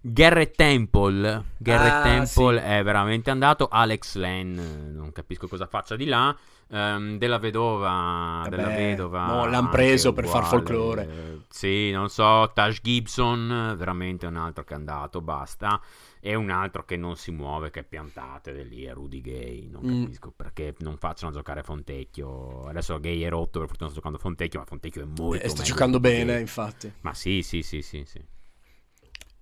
[0.00, 1.44] Garrett Temple.
[1.56, 2.64] Garrett Ah, Temple sì.
[2.66, 3.68] è veramente andato.
[3.70, 6.36] Alex Len, non capisco cosa faccia di là.
[6.74, 8.40] Ehm, della vedova.
[8.42, 9.24] Vabbè, della vedova.
[9.26, 10.48] mo l'han anche preso per far uguale.
[10.64, 11.02] folklore.
[11.08, 12.50] Eh, Sì, non so.
[12.52, 15.20] Taj Gibson, eh, veramente un altro che è andato.
[15.20, 15.80] Basta.
[16.18, 19.20] E un altro che non si muove, che è piantate ed è lì, è Rudy
[19.20, 19.68] Gay.
[19.70, 20.02] Non Mm.
[20.04, 22.64] capisco perché non facciano giocare Fontecchio.
[22.66, 25.62] Adesso Gay è rotto, per fortuna sta giocando Fontecchio, ma Fontecchio è molto Eh, sta
[25.62, 26.40] giocando bene, Gay.
[26.40, 26.92] infatti.
[27.02, 28.24] Ma sì, sì, sì, sì, sì.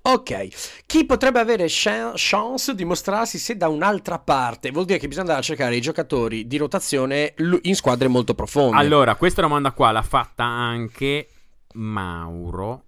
[0.05, 0.49] Ok,
[0.85, 4.73] chi potrebbe avere chan- chance di mostrarsi se da un'altra parte?
[4.73, 8.77] Vuol dire che bisogna andare a cercare i giocatori di rotazione in squadre molto profonde.
[8.77, 11.29] Allora, questa domanda qua l'ha fatta anche
[11.75, 12.85] Mauro.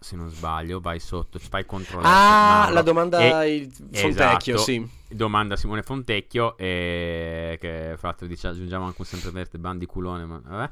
[0.00, 2.68] Se non sbaglio, vai sotto, fai controllare.
[2.68, 4.58] ah, la domanda E- Fontecchio, esatto.
[4.58, 4.98] sì.
[5.12, 10.70] Domanda Simone Fontecchio e che fra l'altro dice aggiungiamo anche un sempreverde bandiculone ma vabbè.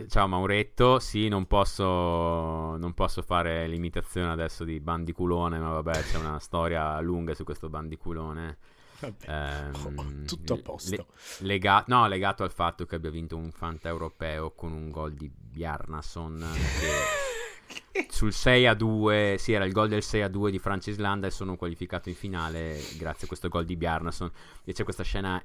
[0.00, 1.84] Eh, ciao Mauretto sì non posso
[2.76, 7.68] non posso fare l'imitazione adesso di bandiculone ma vabbè c'è una storia lunga su questo
[7.68, 8.58] bandiculone
[9.26, 10.90] Ehm, Tutto a posto.
[10.94, 11.06] le-
[11.46, 15.28] lega- no, legato al fatto che abbia vinto un Fanta europeo con un gol di
[15.28, 16.38] Bjarnason
[16.78, 16.86] che
[18.08, 20.92] sul 6 a 2, sì, era il gol del 6 a 2 di Francia e
[20.92, 24.30] Islanda e sono qualificato in finale grazie a questo gol di Bjarnason.
[24.64, 25.42] E c'è questa scena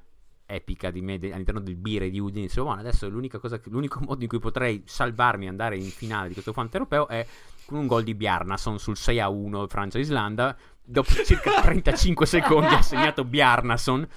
[0.50, 2.46] epica di me de- all'interno del bire di Udine.
[2.46, 6.28] Dicevo, "Buono, adesso l'unica cosa l'unico modo in cui potrei salvarmi e andare in finale
[6.28, 7.26] di questo Fanta europeo è
[7.66, 10.56] con un gol di Bjarnason sul 6 a 1 Francia-Islanda.
[10.82, 14.08] Dopo circa 35 secondi ha segnato Bjarnason.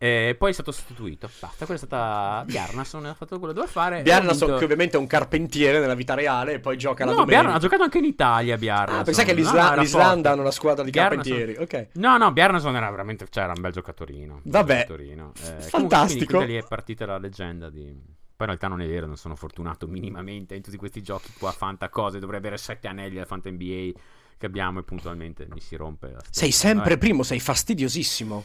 [0.00, 1.28] E poi è stato sostituito.
[1.40, 3.04] Basta, quella è stata Bjarnason.
[3.06, 4.02] Ha fatto quello che doveva fare.
[4.02, 7.40] Bjarnason, che ovviamente è un carpentiere nella vita reale, e poi gioca la No, domenica.
[7.40, 8.56] Bjarna- ha giocato anche in Italia.
[8.56, 9.00] Bjarnason.
[9.00, 11.62] Ah, pensai che No, l'Isla- era l'Islanda hanno una squadra di Bjarnason- carpentieri.
[11.84, 11.88] Ok.
[11.94, 13.26] No, no, Bjarnason era veramente.
[13.28, 14.40] Cioè, era un bel giocatorino.
[14.44, 14.74] Vabbè.
[14.82, 15.32] giocatorino.
[15.34, 16.36] Eh, comunque, Fantastico.
[16.36, 17.82] quindi lì è partita la leggenda di.
[18.38, 21.50] Poi in realtà non è vero, non sono fortunato minimamente in tutti questi giochi qua.
[21.50, 23.98] Fanta cose, dovrei avere sette anelli al Fanta NBA
[24.38, 26.12] che abbiamo e puntualmente mi si rompe.
[26.12, 26.98] la Sei sempre Vabbè.
[26.98, 28.44] primo, sei fastidiosissimo.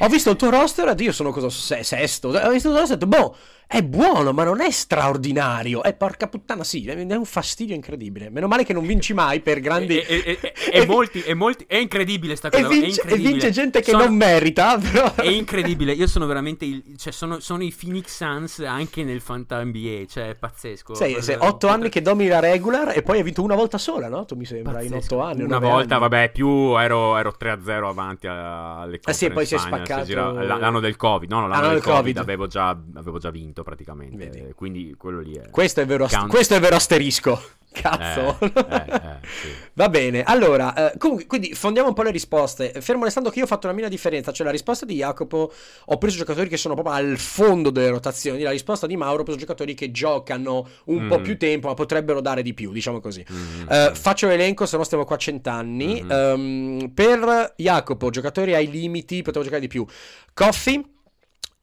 [0.00, 2.96] Ho visto il tuo roster, io sono cosa, se- sesto, ho visto il tuo roster,
[2.96, 3.36] ho detto, boh,
[3.74, 5.82] è buono, ma non è straordinario.
[5.82, 8.30] E porca puttana, sì, è un fastidio incredibile.
[8.30, 9.92] Meno male che non vinci mai per grandi...
[10.14, 12.66] E, e- e- e molti, e molti, è incredibile sta cosa.
[12.66, 15.14] è vince, e vince gente che Sono- non merita, però...
[15.14, 19.62] È incredibile, io sono veramente il, cioè sono, sono i Phoenix Suns anche nel Fanta
[19.64, 20.94] NBA, cioè è pazzesco.
[20.94, 24.08] Sei, sei otto anni che domini la regular e poi hai vinto una volta sola,
[24.08, 24.24] no?
[24.24, 25.14] Tu mi sembra, in Pazzesco.
[25.16, 25.42] otto anni.
[25.42, 26.08] Una volta, anni.
[26.08, 30.96] vabbè, più ero, ero 3-0 avanti alle Ah, sì, poi si è spaccato- L'anno del
[30.96, 32.16] Covid, no, no, l'anno Ah, del del Covid, Covid.
[32.18, 34.16] Avevo, già, avevo già vinto praticamente.
[34.16, 34.38] Vedi.
[34.38, 35.50] eh, Quindi quello lì è.
[35.50, 37.42] Questo è, vero, Count- questo è vero asterisco.
[37.74, 38.38] Cazzo.
[38.38, 39.48] Eh, eh, eh, sì.
[39.72, 42.72] Va bene, allora, eh, comunque, quindi fondiamo un po' le risposte.
[42.80, 45.52] Fermo restando che io ho fatto una mia differenza, cioè la risposta di Jacopo
[45.86, 49.24] ho preso giocatori che sono proprio al fondo delle rotazioni, la risposta di Mauro ho
[49.24, 51.22] preso giocatori che giocano un po' Mm.
[51.24, 53.26] più tempo ma potrebbero dare di più, diciamo così.
[53.28, 53.94] Mm, Eh, mm.
[53.94, 56.00] faccio l'elenco, se no stiamo qua cent'anni.
[56.00, 56.10] Mhm.
[56.12, 59.84] Ehm, per Jacopo, giocatori ai limiti, potevo giocare di più.
[60.32, 60.80] Coffee.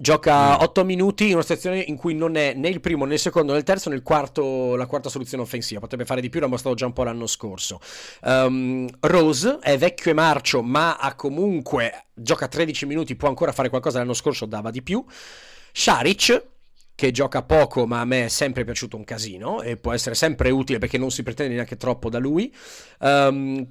[0.02, 0.62] Gioca Mm.
[0.62, 3.52] 8 minuti in una situazione in cui non è né il primo né il secondo
[3.52, 5.80] né il terzo né il quarto, la quarta soluzione offensiva.
[5.80, 7.80] Potrebbe fare di più, l'ha mostrato già un po' l'anno scorso.
[8.24, 13.70] Ehm, Rose è vecchio e marcio, ma ha comunque gioca 13 minuti, può ancora fare
[13.70, 14.00] qualcosa.
[14.00, 15.06] L'anno scorso dava di più.
[15.72, 16.46] Sharic,
[16.96, 20.50] che gioca poco, ma a me è sempre piaciuto un casino e può essere sempre
[20.50, 22.52] utile perché non si pretende neanche troppo da lui.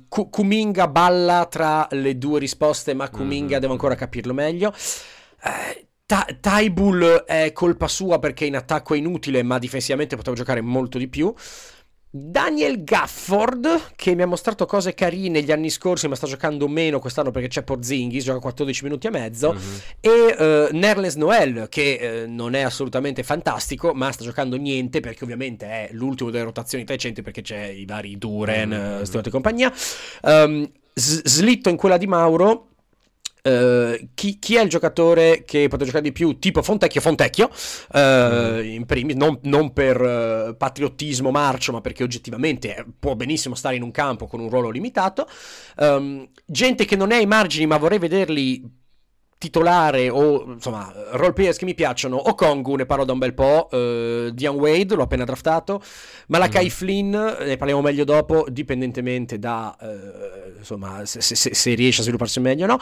[0.09, 3.61] Ku- Kuminga balla tra le due risposte, ma Kuminga Mhm.
[3.61, 4.73] devo ancora capirlo meglio.
[5.43, 10.61] Eh, Ta- Taibul è colpa sua perché in attacco è inutile, ma difensivamente poteva giocare
[10.61, 11.33] molto di più.
[12.13, 16.99] Daniel Gafford, che mi ha mostrato cose carine gli anni scorsi, ma sta giocando meno
[16.99, 19.53] quest'anno perché c'è Porzingis, gioca 14 minuti e mezzo.
[19.53, 19.61] Mhm.
[20.01, 25.23] E eh, Nerles Noel, che eh, non è assolutamente fantastico, ma sta giocando niente perché
[25.23, 28.99] ovviamente è l'ultimo delle rotazioni tra i centri perché c'è i vari Duren, Mm.
[28.99, 29.73] mm Stewart e compagnia.
[30.23, 32.70] Um, S- slitto in quella di Mauro.
[33.43, 36.39] Eh, chi, chi è il giocatore che potrebbe giocare di più?
[36.39, 37.51] Tipo Fontecchio Fontecchio,
[37.93, 43.77] eh, in primis, non, non per eh, patriottismo marcio, ma perché oggettivamente può benissimo stare
[43.77, 45.27] in un campo con un ruolo limitato.
[45.77, 48.79] Um, gente che non è ai margini, ma vorrei vederli
[49.39, 53.33] titolare o insomma role players che mi piacciono o Kongu ne parlo da un bel
[53.33, 55.81] po' eh, Dion Wade l'ho appena draftato
[56.27, 56.71] Malakai Mhm.
[56.71, 62.03] Flynn ne parliamo meglio dopo dipendentemente da eh, insomma se, se- se- se riesce a
[62.03, 62.79] svilupparsi meglio o no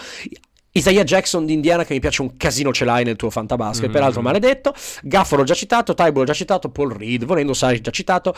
[0.79, 3.93] Isaiah Jackson di Indiana che mi piace un casino ce l'hai nel tuo fantabasket Mhm.
[3.93, 8.35] peraltro maledetto Gafforo già citato Tybull già citato Paul Reed volendo Saric già citato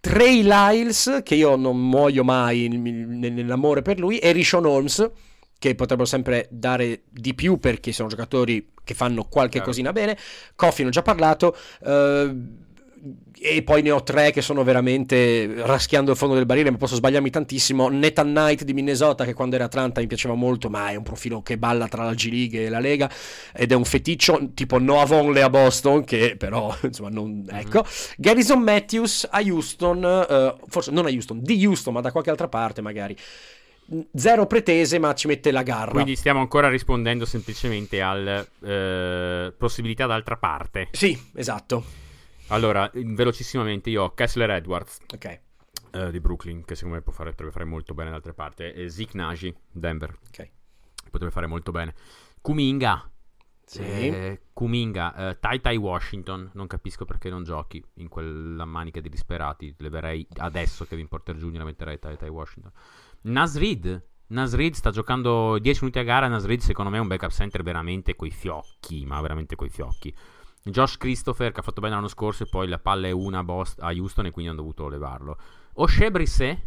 [0.00, 5.10] Trey Lyles che io non muoio mai nel- nell'amore per lui e Rishon Holmes
[5.58, 9.68] che potrebbero sempre dare di più perché sono giocatori che fanno qualche Certo.
[9.68, 10.16] cosina bene.
[10.54, 11.56] Coffee ne ho già parlato.
[11.84, 12.34] eh,
[13.38, 16.94] e poi ne ho tre che sono veramente raschiando il fondo del barile, ma posso
[16.96, 17.88] sbagliarmi tantissimo.
[17.88, 21.42] Nathan Knight di Minnesota, che quando era Atlanta mi piaceva molto, ma è un profilo
[21.42, 23.10] che balla tra la G League e la Lega
[23.52, 27.46] ed è un feticcio tipo Noah Vonley a Boston, che però insomma non.
[27.50, 27.84] Ecco.
[28.16, 32.48] Garrison Matthews a Houston, eh, forse non a Houston, di Houston, ma da qualche altra
[32.48, 33.16] parte magari.
[34.14, 35.92] Zero pretese, ma ci mette la garra.
[35.92, 40.88] Quindi stiamo ancora rispondendo semplicemente al eh, possibilità d'altra parte.
[40.90, 42.05] Sì, esatto.
[42.48, 45.40] Allora, velocissimamente io ho Kessler Edwards Ok.
[45.92, 48.62] eh, di Brooklyn, che secondo me può fare, potrebbe fare molto bene d'altre parti.
[48.64, 50.50] E Zeke Nagy, Denver, Ok.
[51.10, 51.94] potrebbe fare molto bene.
[52.40, 53.10] Kuminga,
[53.64, 53.80] Sì.
[53.82, 59.08] eh, Kuminga, eh, Tai Tai Washington, non capisco perché non giochi in quella manica di
[59.08, 59.74] disperati.
[59.78, 61.64] Leverei adesso Kevin Porter Jr.
[61.64, 62.70] metterei Tai Tai Washington.
[63.22, 66.28] Nasrid, Nasrid sta giocando 10 minuti a gara.
[66.28, 69.04] Nasrid, secondo me, è un backup center veramente coi fiocchi.
[69.04, 70.14] Ma veramente coi fiocchi.
[70.70, 73.44] Josh Christopher, che ha fatto bene l'anno scorso, e poi la palla è una a,
[73.44, 75.38] Boston, a Houston, e quindi hanno dovuto levarlo.
[75.74, 76.58] O'Shea Brisset,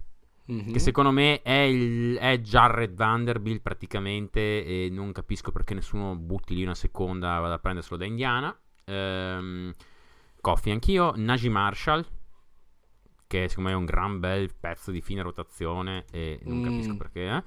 [0.46, 0.72] Mhm.
[0.72, 4.40] che secondo me è, il, è Jared Vanderbilt praticamente.
[4.66, 8.58] E non capisco perché nessuno butti lì una seconda vada a prenderselo da Indiana.
[8.86, 9.74] Ehm,
[10.42, 11.14] Coffee anch'io.
[11.16, 12.04] Najee Marshall,
[13.28, 16.06] che secondo me è un gran bel pezzo di fine rotazione.
[16.12, 16.64] E non Mm.
[16.64, 17.28] capisco perché.
[17.30, 17.44] eh.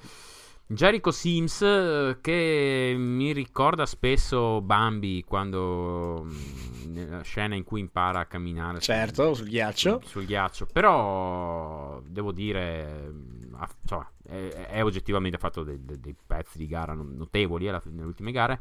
[0.67, 8.21] Jericho Sims, eh, che mi ricorda spesso Bambi quando mm, nella scena in cui impara
[8.21, 10.01] a camminare sul- Certo, sul ghiaccio.
[10.05, 10.67] sul ghiaccio.
[10.73, 17.69] Però devo dire, mm, insomma, è, è oggettivamente fatto dei, dei- pezzi di gara notevoli
[17.69, 18.61] alla- nelle ultime gare.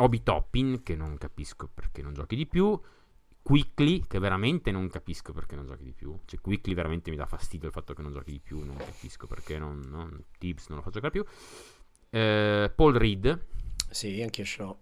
[0.00, 2.78] Obi Toppin, che non capisco perché non giochi di più.
[3.48, 6.14] Quickly, che veramente non capisco perché non giochi di più.
[6.26, 8.62] Cioè, Quickly veramente mi dà fastidio il fatto che non giochi di più.
[8.62, 11.24] Non capisco perché non, non Tibbs non lo fa giocare più.
[12.10, 13.46] Eh, Paul Reed,
[13.88, 14.80] Sì, anche io ce l'ho.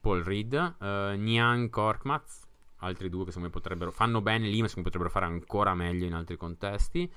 [0.00, 2.44] Paul Reed, eh, Nian Korkmaz,
[2.76, 5.74] altri due che secondo me potrebbero fanno bene lì, ma secondo me potrebbero fare ancora
[5.74, 7.12] meglio in altri contesti.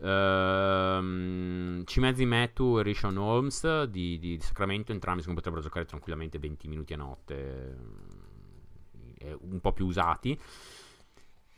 [0.00, 6.40] Ehm, Cimezzi Metu e Rishon Holmes di, di Sacramento, entrambi secondo me potrebbero giocare tranquillamente
[6.40, 7.76] 20 minuti a notte,
[9.24, 10.38] eh, un po' più usati.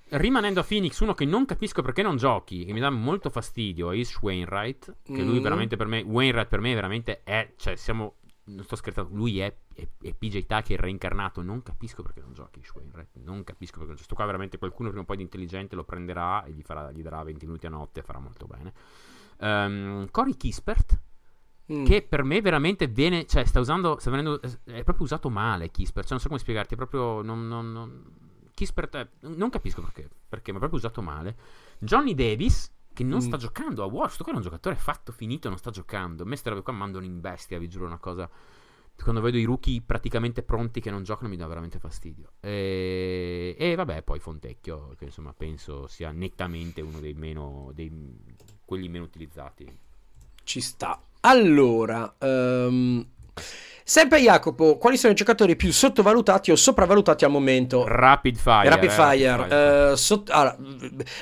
[0.08, 3.90] Rimanendo a Phoenix, uno che non capisco perché non giochi, che mi dà molto fastidio,
[3.90, 4.98] è Ish Wainwright.
[5.02, 5.42] Che lui Mm.
[5.42, 9.52] veramente per me, Wainwright per me veramente è, cioè siamo, non sto scherzando, lui è,
[9.74, 11.42] è, è PJ Tucker reincarnato.
[11.42, 13.16] Non capisco perché non giochi Ish Wainwright.
[13.16, 14.04] Non capisco perché non giochi.
[14.04, 17.02] Sto qua veramente qualcuno prima o poi di intelligente lo prenderà e gli, farà, gli
[17.02, 18.72] darà 20 minuti a notte e farà molto bene.
[19.40, 21.00] Ehm, Corey Kispert,
[21.72, 21.84] Mm.
[21.84, 26.02] che per me veramente viene, cioè sta usando, sta venendo, è proprio usato male Kispert,
[26.06, 28.04] cioè non so come spiegarti, è proprio, non, non, non-
[28.54, 31.36] Kispert è- non capisco perché, perché, ma è proprio usato male.
[31.78, 33.22] Johnny Davis, che non Mm.
[33.26, 36.24] sta giocando a War, sto qua è un giocatore fatto, finito, non sta giocando, a
[36.24, 38.30] me queste robe qua mandano in bestia, vi giuro una cosa,
[39.02, 42.30] quando vedo i rookie praticamente pronti che non giocano mi dà veramente fastidio.
[42.40, 47.90] E, e vabbè, poi Fontecchio, che insomma penso sia nettamente uno dei meno, dei,
[48.64, 49.68] quelli meno utilizzati.
[50.44, 50.98] Ci sta.
[51.28, 53.04] Allora, ehm,
[53.88, 57.84] sempre Jacopo, quali sono i giocatori più sottovalutati o sopravvalutati al momento?
[57.86, 58.68] Rapid fire.
[58.68, 60.56] Rapid eh, Fire, eh, sott- allora,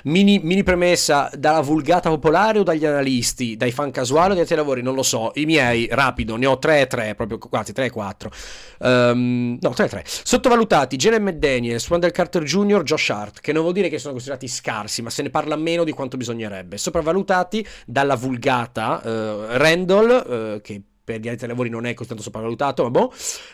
[0.05, 4.57] mini, mini premessa dalla vulgata popolare o dagli analisti, dai fan casuali o dai altri
[4.57, 5.33] lavori, non lo so.
[5.35, 8.31] I miei, rapido, ne ho 3 e 3, proprio quasi 3 e 4.
[8.79, 10.05] no, 3 e 3.
[10.07, 14.49] Sottovalutati, Jalen McDaniels, Wendell Carter Jr., Josh Hart, che non vuol dire che sono considerati
[14.49, 16.79] scarsi, ma se ne parla meno di quanto bisognerebbe.
[16.79, 22.23] Sopravvalutati dalla vulgata, eh, Randall, eh, che per gli altri lavori non è così tanto
[22.23, 23.13] sopravvalutato, ma boh.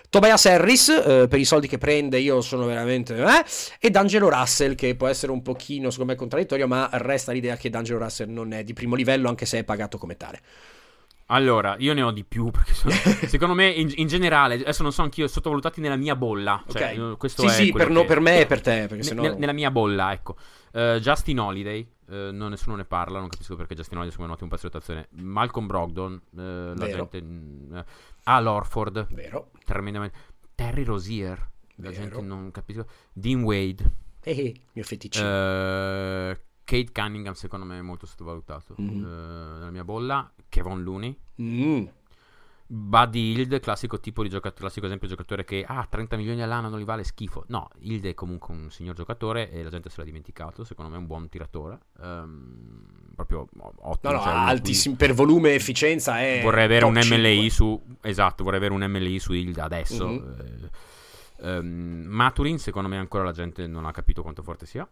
[0.09, 3.17] Tobias Harris, eh, per i soldi che prende, io sono veramente.
[3.17, 3.45] Eh,
[3.81, 7.69] e D'Angelo Russell, che può essere un pochino, secondo me, contraddittorio, ma resta l'idea che
[7.71, 10.41] D'Angelo Russell non è di primo livello, anche se è pagato come tale.
[11.33, 12.93] Allora, io ne ho di più perché sono-
[13.29, 16.63] secondo me in, in generale, adesso non so anch'io, sottovalutati nella mia bolla.
[16.69, 17.13] Cioè, Ok.
[17.13, 19.03] eh, questo Sì, è sì, per, no- che- per me e per te, perché Ne-
[19.05, 19.23] sennò...
[19.23, 20.35] nel- nella mia bolla, ecco.
[20.73, 24.39] Eh, Justin Holiday, eh, non, nessuno ne parla, non capisco perché Justin Holiday secondo me
[24.39, 25.09] noti un pezzo di rotazione.
[25.23, 27.23] Malcolm Brogdon, eh, la gente...
[27.23, 27.85] mm, eh,
[28.25, 29.51] Al Orford, Vero.
[29.65, 30.17] tremendamente...
[30.55, 31.39] Terry Rosier,
[31.77, 31.93] la Vero.
[31.93, 32.87] gente non capisco.
[33.13, 33.91] Dean Wade,
[34.23, 35.27] Eh, mio feticino.
[35.27, 38.75] eh, Kate Cunningham secondo me è molto sottovalutato.
[38.77, 38.89] Mhm.
[39.05, 41.19] Eh, nella mia bolla, Kevon Looney.
[41.41, 41.87] Mm.
[42.73, 46.69] Buddy Hild, classico tipo di giocatore, classico esempio di giocatore che ah 30 milioni all'anno
[46.69, 47.43] non gli vale schifo.
[47.49, 50.63] No, Hild è comunque un signor giocatore e la gente se l'ha dimenticato.
[50.63, 51.81] Secondo me è un buon tiratore.
[52.01, 52.85] Ehm,
[53.17, 54.13] proprio No, ottimo.
[54.13, 57.51] no, cioè, uno altissimo per volume e efficienza è Vorrei avere un MLI 5.
[57.51, 57.83] su.
[58.03, 60.07] Esatto, vorrei avere un MLI su Hild adesso.
[60.07, 60.71] Mhm.
[61.43, 64.89] Eh, ehm, Maturin, secondo me ancora la gente non ha capito quanto forte sia.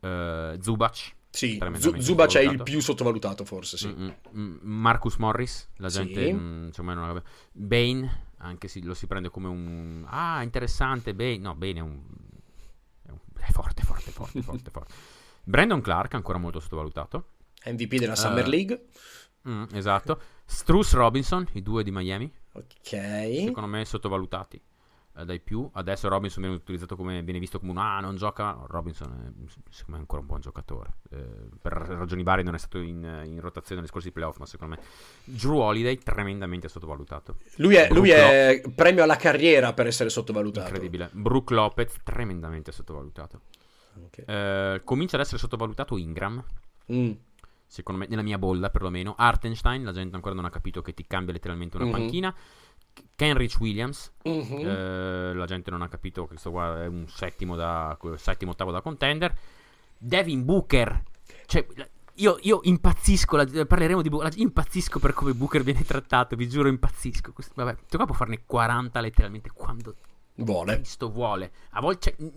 [0.00, 1.14] Eh, Zubac.
[1.34, 3.88] Sì, tremendamente Zu- Zubac è il più sottovalutato forse, sì.
[3.88, 6.04] Mm, mm, mm, Marcus Morris, la Sì.
[6.04, 7.22] gente mm, insomma non la-
[7.52, 12.00] Bane, anche se lo si prende come un ah, interessante Bane, no, Bane è un
[13.06, 14.92] è, un- è forte, forte, forte, forte, forte.
[15.44, 17.28] Brandon Clark ancora molto sottovalutato.
[17.64, 18.84] MVP della Summer Eh, League.
[19.48, 20.20] Mm, esatto.
[20.44, 22.90] Struce Robinson, i due di Miami, Ok.
[23.46, 24.60] secondo me sottovalutati.
[25.16, 28.56] Eh, dai più adesso Robinson viene utilizzato come viene visto come un ah non gioca
[28.66, 31.24] Robinson è, secondo me è ancora un buon giocatore Eh,
[31.60, 34.82] per ragioni varie non è stato in, in rotazione negli scorsi playoff ma secondo me
[35.24, 40.66] Drew Holiday tremendamente sottovalutato Lui è, lui è premio alla carriera per essere sottovalutato.
[40.66, 41.10] Incredibile.
[41.12, 43.40] Brook Lopez, tremendamente sottovalutato.
[44.04, 44.24] Ok.
[44.26, 46.42] Eh, comincia ad essere sottovalutato Ingram.
[46.92, 47.12] Mm.
[47.66, 49.14] Secondo me, nella mia bolla perlomeno.
[49.16, 51.92] Artenstein, la gente ancora non ha capito che ti cambia letteralmente una Mhm.
[51.92, 52.34] panchina.
[53.14, 54.58] Kenrich Williams, Mhm.
[54.58, 58.70] eh, la gente non ha capito che questo qua è un settimo, da, settimo ottavo
[58.70, 59.36] da contender.
[59.98, 61.02] Devin Booker,
[61.46, 61.64] cioè.
[62.16, 66.68] Io, io impazzisco, la- parleremo di Booker, impazzisco per come Booker viene trattato, vi giuro
[66.68, 67.32] impazzisco.
[67.32, 69.94] Questo- vabbè, questo qua può farne 40 letteralmente quando
[70.36, 70.76] Vuole.
[70.76, 71.50] Cristo vuole.
[71.70, 72.16] A volte.
[72.18, 72.28] cioè,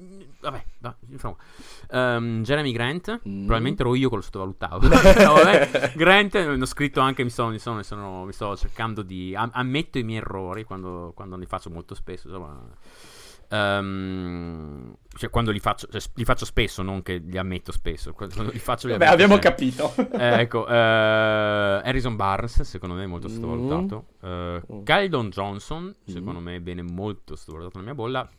[0.42, 0.96] vabbè, va.
[1.92, 3.22] Ehm, Jeremy Grant.
[3.28, 3.46] Mm.
[3.46, 4.88] Probabilmente ero io che lo sottovalutavo.
[4.90, 7.24] Però, vabbè, Grant, eh, l'ho scritto anche.
[7.24, 9.34] Mi sto, mi sono, mi sono- mi sto cercando di.
[9.36, 12.28] am- ammetto i miei errori quando, quando li faccio molto spesso.
[12.28, 12.60] Insomma.
[13.56, 18.14] Ehm, cioè, quando li faccio, cioè, li faccio spesso, non che li ammetto spesso.
[18.14, 19.50] Quando li faccio, li Vabbè, ammetto abbiamo sempre.
[19.50, 20.18] capito.
[20.18, 24.06] Eh, ecco, eh, Harrison Barnes, secondo me è molto sottovalutato.
[24.22, 24.84] Eh, Mm.
[24.84, 28.30] Keldon Johnson, secondo me viene molto sottovalutato nella mia bolla.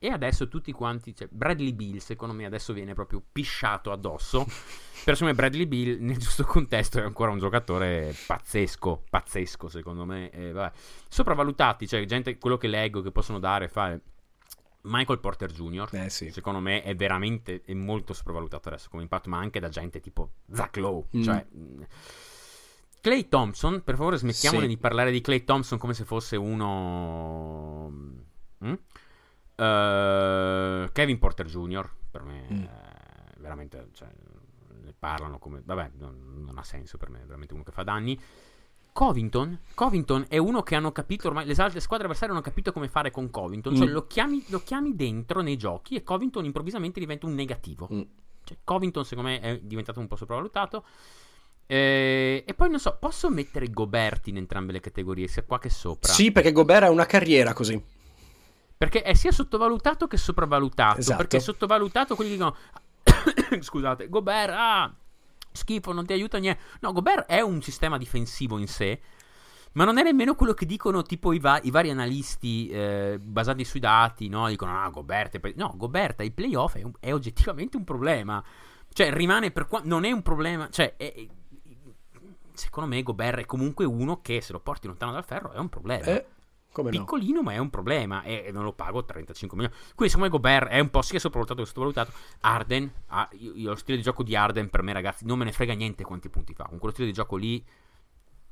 [0.00, 4.46] E adesso tutti quanti, cioè Bradley Bill, secondo me adesso viene proprio pisciato addosso.
[5.04, 10.30] Per me Bradley Bill, nel giusto contesto, è ancora un giocatore pazzesco, pazzesco secondo me.
[10.30, 10.76] E, vabbè.
[11.08, 14.00] Sopravvalutati, cioè gente, quello che leggo che possono dare fare.
[14.88, 15.88] Michael Porter Jr.
[15.92, 16.30] Eh sì.
[16.30, 20.32] Secondo me è veramente è molto sopravvalutato adesso come impatto, ma anche da gente tipo
[20.52, 21.04] Zach Lowe.
[21.16, 21.22] Mm.
[21.22, 21.46] Cioè.
[23.00, 24.68] Clay Thompson, per favore, smettiamone Sì.
[24.68, 27.88] di parlare di Clay Thompson come se fosse uno.
[28.64, 28.72] Mm?
[29.54, 31.90] Eh, Kevin Porter Jr.
[32.10, 32.62] Per me Mm.
[32.64, 33.88] è veramente.
[33.92, 34.08] Cioè,
[34.82, 35.62] ne parlano come...
[35.64, 38.18] Vabbè, non, non ha senso per me, è veramente uno che fa danni.
[38.98, 42.88] Covington, Covington è uno che hanno capito ormai, le altre squadre avversarie hanno capito come
[42.88, 43.92] fare con Covington, cioè Mm.
[43.92, 47.88] lo, chiami, lo chiami dentro nei giochi e Covington improvvisamente diventa un negativo.
[47.92, 48.00] Mm.
[48.42, 50.84] Cioè, Covington secondo me è diventato un po' sopravvalutato.
[51.64, 55.70] Eh, e poi non so, posso mettere Gobert in entrambe le categorie, sia qua che
[55.70, 56.12] sopra?
[56.12, 57.80] Sì, perché Gobert ha una carriera così.
[58.76, 60.98] Perché è sia sottovalutato che sopravvalutato.
[60.98, 61.18] Esatto.
[61.18, 62.56] Perché sottovalutato quelli dicono
[63.60, 64.92] scusate, Gobert ah,
[65.52, 66.62] schifo, non ti aiuta niente.
[66.80, 69.00] No, Gobert è un sistema difensivo in sé.
[69.72, 73.64] Ma non è nemmeno quello che dicono tipo i, va- i vari analisti eh, basati
[73.64, 74.48] sui dati, no?
[74.48, 75.54] Dicono, ah, Gobert pe-".
[75.56, 78.42] No, Gobert ai playoff è, un- è oggettivamente un problema.
[78.92, 79.80] Cioè, rimane per qua...
[79.84, 80.68] Non è un problema...
[80.70, 81.26] Cioè, è-
[82.52, 85.68] secondo me Gobert è comunque uno che se lo porti lontano dal ferro è un
[85.68, 86.26] problema Eh,
[86.82, 86.98] come no?
[87.04, 88.22] piccolino, ma è un problema.
[88.22, 89.76] E, e non lo pago 35 milioni.
[89.94, 92.12] Quindi, secondo me, Gobert è un po' sia sopravvalutato che sottovalutato.
[92.40, 95.44] Arden, ah, io, io lo stile di gioco di Arden, per me, ragazzi, non me
[95.44, 96.64] ne frega niente quanti punti fa.
[96.64, 97.64] Con quello stile di gioco lì,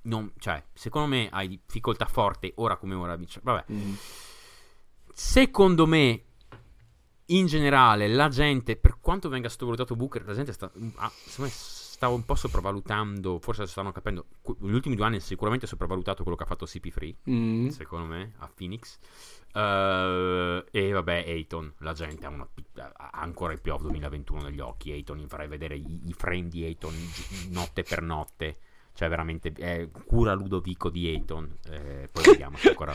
[0.02, 3.16] non, cioè, secondo me hai difficoltà forte ora come ora.
[3.16, 3.40] vincere.
[3.44, 3.94] Vabbè, Mm.
[5.12, 6.20] secondo me.
[7.30, 11.56] In generale, la gente, per quanto venga sottovalutato Booker, la gente sta, ah, secondo me
[11.96, 14.26] stava un po' sopravvalutando, forse stanno capendo.
[14.58, 17.68] Negli ultimi due anni, sicuramente sopravvalutato quello che ha fatto CP3 Mm.
[17.68, 18.98] secondo me, a Phoenix.
[19.50, 22.46] Eh, e vabbè, Ayton, la gente ha, una
[22.96, 24.92] ha ancora il playoff 2021 negli occhi.
[24.92, 26.94] Ayton, farei vedere i, i frame di Ayton
[27.48, 28.58] notte per notte.
[28.92, 31.56] Cioè, veramente, è cura Ludovico di Ayton.
[31.70, 32.94] Eh, poi vediamo se ancora.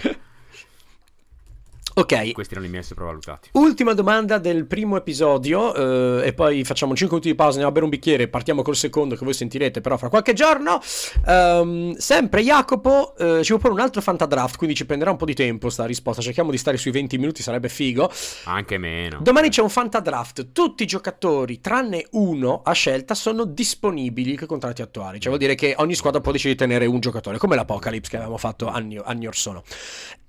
[1.93, 3.49] Ok, Questi erano i miei sopravvalutati.
[3.53, 5.73] ultima domanda del primo episodio
[6.21, 8.61] eh, e poi facciamo 5 minuti di pausa, andiamo a bere un bicchiere e partiamo
[8.61, 10.79] col secondo che voi sentirete però fra qualche giorno.
[11.27, 15.25] Ehm, sempre Jacopo eh, ci vuole porre un altro fantadraft, quindi ci prenderà un po'
[15.25, 18.09] di tempo sta risposta, cerchiamo di stare sui 20 minuti, sarebbe figo.
[18.45, 19.19] Anche meno.
[19.21, 24.81] Domani c'è un fantadraft, tutti i giocatori tranne uno a scelta sono disponibili con contratti
[24.81, 28.09] attuali, cioè vuol dire che ogni squadra può decidere di tenere un giocatore, come l'Apocalypse
[28.09, 29.63] che avevamo fatto anni, anni or sono.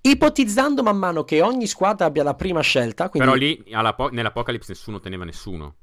[0.05, 3.63] Ipotizzando man mano che ogni squadra abbia la prima scelta, quindi Però lì
[3.95, 5.77] po- nell'Apocalypse nessuno teneva nessuno.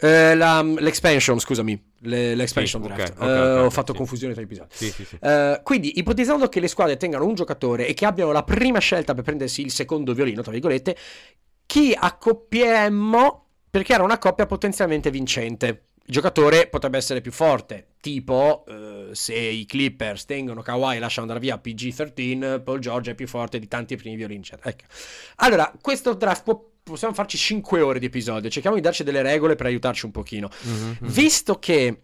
[0.00, 3.12] eh, la- l'expansion, scusami, le- l'expansion Sì, draft.
[3.18, 3.98] ok, Eh, ok, ho ok, fatto sì.
[3.98, 4.68] confusione tra i episodi.
[4.72, 4.94] Sì.
[5.20, 9.14] Eh, quindi, ipotizzando che le squadre tengano un giocatore e che abbiano la prima scelta
[9.14, 10.96] per prendersi il secondo violino, tra virgolette,
[11.66, 15.87] chi accoppieremmo per creare una coppia potenzialmente vincente?
[16.08, 21.26] Il giocatore potrebbe essere più forte, tipo eh, se i Clippers tengono Kawhi e lasciano
[21.26, 24.42] andare via PG-13, Paul George è più forte di tanti primi violini.
[24.62, 24.84] Ecco.
[25.36, 29.54] Allora, questo draft può- possiamo farci 5 ore di episodio, cerchiamo di darci delle regole
[29.54, 30.48] per aiutarci un pochino.
[30.62, 31.10] Mhm, mhm.
[31.10, 32.02] Visto che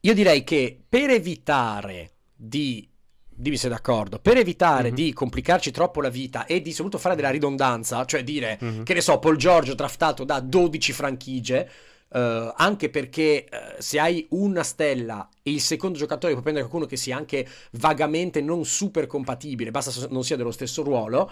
[0.00, 2.88] io direi che per evitare di
[3.28, 4.94] dimmi se d'accordo, per evitare Mhm.
[4.94, 8.84] di complicarci troppo la vita e di soprattutto fare della ridondanza, cioè dire Mhm.
[8.84, 11.68] che ne so, Paul George draftato da 12 franchigie,
[12.12, 13.48] eh, anche perché eh,
[13.78, 18.40] se hai una stella e il secondo giocatore puoi prendere qualcuno che sia anche vagamente
[18.40, 21.30] non super compatibile, basta non sia dello stesso ruolo.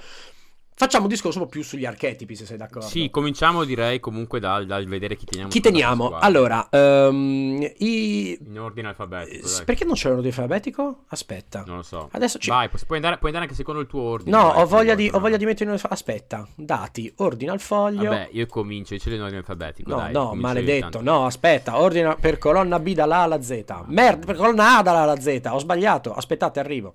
[0.81, 2.89] Facciamo un discorso un po' più sugli archetipi, se sei d'accordo.
[2.89, 5.51] Sì, cominciamo direi comunque dal, dal vedere chi teniamo.
[5.51, 6.17] Chi teniamo?
[6.17, 8.39] Allora, ehm, i...
[8.47, 9.65] In ordine alfabetico, dai.
[9.67, 11.05] perché non c'è l'ordine alfabetico?
[11.09, 11.65] Aspetta.
[11.67, 12.09] Non lo so.
[12.13, 14.35] Adesso ci- Vai, puoi, andare, puoi andare anche secondo il tuo ordine.
[14.35, 18.09] No, vai, ho voglia, di, ho voglia di mettere in Aspetta, dati, ordine al foglio.
[18.09, 19.91] Vabbè, io comincio, io ce l'ho in ordine alfabetico.
[19.91, 21.03] No, dai, no, maledetto.
[21.03, 23.65] No, aspetta, ordina per colonna B dalla A alla Z.
[23.89, 25.43] Merda, per colonna A dalla A alla Z.
[25.45, 26.15] Ho sbagliato.
[26.15, 26.95] Aspettate, arrivo.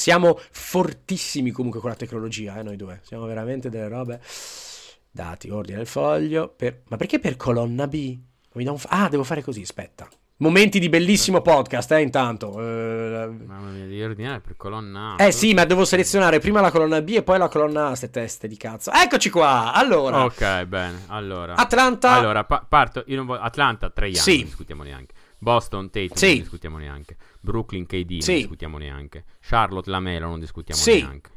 [0.00, 3.00] Siamo fortissimi comunque con la tecnologia, eh, noi due.
[3.02, 4.18] Siamo veramente delle robe.
[5.10, 6.48] Dati, ordine al foglio.
[6.56, 8.18] per- Ma perché per colonna B?
[8.50, 10.08] F- Ah, devo fare così, aspetta.
[10.38, 12.58] Momenti di bellissimo podcast, eh, intanto.
[12.58, 15.22] Eh, Mamma mia, devi ordinare per colonna A.
[15.22, 18.08] Eh sì, ma devo selezionare prima la colonna B e poi la colonna A, ste
[18.08, 18.90] teste di cazzo.
[18.90, 19.74] Eccoci qua.
[19.74, 21.02] Allora, Ok, bene.
[21.08, 21.56] Allora.
[21.56, 22.12] Atlanta.
[22.12, 23.04] Allora, pa- parto.
[23.08, 23.42] Io non voglio...
[23.42, 24.14] Atlanta, 3 anni.
[24.16, 24.36] Sì.
[24.38, 25.14] Non discutiamo neanche.
[25.40, 26.26] Boston, Tatum, Sì.
[26.28, 27.16] non discutiamo neanche.
[27.40, 28.30] Brooklyn, KD, Sì.
[28.30, 29.24] non discutiamo neanche.
[29.40, 31.00] Charlotte, Lamelo, non discutiamo Sì.
[31.00, 31.30] neanche.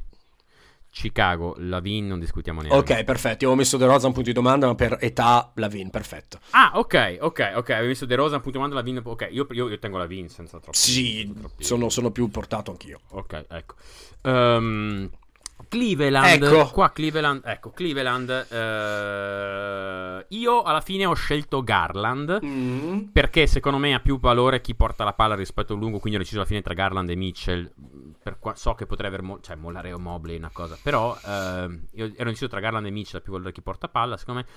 [0.90, 2.94] Chicago, Lavin, non discutiamo neanche.
[2.94, 3.46] Ok, perfetto.
[3.46, 6.40] Io avevo messo De Rosa un punto di domanda, ma per età Lavin, perfetto.
[6.52, 7.70] Ah, ok, ok, ok.
[7.72, 9.02] Avevo visto De Rosa, appunto, domanda Lavin.
[9.04, 10.78] Ok, io, io, io tengo Lavin senza troppo.
[10.78, 13.00] Sì, troppi- sono, sono più portato anch'io.
[13.10, 13.74] Ok, ecco.
[14.22, 15.10] Ehm,
[15.74, 16.44] Cleveland.
[16.44, 16.70] Ecco.
[16.72, 17.42] Qua Cleveland.
[17.46, 18.30] Ecco, Cleveland.
[18.50, 22.40] eh, io alla fine ho scelto Garland.
[22.46, 23.00] Mm.
[23.12, 25.98] Perché secondo me ha più valore chi porta la palla rispetto a lungo.
[26.00, 27.72] Quindi ho deciso alla fine tra Garland e Mitchell.
[28.40, 30.78] Qua- so che potrei aver mo- cioè, mollare o Mobley una cosa.
[30.82, 33.20] Però ehm, io ero deciso tra Garland e Mitchell.
[33.20, 34.16] Ha più valore chi porta palla.
[34.18, 34.48] Secondo me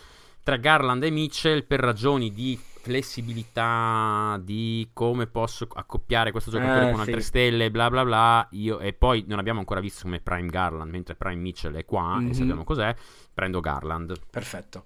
[0.47, 6.91] tra Garland e Mitchell per ragioni di flessibilità, di come posso accoppiare questo giocatore Eh,
[6.93, 7.27] con altre sì.
[7.27, 8.47] stelle, bla bla bla.
[8.53, 12.21] Io, e poi non abbiamo ancora visto come Prime Garland, mentre Prime Mitchell è qua
[12.21, 12.29] Mhm.
[12.31, 12.95] e sappiamo cos'è.
[13.35, 14.15] Prendo Garland.
[14.31, 14.85] Perfetto.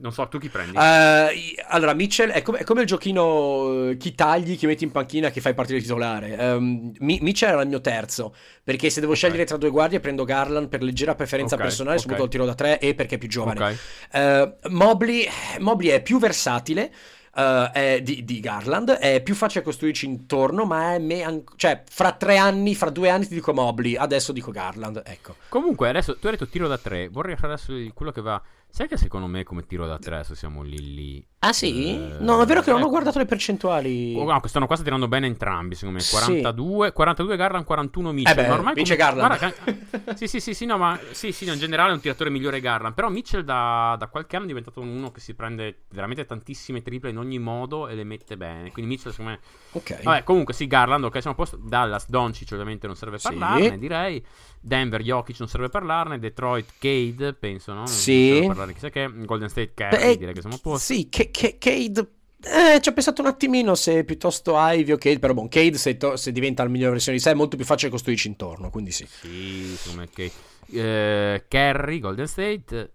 [0.00, 0.76] Non so, tu chi prendi?
[0.76, 4.90] I- allora, Mitchell è come, è come il giochino eh, chi tagli, chi metti in
[4.90, 6.36] panchina, chi fai partire titolare.
[6.38, 10.24] Ehm, Mi- Mitchell era il mio terzo, perché se devo scegliere tra due guardie prendo
[10.24, 12.00] Garland per leggera preferenza Ok, personale, ok.
[12.00, 13.76] soprattutto al tiro da tre e perché è più giovane.
[14.10, 15.26] Eh, Mobley,
[15.58, 16.90] Mobley è più versatile
[17.34, 21.82] eh, è di, di Garland, è più facile costruirci intorno, ma è me an- cioè
[21.88, 25.36] fra tre anni, fra due anni ti dico Mobley, adesso dico Garland, ecco.
[25.48, 27.08] Comunque, adesso tu hai detto tiro da tre.
[27.08, 28.40] Vorrei fare adesso quello che va.
[28.72, 31.24] Sai che secondo me, come tiro da tre, adesso siamo lì lì.
[31.42, 31.94] Ah sì?
[31.96, 32.90] Eh, no, è vero che non ho ecco.
[32.90, 34.14] guardato le percentuali.
[34.16, 36.02] Oh, no, stanno qua sta tirando bene entrambi, secondo me.
[36.02, 36.12] Sì.
[36.12, 38.38] 42, 42 Garland, 41 Mitchell.
[38.38, 39.52] Eh beh, ma ormai vince come- Garland.
[39.94, 42.28] guarda sì, sì, sì, sì, no, ma sì, sì, no, in generale è un tiratore
[42.30, 42.94] migliore Garland.
[42.94, 47.10] Però Mitchell da, da qualche anno è diventato uno che si prende veramente tantissime triple
[47.10, 48.70] in ogni modo e le mette bene.
[48.70, 49.40] Quindi Mitchell, secondo me.
[49.72, 50.02] Ok.
[50.02, 51.56] Vabbè, comunque sì, Garland, ok, siamo a posto.
[51.56, 53.28] Dallas, Doncic, ovviamente non serve Sì.
[53.28, 54.24] parlarne, direi.
[54.62, 56.18] Denver, Jokic non serve parlarne.
[56.18, 57.78] Detroit, Cade, penso, no?
[57.78, 58.28] Non Sì.
[58.28, 59.10] serve parlare chissà che.
[59.24, 60.92] Golden State, Curry, Beh, direi che siamo a posto.
[60.94, 62.12] Sì, che, che- Cade.
[62.42, 65.96] Eh, ci ho pensato un attimino se piuttosto Ivy o Cade, però bon, Cade se,
[65.98, 68.92] to- se diventa la migliore versione di sé è molto più facile costruirci intorno, quindi
[68.92, 69.06] sì.
[69.06, 70.32] Sì, secondo me Cade.
[70.72, 72.92] Eh, Kerry, Golden State.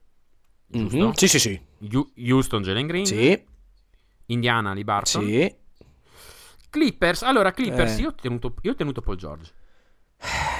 [0.68, 1.62] Mhm, Sì, sì, sì.
[1.92, 3.06] Hu- Houston, Jalen Green.
[3.06, 3.40] Sì,
[4.28, 5.24] Indiana, Lee Barton.
[5.26, 5.56] sì.
[6.70, 7.22] Clippers.
[7.22, 8.02] Allora, Clippers, Eh.
[8.02, 9.52] io, ho tenuto, io ho tenuto Paul George.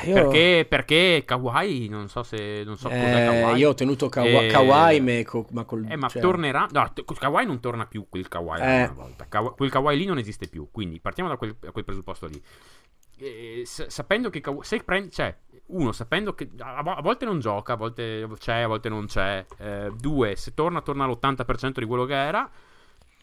[0.06, 3.58] Io, Perché, perché Kawhi, non so se non so cos'è eh, Kawhi.
[3.60, 5.86] io ho tenuto Kawa- Eh, Kawhi, ma, co- ma col...
[5.90, 6.68] Eh, ma cioè- tornerà.
[6.72, 8.84] No, Kawhi non torna più quel Kawhi Eh.
[8.84, 9.26] una volta.
[9.28, 10.70] Kawa- quel Kawhi lì non esiste più.
[10.72, 12.42] Quindi partiamo da quel, da quel presupposto lì.
[13.18, 14.64] Eh, sa- sapendo che Kawhi.
[14.64, 15.10] Se prendi.
[15.12, 15.36] Cioè,
[15.68, 19.44] uno, sapendo che a, a volte non gioca, a volte c'è, a volte non c'è.
[19.58, 22.50] Eh, due, se torna, torna all'80% di quello che era.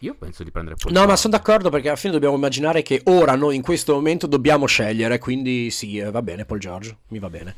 [0.03, 3.03] Io penso di prendere Paul No, ma sono d'accordo perché alla fine dobbiamo immaginare che
[3.05, 7.21] ora noi in questo momento dobbiamo scegliere, quindi sì, eh, va bene Paul George, mi
[7.21, 7.55] va bene.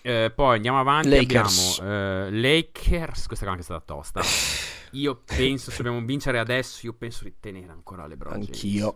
[0.00, 1.08] Eh, poi andiamo avanti.
[1.10, 1.78] Lakers.
[1.80, 3.26] Abbiamo eh, Lakers.
[3.26, 4.20] Questa è anche stata tosta.
[4.92, 8.46] Io penso, se dobbiamo vincere adesso, io penso di tenere ancora LeBron James.
[8.46, 8.94] Anch'io.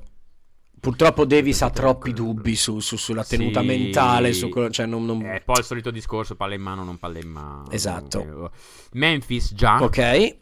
[0.78, 3.36] Purtroppo Davis ha troppi dubbi su- su- sulla Sì.
[3.36, 5.04] tenuta mentale, su quello, cioè non...
[5.04, 7.68] non- Eh, poi il solito discorso, palla in mano, non palla in mano.
[7.70, 8.52] Esatto.
[8.92, 9.82] Memphis già.
[9.82, 10.36] Ok,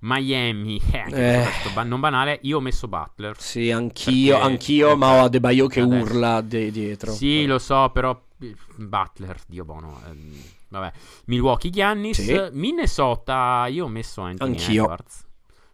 [0.00, 1.42] Miami, eh, Eh.
[1.42, 2.38] questo ba- non banale.
[2.42, 3.34] Io ho messo Butler.
[3.40, 6.02] sì, anch'io, Perché- anch'io, ma ho Adebayo che Adesso.
[6.12, 7.12] urla de- dietro.
[7.12, 10.00] Sì, lo so, però eh, Butler, Dio buono.
[10.06, 10.32] ehm,
[10.68, 10.92] vabbè.
[11.26, 12.40] Milwaukee Giannis, Sì.
[12.52, 14.82] Minnesota, io ho messo Anthony Anch'io.
[14.84, 15.26] Edwards.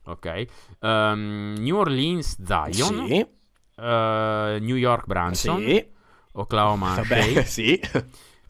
[0.05, 0.47] Ok.
[0.81, 3.07] Ehm, New Orleans Zion.
[3.07, 3.27] Sì,
[3.77, 5.59] Eh, New York Branson.
[5.59, 5.85] sì,
[6.33, 7.79] Oklahoma vabbè, sì.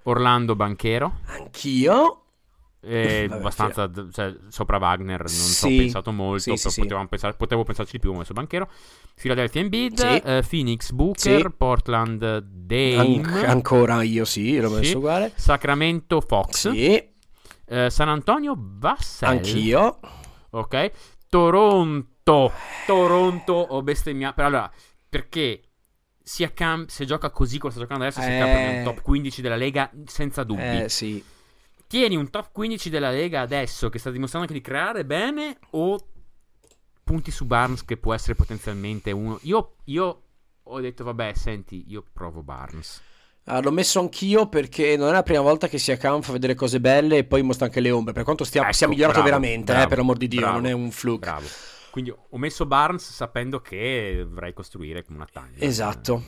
[0.04, 1.20] Orlando Banchero.
[1.26, 2.23] Anch'io.
[2.84, 5.34] Eh, Vabbè, abbastanza d- cioè, sopra Wagner, non ci
[5.64, 5.76] ho Sì.
[5.76, 6.38] pensato molto.
[6.40, 6.86] Sì, sì, sì.
[7.08, 8.68] pensare- potevo pensarci di più, messo Banchero.
[9.14, 10.06] Philadelphia Embiid, Sì.
[10.24, 11.54] eh, Phoenix Booker, Sì.
[11.56, 14.74] Portland Dame, An- ancora io sì, l'ho Sì.
[14.74, 15.32] messo uguale.
[15.34, 17.08] Sacramento Fox, Sì,
[17.66, 19.28] eh, San Antonio Vassell.
[19.30, 19.98] anch'io.
[20.50, 20.90] Ok.
[21.28, 22.52] Toronto.
[22.86, 24.34] Toronto ho bestemmiato.
[24.36, 24.70] Però allora,
[25.08, 25.62] perché
[26.22, 28.24] sia Cam, se gioca così come sta giocando adesso, Eh.
[28.38, 30.82] Cam è un top 15 della Lega senza dubbi.
[30.82, 31.22] Eh, sì.
[31.86, 35.98] Tieni un top 15 della Lega adesso che sta dimostrando anche di creare bene o
[37.04, 39.38] punti su Barnes che può essere potenzialmente uno.
[39.42, 40.22] Io, io
[40.62, 43.02] ho detto, vabbè, senti, io provo Barnes.
[43.46, 46.54] Ah, l'ho messo anch'io perché non è la prima volta che sia Cam fa vedere
[46.54, 48.14] cose belle e poi mostra anche le ombre.
[48.14, 50.56] Per quanto stia, Ecco, sia migliorato bravo, veramente, eh, bravo, per l'amor di Dio, bravo,
[50.56, 51.26] non è un fluke.
[51.26, 51.46] Bravo.
[51.90, 55.58] Quindi ho messo Barnes sapendo che dovrei costruire come una taglia.
[55.58, 56.22] Esatto.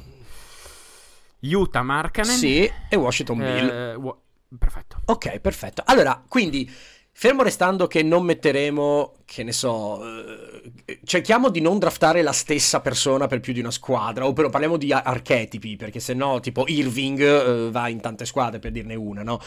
[1.40, 2.36] Utah Markkanen.
[2.36, 3.68] Sì, e Washington Bill.
[3.68, 4.16] Eh,
[4.58, 5.00] perfetto.
[5.06, 5.82] Ok, perfetto.
[5.86, 6.70] Allora, quindi,
[7.12, 12.80] fermo restando che non metteremo, che ne so, eh, cerchiamo di non draftare la stessa
[12.80, 17.20] persona per più di una squadra, ovvero parliamo di archetipi, perché se no, tipo Irving
[17.20, 19.40] eh, va in tante squadre, per dirne una, no?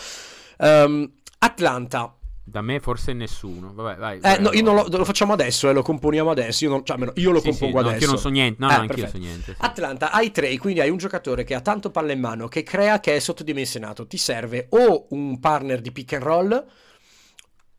[0.58, 2.14] Ehm, Atlanta.
[2.50, 3.72] Da me forse nessuno.
[3.74, 4.18] Vabbè, vai.
[4.18, 6.64] Eh, vai, no, io non lo, lo facciamo adesso e lo componiamo adesso.
[6.64, 8.04] Io, non, cioè, almeno io lo Sì, sì, compongo no, adesso.
[8.06, 8.58] Io non so niente.
[8.60, 9.52] No, Eh, no, anch'io so niente.
[9.54, 9.58] sì.
[9.60, 13.00] Atlanta, hai tre, quindi hai un giocatore che ha tanto palla in mano, che crea,
[13.00, 14.08] che è sottodimensionato.
[14.08, 16.66] Ti serve o un partner di pick and roll,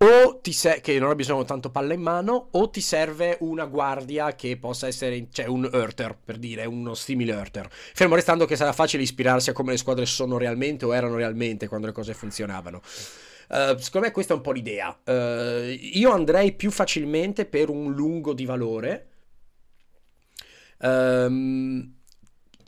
[0.02, 3.66] o ti se- che non ha bisogno tanto palla in mano, o ti serve una
[3.66, 7.68] guardia che possa essere, cioè un hurter, per dire, uno simile hurter.
[7.70, 11.68] Fermo restando che sarà facile ispirarsi a come le squadre sono realmente o erano realmente
[11.68, 12.80] quando le cose funzionavano.
[13.52, 14.96] Eh, secondo me questa è un po' l'idea.
[15.04, 19.08] Eh, io andrei più facilmente per un lungo di valore.
[20.78, 21.94] Ehm,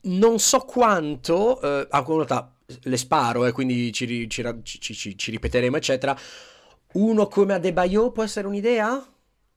[0.04, 5.30] non so quanto, eh, ancora una volta le sparo, eh, quindi ci- ci- ci- ci
[5.30, 6.16] ripeteremo, eccetera.
[6.94, 9.06] Uno come Adebayo può essere un'idea?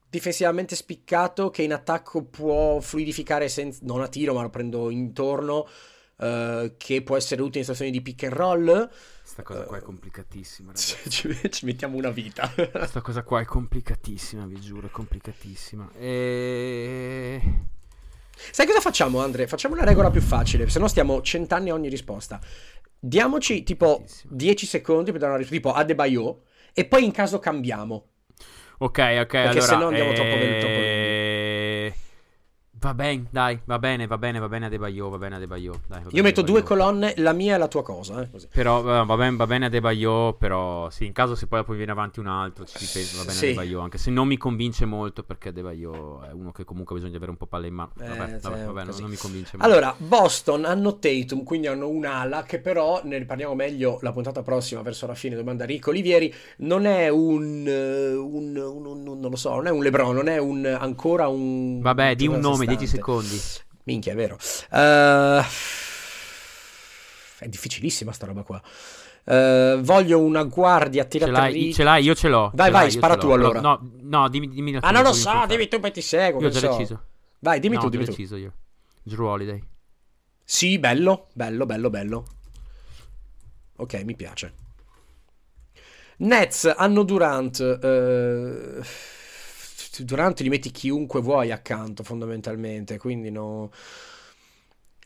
[0.08, 5.66] Difensivamente spiccato, che in attacco può fluidificare senza, non a tiro, ma lo prendo intorno.
[6.18, 8.90] Eh, che può essere utile in situazioni di pick and roll.
[9.20, 12.50] Questa cosa qua è Eh, complicatissima, Ci, ci mettiamo una vita.
[12.54, 15.90] Questa cosa qua è complicatissima, vi giuro, è complicatissima.
[15.98, 17.40] E...
[18.50, 19.46] Sai cosa facciamo, Andre?
[19.46, 22.40] Facciamo una regola più facile, se no stiamo cent'anni a ogni risposta.
[22.98, 24.36] Diamoci tipo Complicatissimo.
[24.36, 28.08] 10 secondi per dare una risposta, tipo Adebayo, e poi in caso cambiamo.
[28.78, 29.60] Ok, ok, allora...
[29.60, 30.95] se no andiamo troppo veloci, troppo eh,
[32.86, 35.80] Va bene, dai, va bene, va bene, va bene A Adebayo, va bene Adebayo.
[35.88, 38.22] Dai, va Io metto due colonne, la mia e la tua cosa.
[38.22, 41.64] Eh, però eh, va bene, va bene A Adebayo, però sì, in caso se poi,
[41.64, 43.46] poi viene avanti un altro ci ripeto, va bene sì.
[43.46, 47.32] Adebayo, anche se non mi convince molto perché Adebayo è uno che comunque bisogna avere
[47.32, 47.90] un po' palle in mano.
[47.96, 49.72] Vabbè, eh, vabbè, vabbè non, non, mi convince molto.
[49.72, 54.82] Allora, Boston hanno Tatum, quindi hanno un'ala che però, ne parliamo meglio la puntata prossima
[54.82, 59.36] verso la fine, domanda Rico Olivieri, non è un, eh, un, un, un non lo
[59.36, 61.80] so, non è un Lebron, non è un, ancora un...
[61.80, 63.40] Vabbè, di un nome, di 20 secondi.
[63.84, 64.36] Minchia, è vero.
[64.70, 65.44] Uh,
[67.38, 68.60] è difficilissima sta roba qua.
[69.24, 72.50] Uh, voglio una guardia tirata Ce, ce l'hai, io ce l'ho.
[72.54, 73.60] Dai, ce vai, spara tu allora.
[73.60, 75.46] No, no, dimmi, dimmi Ah, non lo so, insultare.
[75.48, 76.40] dimmi tu poi ti seguo.
[76.40, 76.68] Io ho già so.
[76.68, 77.02] deciso.
[77.40, 78.12] Vai, dimmi no, tu, dimmi ho tu.
[78.12, 78.52] Deciso io.
[79.02, 79.62] Drew Holiday.
[80.44, 82.24] Sì, bello, bello, bello, bello.
[83.76, 84.54] Ok, mi piace.
[86.18, 87.58] Nets hanno Durant.
[87.58, 88.84] Uh...
[90.04, 92.98] Durant li metti chiunque vuoi accanto, fondamentalmente.
[92.98, 93.70] Quindi no.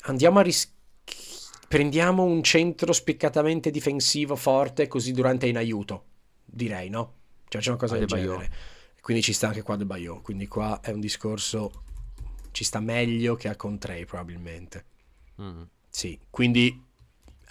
[0.03, 0.79] Andiamo a rischiare.
[1.69, 6.05] Prendiamo un centro spiccatamente difensivo forte, così Durant è in aiuto.
[6.45, 7.15] Direi, no?
[7.47, 8.33] Cioè, c'è una cosa del Adebayo.
[8.33, 8.53] genere.
[9.01, 10.21] Quindi ci sta anche qua Bayo.
[10.21, 11.85] Quindi qua è un discorso.
[12.51, 14.85] Ci sta meglio che a Contrey, probabilmente.
[15.41, 15.62] Mm.
[15.89, 16.83] Sì, quindi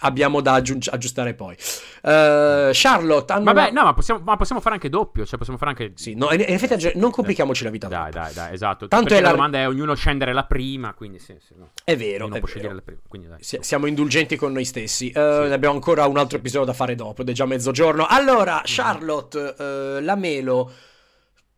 [0.00, 1.54] abbiamo da aggiung- aggiustare poi.
[2.02, 5.24] Eh, Charlotte hanno Vabbè, la- no, ma possiamo, ma possiamo fare anche doppio.
[5.24, 5.92] Cioè, possiamo fare anche.
[5.94, 8.26] Sì, no, in, in effetti non complichiamoci la vita Dai, troppo.
[8.26, 8.88] dai, dai, esatto.
[8.88, 11.70] Tanto Perché è la la- domanda è ognuno scendere la prima, quindi sì, sì, no.
[11.84, 12.58] È vero, Ognuno è può vero.
[12.58, 13.42] scegliere la prima, quindi dai.
[13.42, 15.10] Si- Siamo indulgenti con noi stessi.
[15.10, 18.06] Eh, Abbiamo ancora un altro episodio da fare dopo, ed è già mezzogiorno.
[18.08, 20.72] Allora, Charlotte, eh, la Melo.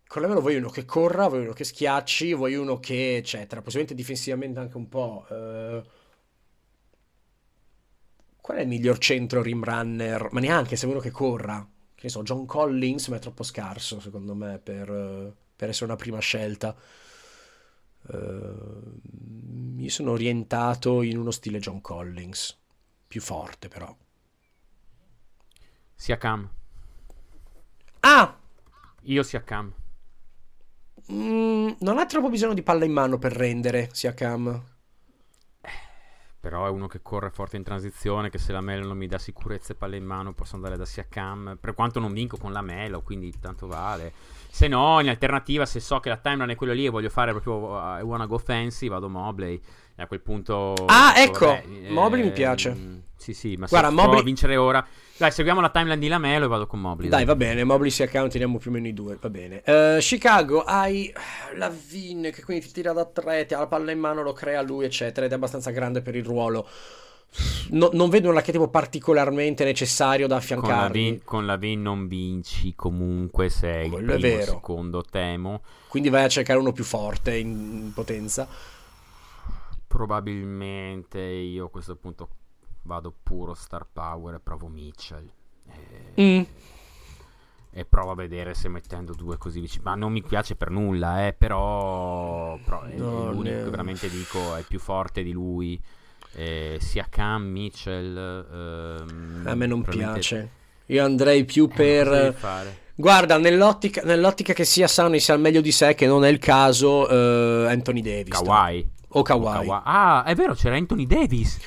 [0.06, 3.62] Con la Melo vuoi uno che corra, vuoi uno che schiacci, vuoi uno che eccetera.
[3.62, 5.24] Possibilmente difensivamente anche un po'.
[5.30, 5.82] eh,
[8.42, 10.28] Qual è il miglior centro rim runner?
[10.32, 11.64] Ma neanche se uno che corra.
[11.94, 15.84] Che ne so, John Collins, ma è troppo scarso secondo me per, eh, per essere
[15.84, 16.74] una prima scelta.
[18.10, 18.54] Eh,
[19.76, 22.58] io sono orientato in uno stile John Collins,
[23.06, 23.96] più forte però.
[25.94, 26.50] Sia Cam.
[28.00, 28.36] Ah!
[29.02, 29.72] Io sia Cam.
[31.12, 34.71] mm, non ha troppo bisogno di palla in mano per rendere, sia Cam.
[36.42, 39.16] Però è uno che corre forte in transizione, che se la Melo non mi dà
[39.16, 42.62] sicurezza e palle in mano posso andare da Siakam, per quanto non vinco con la
[42.62, 44.12] Melo, quindi tanto vale.
[44.50, 47.30] Se no, in alternativa, se so che la timeline è quello lì e voglio fare
[47.30, 49.54] proprio uh, I wanna go fancy, vado Mobley.
[49.94, 50.74] E a quel punto...
[50.86, 53.02] Ah, ecco, vabbè, Mobley mi ehm, piace.
[53.14, 54.84] Sì, sì, ma Guarda, se Mobley- vincere ora...
[55.16, 57.08] Dai, seguiamo la timeline di Lamelo e vado con Mobley.
[57.08, 59.62] Dai, va bene, Mobley sia Cam, teniamo più o meno i due, va bene.
[59.62, 61.12] Eh, Chicago, hai
[61.56, 64.32] la Vin che quindi ti tira da tre, ti ha la palla in mano, lo
[64.32, 66.66] crea lui, eccetera, ed è abbastanza grande per il ruolo.
[67.70, 70.40] No- non vedo un archetipo particolarmente necessario da.
[70.90, 74.52] Vin, con la Vin non vinci comunque sei il Quello è primo, vero.
[74.52, 75.62] secondo temo.
[75.88, 77.48] Quindi vai a cercare uno più forte in,
[77.84, 78.46] in potenza.
[79.86, 82.28] Probabilmente io a questo punto
[82.82, 85.30] vado puro star power e provo Mitchell.
[86.14, 86.42] E, Mm.
[87.74, 89.84] e provo a vedere se mettendo due così vicini.
[89.84, 94.56] Ma non mi piace per nulla, eh, però, però è, No, l'unico che veramente dico
[94.56, 95.80] è più forte di lui.
[96.34, 98.16] Eh, sia Cam, Mitchell.
[98.16, 100.50] ehm, A me non probabilmente- piace.
[100.86, 102.34] Io andrei più Eh, per...
[102.34, 102.80] fare?
[102.94, 106.28] Guarda, nell'ottica, nell'ottica che sia sano e sia al meglio di sé, che non è
[106.28, 108.28] il caso, eh, Anthony Davis.
[108.42, 108.90] Kawhi.
[109.14, 109.68] O Kawhi.
[109.84, 111.58] Ah, è vero, c'era Anthony Davis.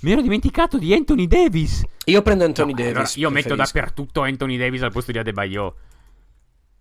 [0.00, 1.82] Mi ero dimenticato di Anthony Davis.
[2.04, 2.92] Io prendo Anthony No, Davis.
[2.94, 3.72] allora io metto preferisco.
[3.78, 5.74] dappertutto Anthony Davis al posto di Adebayo.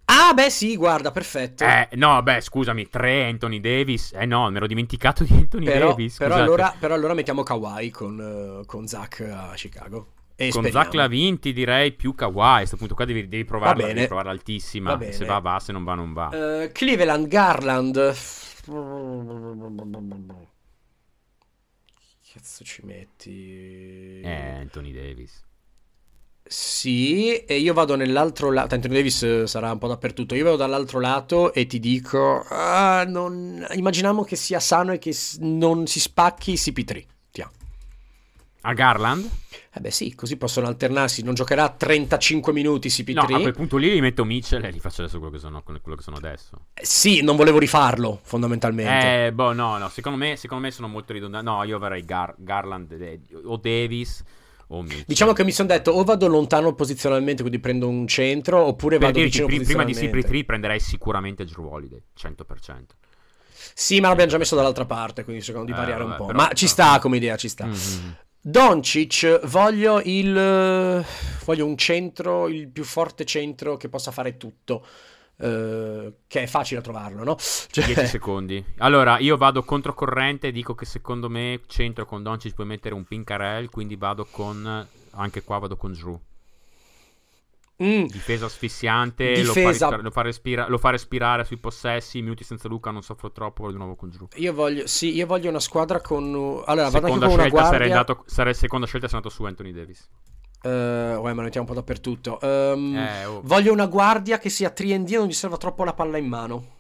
[0.06, 1.64] Ah, beh, sì, guarda, perfetto.
[1.66, 4.14] Eh, no, beh, scusami, tre Anthony Davis.
[4.14, 6.18] Eh no, mi ero dimenticato di Anthony però, Davis.
[6.18, 10.14] però allora, però allora mettiamo Kawhi con, eh, con Zach a Chicago.
[10.40, 10.86] E Con speriamo.
[10.86, 12.40] Zach Lavin ti direi più Kawhi.
[12.54, 13.94] A questo punto qua devi, devi provarla, Va bene.
[13.96, 14.96] devi provarla altissima.
[14.96, 15.12] Va.
[15.12, 16.30] Se va, va, se non va, non va.
[16.62, 18.16] Eh, Cleveland, Garland.
[22.38, 24.22] Cazzo ci metti?
[24.22, 25.44] Eh, Anthony Davis.
[26.44, 28.76] Sì, e io vado nell'altro lato.
[28.76, 30.36] Anthony Davis eh, sarà un po' dappertutto.
[30.36, 35.16] Io vado dall'altro lato e ti dico: ah, non- immaginiamo che sia sano e che
[35.40, 37.06] non si spacchi CP3.
[38.62, 39.30] A Garland?
[39.74, 43.14] Eh beh sì, così possono alternarsi, non giocherà 35 minuti CP3.
[43.14, 45.62] No, a quel punto lì li metto Mitchell e li faccio adesso quello che sono,
[45.62, 46.66] quello che sono adesso.
[46.74, 49.26] Eh, sì, non volevo rifarlo, fondamentalmente.
[49.28, 51.46] Eh, boh, no, no, secondo me, secondo me sono molto ridondanti.
[51.46, 54.24] No, io avrei Gar- Garland eh, o Davis
[54.70, 55.04] o Mitchell.
[55.06, 59.06] Diciamo che mi sono detto o vado lontano posizionalmente, quindi prendo un centro, oppure Per
[59.08, 60.38] vado dirti, vicino pri- prima di posizionalmente.
[60.40, 62.96] CP3 prenderei sicuramente Drew Holiday, 100%.
[63.74, 66.26] Sì, ma l'abbiamo già messo dall'altra parte, quindi secondo di Eh, variare vabbè, un po'.
[66.26, 67.66] però- ma ci però- sta come idea, ci sta.
[67.66, 68.16] Mhm.
[68.50, 71.06] Doncic, voglio il
[71.44, 74.86] voglio un centro, il più forte centro che possa fare tutto.
[75.40, 77.36] eh, che è facile trovarlo, no?
[77.38, 78.64] Cioè, 10 secondi.
[78.78, 83.04] Allora, io vado controcorrente e dico che secondo me centro con Doncic puoi mettere un
[83.04, 86.18] Pincarel, quindi vado con anche qua vado con Drew.
[87.84, 92.22] Mm, Difesa asfissiante, Lo, fa Difesa- respira- lo fa respira- lo fa respirare sui possessi,
[92.22, 94.28] minuti senza Luca, non soffro troppo, vado di nuovo con Drew.
[94.36, 96.26] io voglio, sì, io voglio una squadra con.
[96.66, 97.86] Allora, Seconda scelta sarei guardia.
[97.86, 100.08] andato, sarei seconda scelta sarei andato su Anthony Davis.
[100.62, 100.70] Eh,
[101.16, 102.40] uè, ma mettiamo un po' dappertutto.
[102.42, 103.42] Ehm, Eh, oh.
[103.44, 106.76] Voglio una guardia che sia 3D e non gli serva troppo la palla in mano.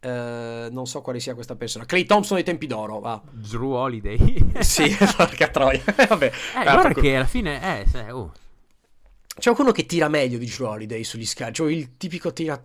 [0.00, 1.84] Eh, non so quale sia questa persona.
[1.84, 3.20] Clay Thompson dei tempi d'oro, va.
[3.30, 4.46] Drew Holiday.
[4.60, 5.82] Sì, porca troia.
[6.08, 6.26] Vabbè.
[6.26, 8.32] Eh, Ah, guarda che alla fine, eh, se- oh.
[9.38, 11.56] C'è qualcuno che tira meglio di Drew Holiday sugli scarichi.
[11.56, 12.62] Cioè il tipico tira.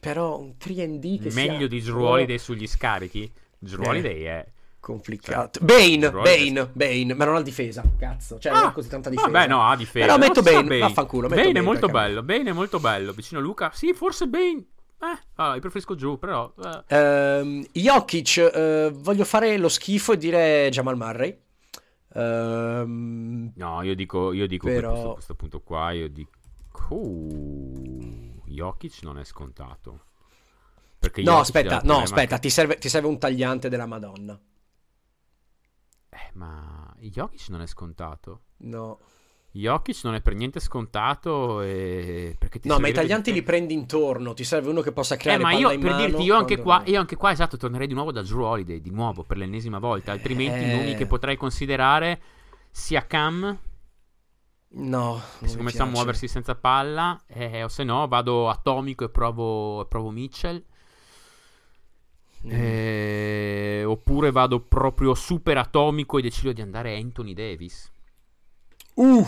[0.00, 3.30] Però un 3D che sia- meglio di Drew Oh, Holiday sugli scarichi.
[3.58, 3.88] Drew Eh.
[3.88, 4.46] Holiday è
[4.80, 5.60] Complicato.
[5.62, 7.82] Bane, Drew Holiday- Bane, Bane, ma non ha difesa.
[7.98, 8.38] Cazzo.
[8.40, 9.28] Cioè, non ha così tanta difesa.
[9.28, 10.06] Vabbè, no, ha difesa.
[10.06, 12.22] Però metto so Bane, vaffanculo, metto Bane è Bane, molto bello.
[12.24, 13.12] Bane è molto bello.
[13.12, 13.70] Vicino a Luca.
[13.72, 14.64] Sì, forse Bane.
[15.00, 16.52] Eh, ah, io preferisco giù, però.
[16.88, 16.96] eh.
[16.96, 21.36] Ehm, Jokic, eh, voglio fare lo schifo e dire Jamal Murray.
[22.14, 25.90] Ehm, No, io dico, io dico Però- a questo, questo punto qua.
[25.92, 26.30] Io dico.
[26.88, 30.04] Uh, Jokic non è scontato.
[30.98, 34.38] Perché no, Jokic aspetta, no, aspetta, che- ti serve, ti serve un tagliante della Madonna.
[36.10, 38.42] Eh, ma Jokic non è scontato.
[38.58, 38.98] No,
[39.54, 41.60] Jokic non è per niente scontato.
[41.60, 42.36] E...
[42.62, 44.32] No ma i taglianti di- li prendi intorno.
[44.34, 46.58] Ti serve uno che possa Eh, creare ma palla io per mano dirti, io anche,
[46.58, 49.78] qua, io anche qua, esatto, tornerei di nuovo da Drew Holiday, di nuovo per l'ennesima
[49.78, 50.12] volta.
[50.12, 50.72] Altrimenti, Eh.
[50.72, 52.20] i nomi che potrei considerare
[52.70, 53.58] sia Cam,
[54.74, 58.48] No, che non si mi comincia a muoversi senza palla, eh, o se no vado
[58.48, 60.64] atomico e provo, provo Mitchell.
[62.46, 62.50] Mm.
[62.50, 67.90] Eh, oppure vado proprio super atomico e decido di andare Anthony Davis.
[68.94, 69.26] Uh,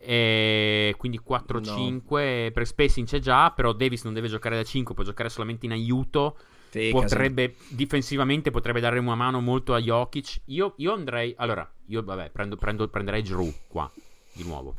[0.00, 5.04] E quindi 4-5 per spacing c'è già, però Davis non deve giocare da 5, può
[5.04, 6.36] giocare solamente in aiuto.
[6.70, 10.42] sì, potrebbe difensivamente potrebbe dare una mano molto a Jokic.
[10.46, 11.34] Io, io andrei.
[11.36, 13.90] Allora, io vabbè, prendo, prendo- prenderei Drew qua
[14.32, 14.74] di nuovo.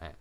[0.00, 0.14] Eh.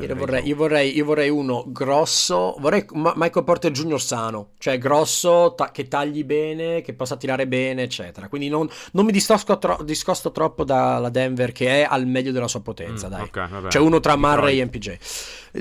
[0.00, 4.00] Io vorrei, io, vorrei, io vorrei uno grosso, vorrei Ma- Michael Porter Jr.
[4.00, 8.26] sano, cioè grosso, ta- che tagli bene, che possa tirare bene, eccetera.
[8.28, 12.48] Quindi non, non mi discosto, tro- discosto troppo dalla Denver che è al meglio della
[12.48, 13.22] sua potenza, Mm, dai.
[13.22, 13.68] ok, vabbè.
[13.68, 14.36] C'è uno tra Detroit.
[14.36, 14.98] Murray e MPJ.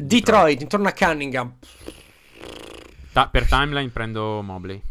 [0.01, 1.53] Detroit, intorno a Cunningham.
[3.11, 4.81] Ta- per timeline prendo Mobley.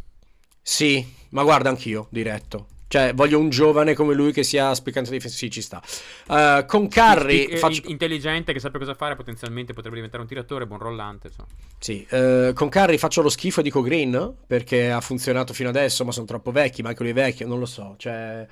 [0.62, 2.66] Sì, ma guarda anch'io, diretto.
[2.93, 5.40] Cioè, voglio un giovane come lui che sia spiccante difensivo.
[5.40, 5.82] Sì, ci sta.
[6.28, 7.81] Eh, con Curry Spi- faccio...
[7.86, 11.28] in- intelligente che sappia cosa fare, potenzialmente potrebbe diventare un tiratore, buon rollante.
[11.28, 11.48] insomma.
[11.78, 16.05] Sì, eh, con Curry faccio lo schifo e dico Green perché ha funzionato fino adesso,
[16.05, 17.94] ma sono troppo vecchi, lui è vecchio, non lo so.
[17.97, 18.47] Cioè,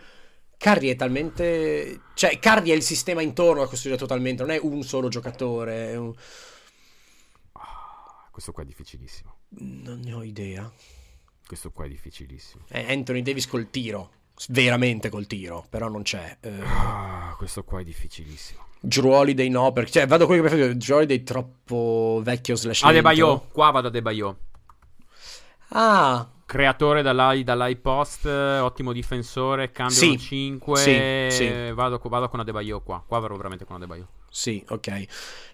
[0.57, 2.01] Curry è talmente.
[2.15, 5.97] Cioè, Curry è il sistema intorno a costruire totalmente, non è un solo giocatore.
[5.97, 6.15] un-
[7.53, 9.37] Ah, questo qua è difficilissimo.
[9.59, 10.73] Non ne ho idea.
[11.47, 12.65] Questo qua è difficilissimo.
[12.69, 14.13] È Anthony Davis col tiro.
[14.49, 16.39] Veramente col tiro, però non c'è.
[16.41, 18.67] Eh, Ah, questo qua è difficilissimo.
[18.81, 20.79] Drew Holiday no, perché cioè, vado quello che preferisco.
[20.79, 22.83] Drew Holiday troppo vecchio slash.
[22.85, 24.37] Adebayo, qua vado a Adebayo.
[25.73, 30.77] Ah, Creatore dall'high, dall'high post, eh, ottimo difensore, cambio Sì, 5.
[30.79, 31.71] sì, sì.
[31.73, 33.01] Vado, vado con Adebayo qua.
[33.07, 34.09] Qua vado veramente con Adebayo.
[34.29, 35.05] Sì, ok.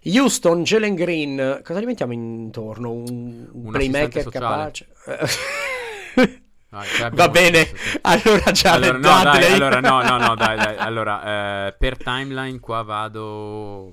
[0.04, 2.92] Houston, Jalen Green, cosa gli mettiamo intorno?
[2.92, 4.88] Un, un playmaker capace?
[6.78, 7.66] Ah, Va bene,
[8.02, 10.76] allora già allora, no, dai, allora, no, no, no, dai, dai.
[10.76, 13.92] Allora, eh, per timeline qua vado...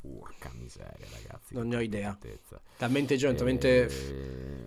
[0.00, 1.52] Porca miseria, ragazzi.
[1.52, 2.16] Non ne ho idea.
[2.78, 3.86] Talmente giovane, talmente...
[3.88, 4.66] E...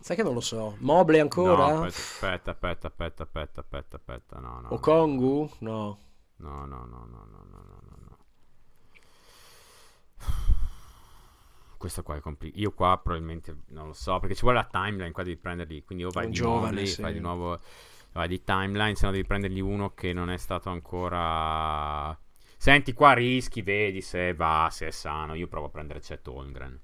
[0.00, 0.74] Sai che non lo so.
[0.78, 1.72] Mobile ancora?
[1.72, 4.74] No, aspetta, aspetta, aspetta, aspetta, aspetta, aspetta, no, no.
[4.74, 5.50] Okongu?
[5.58, 5.98] No.
[6.38, 8.18] No, no, no, no, no, no, no, no.
[11.80, 12.60] Questo qua è complicato.
[12.60, 16.04] Io qua probabilmente non lo so, perché ci vuole la timeline qua devi prenderli, quindi
[16.04, 17.00] o vai Un di giovane, Mobley, sì.
[17.00, 17.58] fai di nuovo
[18.12, 22.14] vai di timeline, se no devi prendergli uno che non è stato ancora
[22.58, 25.32] Senti, qua rischi, vedi se va, se è sano.
[25.32, 26.78] Io provo a prendere Chet Holmgren.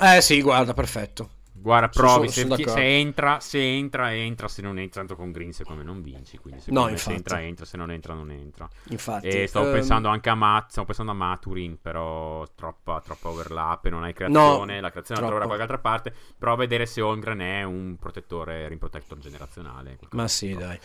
[0.00, 1.28] Eh sì, guarda, perfetto.
[1.60, 2.72] Guarda, Sono- provi, sono se, d'accordo.
[2.72, 6.38] se entra, se entra, entra, se non entra, tanto con Green secondo me non vinci,
[6.38, 7.12] quindi secondo No, me infatti.
[7.12, 8.68] se entra, entra, se non entra, non entra.
[8.90, 13.28] Infatti, E stavo ehm, pensando anche a Mat, stavo pensando a Maturin, però troppa, troppa
[13.30, 15.56] overlap e non hai creazione, la creazione la troverà da troppo.
[15.56, 19.98] qualche altra parte, però a vedere se Holmgren è un protettore, rim protector generazionale.
[20.10, 20.78] Ma sì, dai.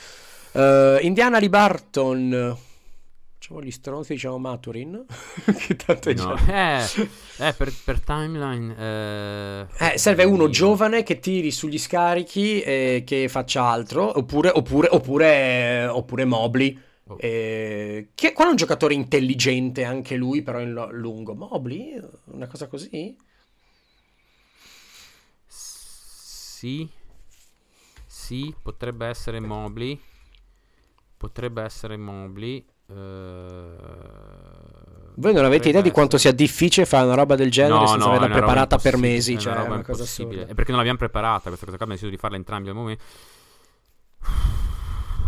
[0.54, 2.58] Eh, Indiana di Barton.
[3.44, 5.04] Facciamo gli stronzi, diciamo Maturin.
[5.68, 6.80] che tanto è No, già...
[6.80, 7.10] eh,
[7.40, 8.74] eh, per, per timeline...
[8.78, 14.18] Eh, Eh, serve uno io- giovane che tiri sugli scarichi e che faccia altro.
[14.18, 16.80] Oppure, oppure, oppure, oppure Mobley.
[17.08, 17.18] Oh.
[17.20, 21.36] eh, che, qual è un giocatore intelligente anche lui, però in lo- lungo?
[21.36, 22.00] Mobley?
[22.28, 23.14] Una cosa così?
[25.46, 26.90] Sì,
[28.06, 30.00] sì, potrebbe essere Mobley.
[31.18, 32.66] Potrebbe essere Mobley.
[32.88, 33.76] Eh,
[35.16, 38.06] Voi non avete idea di quanto sia difficile fare una roba del genere No, senza
[38.06, 39.36] no, è averla preparata per mesi.
[39.36, 40.42] è Cioè, una è roba una cosa assurda.
[40.48, 43.04] È perché non l'abbiamo preparata questa cosa qua, abbiamo deciso di farla entrambi al momento.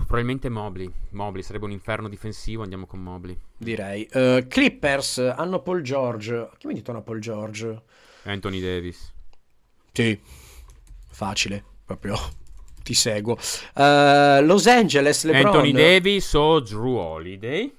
[0.05, 0.91] Probabilmente Mobley.
[1.11, 3.37] Mobley sarebbe un inferno difensivo, andiamo con Mobley.
[3.57, 4.03] Direi.
[4.05, 6.49] Eh, Clippers hanno Paul George.
[6.57, 7.81] Chi mi ha detto una Paul George?
[8.23, 9.13] Anthony Davis.
[9.91, 10.19] Sì,
[11.09, 12.15] facile, proprio.
[12.85, 13.35] Ti seguo.
[13.75, 15.45] Eh, Los Angeles, LeBron.
[15.47, 17.73] Anthony Davis o Drew Holiday.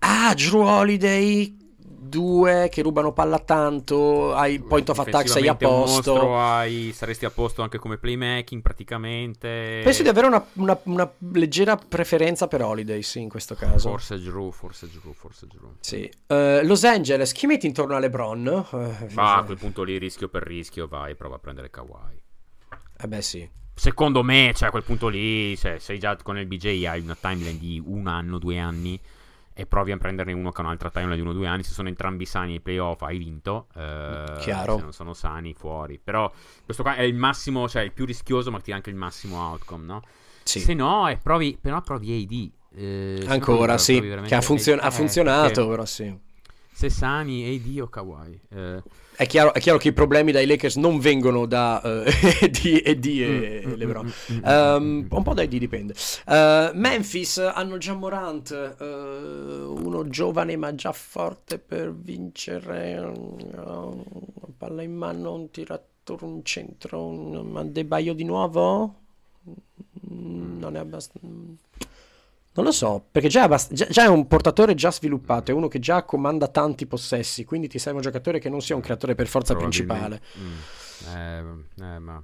[0.00, 1.56] Ah, Drew Holiday.
[2.08, 4.34] Due che rubano palla tanto.
[4.34, 6.12] Hai point of attack, sei a posto.
[6.14, 9.82] mostro, hai- saresti a posto anche come playmaking praticamente.
[9.84, 13.90] Penso di avere una, una- una leggera preferenza per Holiday, sì, in questo caso.
[13.90, 15.74] Forse Drew, forse Drew, forse Drew.
[15.80, 16.10] Sì.
[16.28, 18.46] Eh, Los Angeles, chi metti intorno a LeBron?
[18.72, 22.22] Eh, Ma a quel punto lì rischio per rischio vai, prova a prendere Kawhi.
[23.00, 23.48] Eh beh, sì.
[23.74, 27.16] Secondo me, cioè a quel punto lì, se sei già con il BJ hai una
[27.18, 28.98] timeline di un anno, due anni
[29.54, 31.72] e provi a prenderne uno che ha un'altra timeline di uno o due anni, se
[31.72, 34.76] sono entrambi sani ai playoff hai vinto, eh, Chiaro.
[34.76, 36.00] se non sono sani fuori.
[36.02, 36.32] Però
[36.64, 39.36] questo qua è il massimo, cioè il più rischioso ma ti dà anche il massimo
[39.38, 40.02] outcome, no?
[40.42, 40.58] Sì.
[40.60, 42.50] Se no, eh, provi, però provi AD.
[42.80, 44.00] eh, Ancora, provi sì.
[44.00, 46.16] veramente Che ha, funzion- AD, ha eh, funzionato, però sì.
[46.72, 48.40] Se sani AD o Kawhi.
[48.50, 48.82] eh,
[49.18, 51.82] È chiaro, è chiaro che i problemi dai Lakers non vengono da
[52.62, 54.12] di e di e Mm, mm, LeBron.
[54.32, 55.06] mm, mm.
[55.10, 55.92] un po' dai D dipende.
[56.24, 62.98] Eh, Memphis hanno già Morant, eh, uno giovane ma già forte per vincere.
[62.98, 63.92] Una
[64.56, 68.94] palla in mano, un tiratore, un centro, un Adebayo di nuovo?
[70.10, 71.26] Non è abbastanza.
[72.58, 75.54] Non lo so, perché già è, abbast- già- già è un portatore già sviluppato, è
[75.54, 78.80] uno che già comanda tanti possessi, quindi ti serve un giocatore che non sia un
[78.80, 80.20] creatore per forza principale.
[80.36, 80.56] Mm.
[81.06, 81.44] Eh,
[81.84, 82.20] eh, ma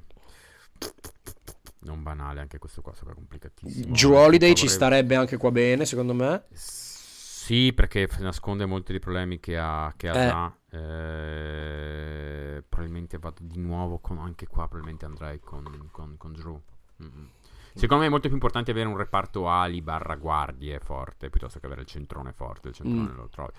[1.82, 3.94] non banale anche questo qua, sarà complicatissimo.
[3.94, 6.42] Drew Eh, Holiday ci vorrei- starebbe anche qua bene, secondo me.
[6.52, 10.28] Sì, perché nasconde molti dei problemi che ha, che ha Eh.
[10.28, 10.56] già.
[10.80, 14.66] Eh, probabilmente vado di nuovo con, anche qua.
[14.66, 16.60] Probabilmente andrei con, con- con Drew.
[17.02, 17.28] Mm-mm.
[17.76, 21.66] Secondo me è molto più importante avere un reparto ali barra guardie forte piuttosto che
[21.66, 22.68] avere il centrone forte.
[22.68, 23.16] Il centrone Mm.
[23.16, 23.50] lo trovi.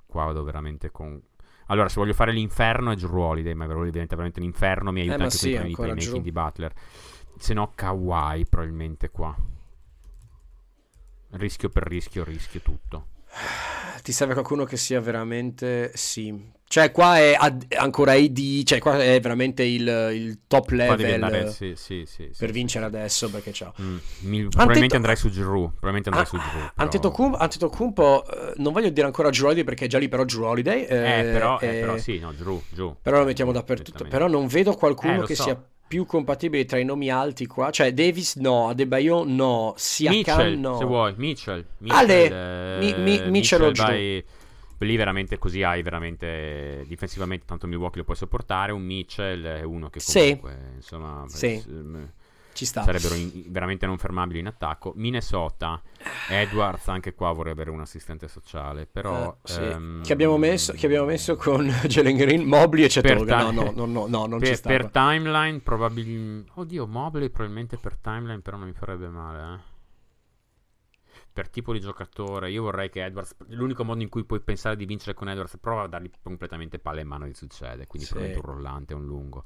[0.07, 1.21] qua vado veramente con.
[1.69, 4.91] Allora, se voglio fare l'inferno è Drew Holiday, ma Drew Holiday diventa veramente l'inferno.
[4.93, 6.21] Mi aiuta Eh, anche sì, con i playmaking Drew.
[6.23, 6.73] di Butler.
[7.39, 9.35] Se no, Kawhi probabilmente qua.
[11.31, 13.07] Rischio per rischio, rischio tutto.
[14.03, 15.91] Ti serve qualcuno che sia veramente.
[15.95, 16.55] Sì.
[16.69, 19.83] Cioè, qua è ad- ancora AD, cioè, qua è veramente il,
[20.13, 23.73] il top level andare, sì, sì, sì, per vincere adesso perché c'ha.
[23.81, 25.71] Mm, mi- probabilmente Antetokounmpo- andrei su Drew.
[25.79, 26.51] Probabilmente andrei Ah, su Drew.
[26.51, 30.43] però- Antetokounmpo, Antetokounmpo, eh, non voglio dire ancora Holiday perché è già lì però Drew
[30.43, 30.83] Holiday.
[30.85, 32.97] Eh, eh, però, eh, però sì, no, Drew, Drew.
[33.01, 34.05] però lo mettiamo dappertutto.
[34.05, 35.43] Però non vedo qualcuno Eh, che so.
[35.45, 37.71] sia più compatibile tra i nomi alti qua.
[37.71, 40.79] Cioè, Davis no, Adebayo no, Siakam Mitchell, no.
[40.79, 41.65] se vuoi, Mitchell.
[41.89, 44.25] Ale, Mitchell, mi- mi- eh, Mitchell o vai-
[44.79, 49.89] lì veramente così hai veramente difensivamente tanto Milwaukee lo puoi sopportare un Mitchell è uno
[49.89, 50.19] che Sì.
[50.39, 51.57] comunque insomma Sì.
[51.59, 51.67] s-
[52.57, 52.83] Ci sta.
[52.83, 55.81] sarebbero in- veramente non fermabili in attacco Minnesota
[56.31, 59.61] Edwards anche qua vorrei avere un assistente sociale però Eh, sì.
[59.61, 63.43] ehm, che, abbiamo messo, che abbiamo messo con Jalen Green, Mobley e Cetoga.
[63.43, 64.69] No, ti- no, no, no, no, non per, ci sta.
[64.69, 69.75] per timeline probabilmente oddio Mobley probabilmente per timeline però non mi farebbe male eh.
[71.33, 74.87] per tipo di giocatore io vorrei che Edwards l'unico modo in cui puoi pensare di
[74.87, 78.15] vincere con Edwards prova a dargli completamente palle in mano e succede quindi Sì.
[78.15, 79.45] probabilmente un rollante un lungo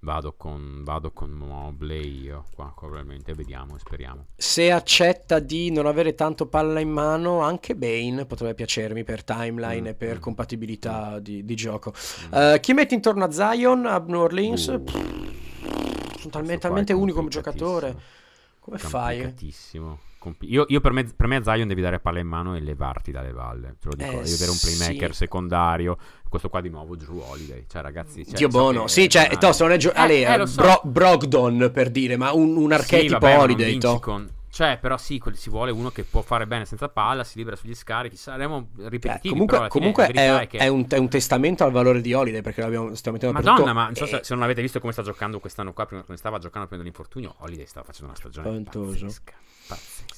[0.00, 6.14] vado con, vado con Mobley io qua probabilmente vediamo speriamo Se accetta di non avere
[6.14, 11.18] tanto palla in mano, anche Bane potrebbe piacermi per timeline Mm, e per mm, compatibilità
[11.18, 11.92] di, di gioco.
[11.92, 12.34] Mm.
[12.34, 14.66] Eh, chi metti intorno a Zion a New Orleans?
[14.66, 17.96] Uh, Pff, sono talmente, talmente unico come giocatore.
[18.60, 19.34] Come fai?
[20.20, 22.60] Compli- io, io per, me, per me a Zion devi dare palla in mano e
[22.60, 23.76] levarti dalle valle.
[23.80, 25.16] Te lo dico, Eh, devi avere un playmaker sì.
[25.16, 25.96] secondario.
[26.28, 27.64] Questo qua di nuovo Drew Holiday.
[27.66, 28.86] Cioè, ragazzi, cioè, Dio buono.
[28.86, 30.60] Sì, cioè, to, se non è gio- Eh, Ale, eh, lo so.
[30.60, 33.78] Bro- Brogdon per dire, ma un, un Sì, archetipo vabbè, non Holiday.
[33.98, 37.38] con- Cioè, però sì, quel- si vuole uno che può fare bene senza palla, si
[37.38, 38.16] libera sugli scarichi.
[38.16, 40.58] Saremo Eh, ripetitivi, comunque fine comunque verità è, è che...
[40.58, 43.84] è un, è un testamento al valore di Holiday perché l'abbiamo, stiamo mettendo Madonna, ma
[43.86, 46.18] non so se, Eh, se non avete visto come sta giocando quest'anno qua, prima come
[46.18, 48.90] stava giocando prima dell'infortunio, Holiday stava facendo una stagione Spaventoso.
[49.06, 49.32] pazzesca.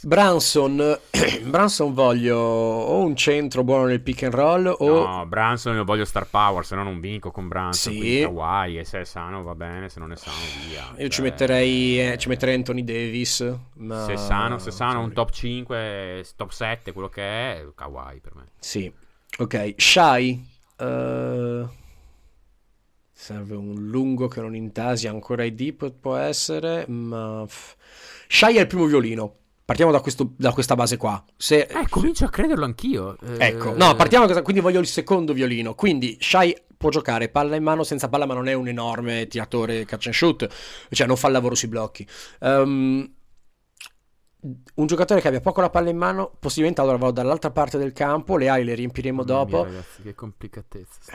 [0.05, 0.99] Branson,
[1.47, 6.05] Branson voglio o un centro buono nel pick and roll o No, Branson io voglio
[6.05, 7.93] star power, se no non vinco con Branson.
[7.93, 8.21] Sì.
[8.23, 10.93] Kawhi, e se è sano va bene, se non è sano via.
[10.97, 13.55] io ci Cioè, metterei, eh, ci metterei Anthony Davis.
[13.75, 14.05] Ma...
[14.05, 18.19] Se è sano, se è sano un top 5, top 7, quello che è, Kawhi
[18.21, 18.47] per me.
[18.59, 18.93] Sì,
[19.39, 19.75] ok.
[19.77, 20.45] Shy.
[20.79, 21.65] eh,
[23.13, 27.47] serve un lungo che non intasi ancora i deep, può essere, ma...
[28.27, 29.37] Shy è il primo violino.
[29.65, 31.23] Partiamo da, questo- da questa base qua.
[31.37, 31.61] Se...
[31.61, 33.17] Eh, comincio a crederlo anch'io.
[33.21, 35.75] eh, Ecco, no, partiamo da questa- quindi voglio il secondo violino.
[35.75, 39.85] Quindi Shy può giocare palla in mano senza palla, ma non è un enorme tiratore
[39.85, 40.49] catch and shoot,
[40.91, 42.07] cioè non fa il lavoro sui blocchi.
[42.41, 43.13] Ehm,
[44.75, 47.93] un giocatore che abbia poco la palla in mano, possibilmente allora vado dall'altra parte del
[47.93, 49.63] campo, le ali le riempiremo Mamma mia, dopo.
[49.65, 51.13] ragazzi, che complicatezza.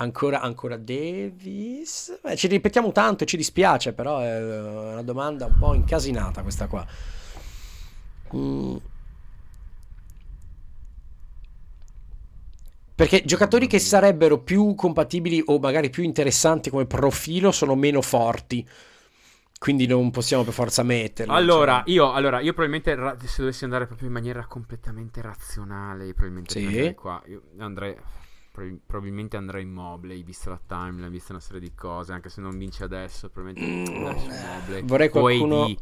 [0.00, 2.20] Ancora, ancora Davis.
[2.22, 6.68] Beh, ci ripetiamo tanto e ci dispiace, però è una domanda un po' incasinata questa
[6.68, 6.86] qua.
[8.36, 8.76] Mm.
[12.94, 18.68] Perché giocatori che sarebbero più compatibili o magari più interessanti come profilo sono meno forti.
[19.58, 21.32] Quindi non possiamo per forza metterli.
[21.32, 21.92] Allora, cioè.
[21.92, 26.64] io, allora, io probabilmente se dovessi andare proprio in maniera completamente razionale, io probabilmente Sì.
[26.64, 27.20] andrei qua.
[27.26, 27.96] Io andrei.
[28.58, 32.12] Prob- Probabilmente andrei in Mobley, vista la timeline, vista una serie di cose.
[32.12, 34.82] Anche se non vince adesso, probabilmente Mm, andrei su Mobley.
[34.84, 35.76] vorrei qualcuno- AD.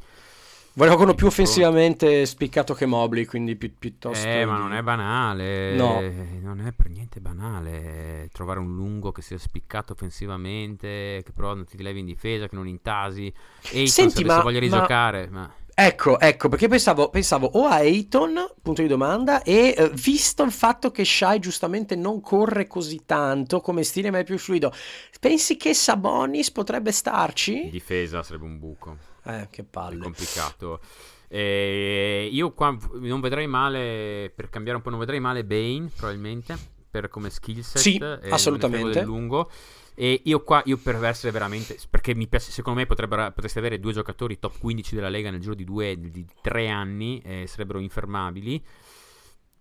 [0.77, 4.27] Vorrei qualcuno più offensivamente spiccato che Mobley, quindi pi- piuttosto...
[4.29, 5.75] Eh, ma non è banale.
[5.75, 6.03] No.
[6.43, 8.29] Non è per niente banale.
[8.31, 12.55] Trovare un lungo che sia spiccato offensivamente, che però non ti levi in difesa, che
[12.57, 13.33] non intasi.
[13.73, 15.29] E Senti, se ma- voglia di ma- giocare.
[15.31, 15.51] Ma...
[15.79, 20.51] Ecco, ecco, perché pensavo, pensavo o a Ayton, punto di domanda, e eh, visto il
[20.51, 24.73] fatto che Shai giustamente non corre così tanto come stile, ma è più fluido,
[25.21, 27.69] pensi che Sabonis potrebbe In starci?
[27.69, 28.97] difesa sarebbe un buco.
[29.25, 29.99] Eh, che È palle.
[29.99, 30.81] complicato.
[31.29, 36.57] Eh, io qua non vedrei male, per cambiare un po', non vedrei male Bane, probabilmente,
[36.89, 37.81] per come skill set.
[37.83, 38.01] Sì,
[38.31, 39.03] assolutamente.
[39.03, 39.51] lungo.
[39.99, 43.95] E io qua, io per essere veramente, perché mi piace, secondo me potreste avere due
[43.95, 48.63] giocatori top 15 della Lega nel giro di due, di tre anni, e sarebbero infermabili.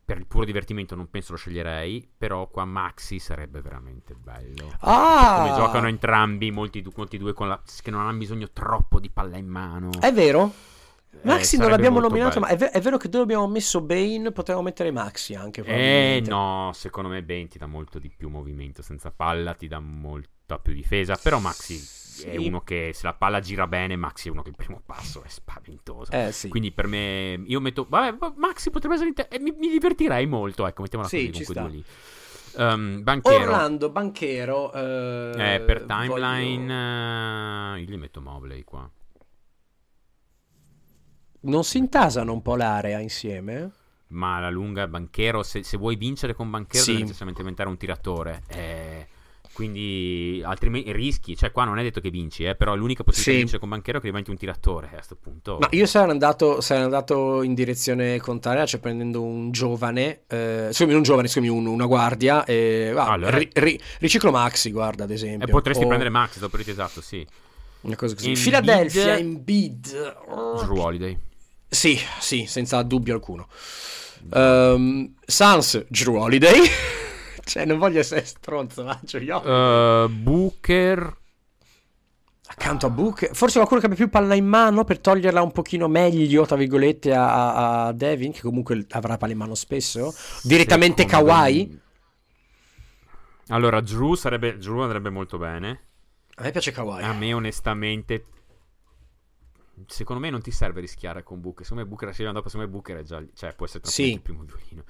[0.03, 4.71] Per il puro divertimento non penso lo sceglierei, però qua Maxi sarebbe veramente bello.
[4.81, 5.37] Ah!
[5.37, 9.37] Come giocano entrambi, molti, molti due con la, che non hanno bisogno troppo di palla
[9.37, 9.89] in mano.
[9.99, 10.51] È vero?
[11.21, 12.45] Eh, Maxi non sarebbe l'abbiamo nominato, bello.
[12.45, 15.61] ma è, ve- è vero che dove abbiamo messo Bane potevamo mettere Maxi anche.
[15.63, 19.79] Eh no, secondo me Ben ti dà molto di più movimento senza palla, ti dà
[19.79, 22.37] molta più difesa, però Maxi è Sì.
[22.37, 25.27] uno che se la palla gira bene, Maxi è uno che il primo passo è
[25.27, 26.11] spaventoso.
[26.11, 26.47] Eh sì.
[26.47, 30.25] Quindi per me io metto vabbè, va- Maxi potrebbe essere inter- e mi, mi divertirei
[30.27, 31.61] molto, ecco, mettiamola Sì, così con quei sta.
[31.61, 31.83] due lì.
[32.57, 34.71] Um, banchiero Orlando, banchero.
[34.71, 38.89] eh, eh, per voglio- timeline eh, io gli metto Mobley qua.
[41.45, 43.71] Non si intasano un po' l'area insieme?
[44.07, 46.91] Ma alla lunga banchero, se, se vuoi vincere con banchero Sì.
[46.91, 48.43] devi necessariamente diventare un tiratore.
[48.47, 49.07] eh,
[49.55, 53.31] quindi altrimenti rischi, cioè qua non è detto che vinci, eh, però l'unica possibilità Sì.
[53.31, 54.87] di vincere con banchero è che diventi un tiratore.
[54.87, 59.21] eh, A questo punto Ma io sarei andato, sarei andato in direzione contraria, cioè prendendo
[59.23, 63.49] un giovane, eh, scusami, non un giovane, scusami, un- una guardia, e, guarda, Allora- ri-
[63.53, 65.47] ri- riciclo Maxi, guarda, ad esempio.
[65.47, 67.25] e potresti o prendere Max, dopo esatto, sì.
[67.81, 68.27] una cosa così.
[68.27, 70.15] Embiid- Philadelphia, Embiid.
[70.65, 71.17] Drew Holiday.
[71.75, 73.47] Sì, sì, senza dubbio alcuno.
[74.33, 76.61] Ehm, Sans, Drew Holiday.
[77.43, 78.97] cioè, non voglio essere stronzo, ma.
[79.03, 81.17] Uh, Booker.
[82.47, 85.87] Accanto a Book, forse qualcuno che abbia più palla in mano per toglierla un pochino
[85.87, 90.13] meglio, tra virgolette, a, a Devin, che comunque avrà palla in mano spesso.
[90.43, 91.67] Direttamente Secondo Kawhi.
[91.67, 91.79] me-
[93.47, 95.81] Allora, Drew, sarebbe, Drew andrebbe molto bene.
[96.35, 97.01] A me piace Kawhi.
[97.03, 98.25] A me onestamente
[99.87, 101.63] secondo me non ti serve rischiare con Booker.
[101.63, 104.11] Secondo me Booker arriva dopo, secondo me Booker è già cioè può essere Sì.
[104.11, 104.83] tranquillamente il primo violino.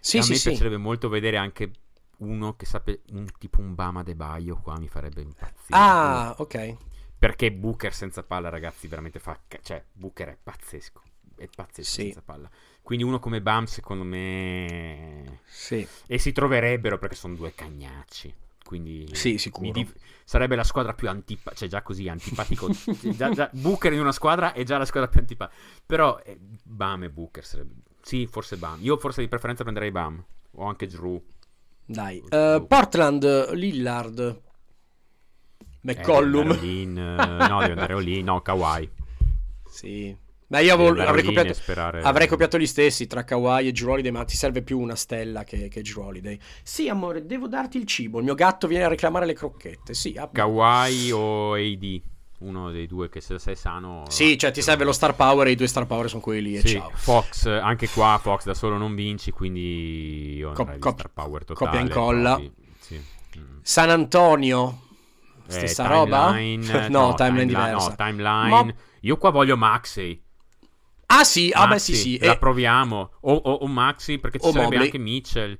[0.00, 0.48] sì, a sì, me sì.
[0.50, 1.70] piacerebbe molto vedere anche
[2.18, 5.78] uno che sappia un tipo un Bama De Baio qua mi farebbe impazzire.
[5.78, 6.76] Ah, ok.
[7.18, 11.02] perché Booker senza palla, ragazzi, veramente fa cioè Booker è pazzesco.
[11.36, 12.02] È pazzesco Sì.
[12.04, 12.50] senza palla.
[12.82, 15.86] Quindi uno come Bam secondo me Sì.
[16.06, 18.34] e si troverebbero perché sono due cagnacci.
[18.68, 19.70] Quindi Sì, sicuro.
[19.72, 22.68] dif- sarebbe la squadra più antipatica, cioè già così antipatico,
[23.16, 27.04] già, già Booker in una squadra è già la squadra più antipatica, però eh, Bam
[27.04, 30.22] e Booker sarebbe, sì, forse Bam, io forse di preferenza prenderei Bam,
[30.52, 31.18] o anche Drew,
[31.86, 32.22] Dai.
[32.28, 34.40] Eh, Portland, Lillard, Eh,
[35.80, 36.50] McCollum.
[36.52, 38.90] eh, no, deve andare all-in, no, Kawhi,
[39.70, 40.14] Sì.
[40.50, 44.10] Beh, io avevo- avrei, copiato, sperare- avrei copiato gli stessi tra Kawhi e Drew Holiday,
[44.10, 46.38] ma ti serve più una stella che, che Drew Holiday.
[46.62, 48.18] Sì, amore, devo darti il cibo.
[48.18, 49.92] Il mio gatto viene a reclamare le crocchette.
[49.92, 52.00] Sì, ah, Kawhi o AD,
[52.38, 54.04] uno dei due che se sei sano...
[54.08, 56.56] sì cioè ti serve lo star power e i due star power sono quelli lì
[56.56, 56.92] e Sì, ciao.
[56.94, 61.10] Fox, anche qua Fox da solo non vinci, quindi io Cop- andrei di cop- star
[61.12, 61.66] power totale.
[61.66, 62.40] copia e incolla.
[62.78, 62.96] sì.
[63.38, 63.58] Mm.
[63.60, 64.82] San Antonio,
[65.46, 66.28] Eh, stessa roba?
[66.28, 67.88] timeline, no, timeline timeline, diversa.
[67.88, 68.48] No, timeline.
[68.64, 70.22] Ma- Io qua voglio Maxey.
[71.10, 72.18] Ah sì, ah beh sì sì.
[72.18, 73.12] La E- proviamo.
[73.20, 74.84] O, o, o Maxi, perché ci O sarebbe Mobley.
[74.86, 75.52] anche Mitchell.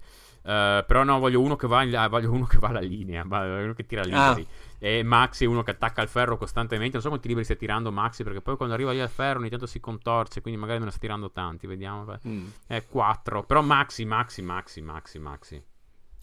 [0.43, 3.65] Eh, però no, voglio uno che va in- voglio uno che va alla linea, voglio
[3.65, 4.29] uno che tira Ah.
[4.35, 4.47] liberi.
[4.79, 6.93] E Maxi è uno che attacca il ferro costantemente.
[6.93, 9.49] Non so quanti liberi stia tirando Maxi, perché poi quando arriva lì al ferro ogni
[9.49, 12.17] tanto si contorce, quindi magari me ne sta tirando tanti, vediamo.
[12.27, 13.43] Mm, È 4.
[13.43, 15.63] Però Maxi, Maxi, Maxi, Maxi, Maxi.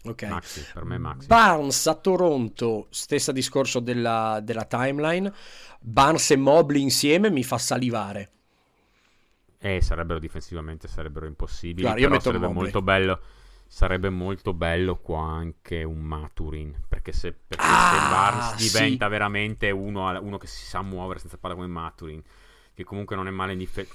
[0.04, 0.22] ok.
[0.22, 1.26] Maxi, per me Maxi.
[1.26, 5.32] Barnes a Toronto, stessa discorso della, della timeline.
[5.80, 8.30] Barnes e Mobley insieme mi fa salivare.
[9.58, 11.82] Eh, sarebbero difensivamente, sarebbero impossibili.
[11.82, 13.20] Guarda, io però metto sarebbe molto bello.
[13.68, 16.82] Sarebbe molto bello qua anche un Maturin.
[16.88, 18.70] Perché se, perché se Ah, Barnes sì.
[18.70, 22.22] diventa veramente uno, uno che si sa muovere senza palla come Maturin,
[22.74, 23.92] che comunque non è male in difesa.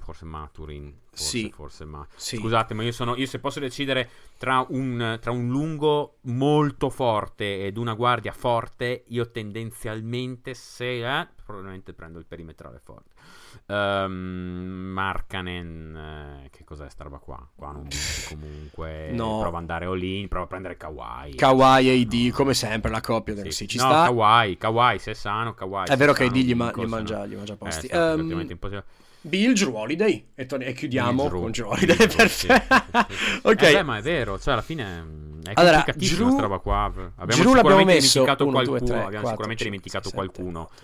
[0.00, 0.94] Forse Maturin.
[1.10, 1.50] Forse, Sì.
[1.52, 2.06] forse ma...
[2.14, 2.36] Sì.
[2.36, 3.16] Scusate, ma io sono.
[3.16, 4.08] Io se posso decidere
[4.38, 11.28] tra un, tra un lungo molto forte ed una guardia forte, io tendenzialmente se eh,
[11.46, 13.10] probabilmente prendo il perimetrale forte.
[13.66, 14.12] Ehm,
[14.92, 17.48] Markanen, eh, che cos'è sta roba qua?
[17.54, 17.86] Qua non
[18.28, 19.10] comunque.
[19.12, 19.38] No.
[19.40, 21.34] Prova ad andare all-in, prova a prendere Kawhi.
[21.36, 22.34] Kawhi e AD, No.
[22.34, 23.34] come sempre, la coppia.
[23.36, 23.68] Sì, Sì.
[23.68, 24.04] ci no, sta.
[24.04, 25.86] Kawhi, Kawhi, se è sano, Kawhi.
[25.88, 27.86] È vero che AD gli, ma- gli se no- mangia, gli mangia posti.
[27.86, 28.84] Eh, effettivamente impossibile.
[29.26, 31.40] Bill Drew Holiday e, to- e chiudiamo Bill Drew.
[31.42, 32.08] con Drew Bill Holiday.
[32.10, 32.74] Sì, Perfetto.
[33.08, 33.40] sì, sì.
[33.42, 33.62] ok.
[33.62, 34.84] Eh beh, ma è vero, cioè alla fine
[35.42, 36.84] è Allora, complicatissima Drew- roba qua.
[36.84, 40.08] Abbiamo Drew l'abbiamo sicuramente messo dimenticato 1, 2, qualcuno, 3, abbiamo 4, sicuramente 5, dimenticato
[40.08, 40.60] 6, 7, qualcuno.
[40.60, 40.74] 8.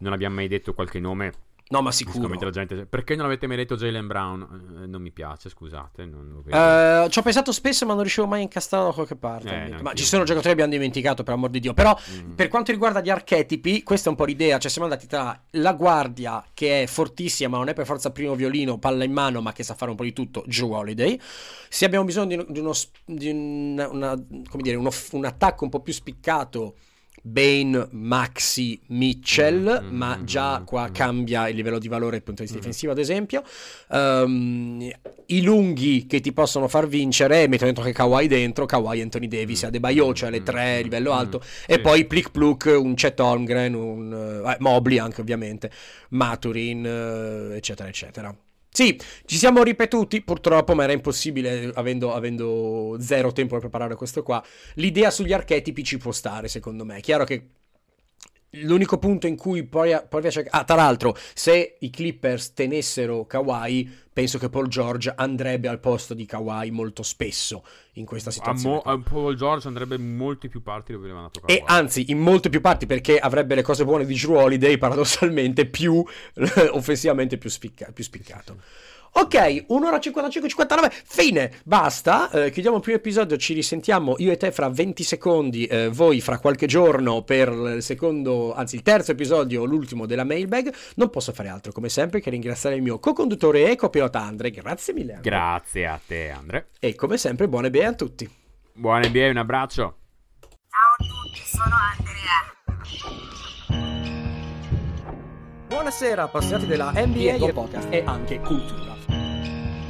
[0.00, 1.32] Non abbiamo mai detto qualche nome.
[1.70, 2.50] No, ma sicuro.
[2.50, 2.84] Gente.
[2.84, 4.80] Perché non avete mai detto Jalen Brown?
[4.82, 6.02] Eh, non mi piace, scusate.
[6.02, 9.66] Eh, ci ho pensato spesso, ma non riuscivo mai a incastrarlo da qualche parte.
[9.66, 11.72] Eh, ma ci sono giocatori che abbiamo dimenticato, per amor di Dio.
[11.72, 12.32] Però, Mm.
[12.32, 14.58] per quanto riguarda gli archetipi, questa è un po' l'idea.
[14.58, 18.34] Cioè, siamo andati tra la guardia, che è fortissima, ma non è per forza primo
[18.34, 21.20] violino, palla in mano, ma che sa fare un po' di tutto, Drew Holiday.
[21.68, 22.72] Se abbiamo bisogno di, di uno,
[23.04, 26.74] di una- una- come dire, uno un attacco un po' più spiccato.
[27.22, 30.92] Bane, Maxi, Mitchell, Mm, ma mm, già mm, qua mm.
[30.92, 32.60] cambia il livello di valore dal punto di vista Mm.
[32.60, 33.42] difensivo, ad esempio.
[33.90, 34.90] Ehm,
[35.26, 39.62] I lunghi che ti possono far vincere, metto dentro che Kawhi dentro, Kawhi Anthony Davis,
[39.64, 41.70] Mm, Adebayo, cioè le mm, tre mm, livello mm, alto, sì.
[41.72, 45.70] e poi Plick Pluk, un Chet Holmgren, un eh, Mobley anche ovviamente,
[46.10, 48.34] Maturin, eh, eccetera, eccetera.
[48.72, 54.22] Sì, ci siamo ripetuti purtroppo, ma era impossibile avendo, avendo zero tempo per preparare questo
[54.22, 54.42] qua.
[54.74, 56.98] L'idea sugli archetipi ci può stare, secondo me.
[56.98, 57.48] È chiaro che
[58.54, 60.46] l'unico punto in cui poi, poi piace...
[60.50, 66.14] Ah, tra l'altro, se i Clippers tenessero Kawhi, penso che Paul George andrebbe al posto
[66.14, 67.64] di Kawhi molto spesso
[67.94, 68.74] in questa A, situazione.
[68.76, 68.92] Mo- qua.
[68.92, 71.78] a Paul George andrebbe in molti più parti dove aveva andato E Kawhi.
[71.78, 76.04] anzi, in molte più parti, perché avrebbe le cose buone di Drew Holiday, paradossalmente, più
[76.72, 78.60] offensivamente più, spicca- più spiccato.
[79.12, 84.30] Ok, 1 ora 55, 59, fine, basta, eh, chiudiamo il primo episodio, ci risentiamo io
[84.30, 88.82] e te fra 20 secondi, eh, voi fra qualche giorno per il secondo, anzi il
[88.82, 93.00] terzo episodio, l'ultimo della mailbag, non posso fare altro come sempre che ringraziare il mio
[93.00, 95.30] co-conduttore e copilota Andre, grazie mille Andre.
[95.30, 96.68] Grazie a te, Andre.
[96.78, 98.30] e come sempre buone bene a tutti.
[98.72, 99.96] Buona NBA, un abbraccio.
[100.40, 102.48] Ciao a tutti, sono Andrea.
[105.66, 108.99] Buonasera appassionati della NBA e podcast e anche cultura.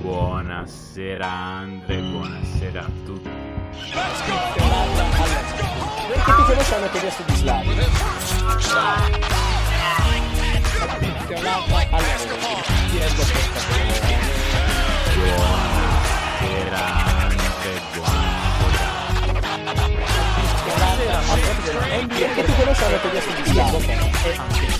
[0.00, 1.96] Buonasera, Andre.
[1.98, 3.28] Buonasera a tutti.
[6.08, 7.86] Perché tu conosci che adesso di ti pescatore.
[16.40, 16.82] Buonasera,
[17.20, 17.72] Andre.
[17.92, 18.88] Buonasera.
[22.08, 24.79] Perché tu conosci che adesso di Slavio?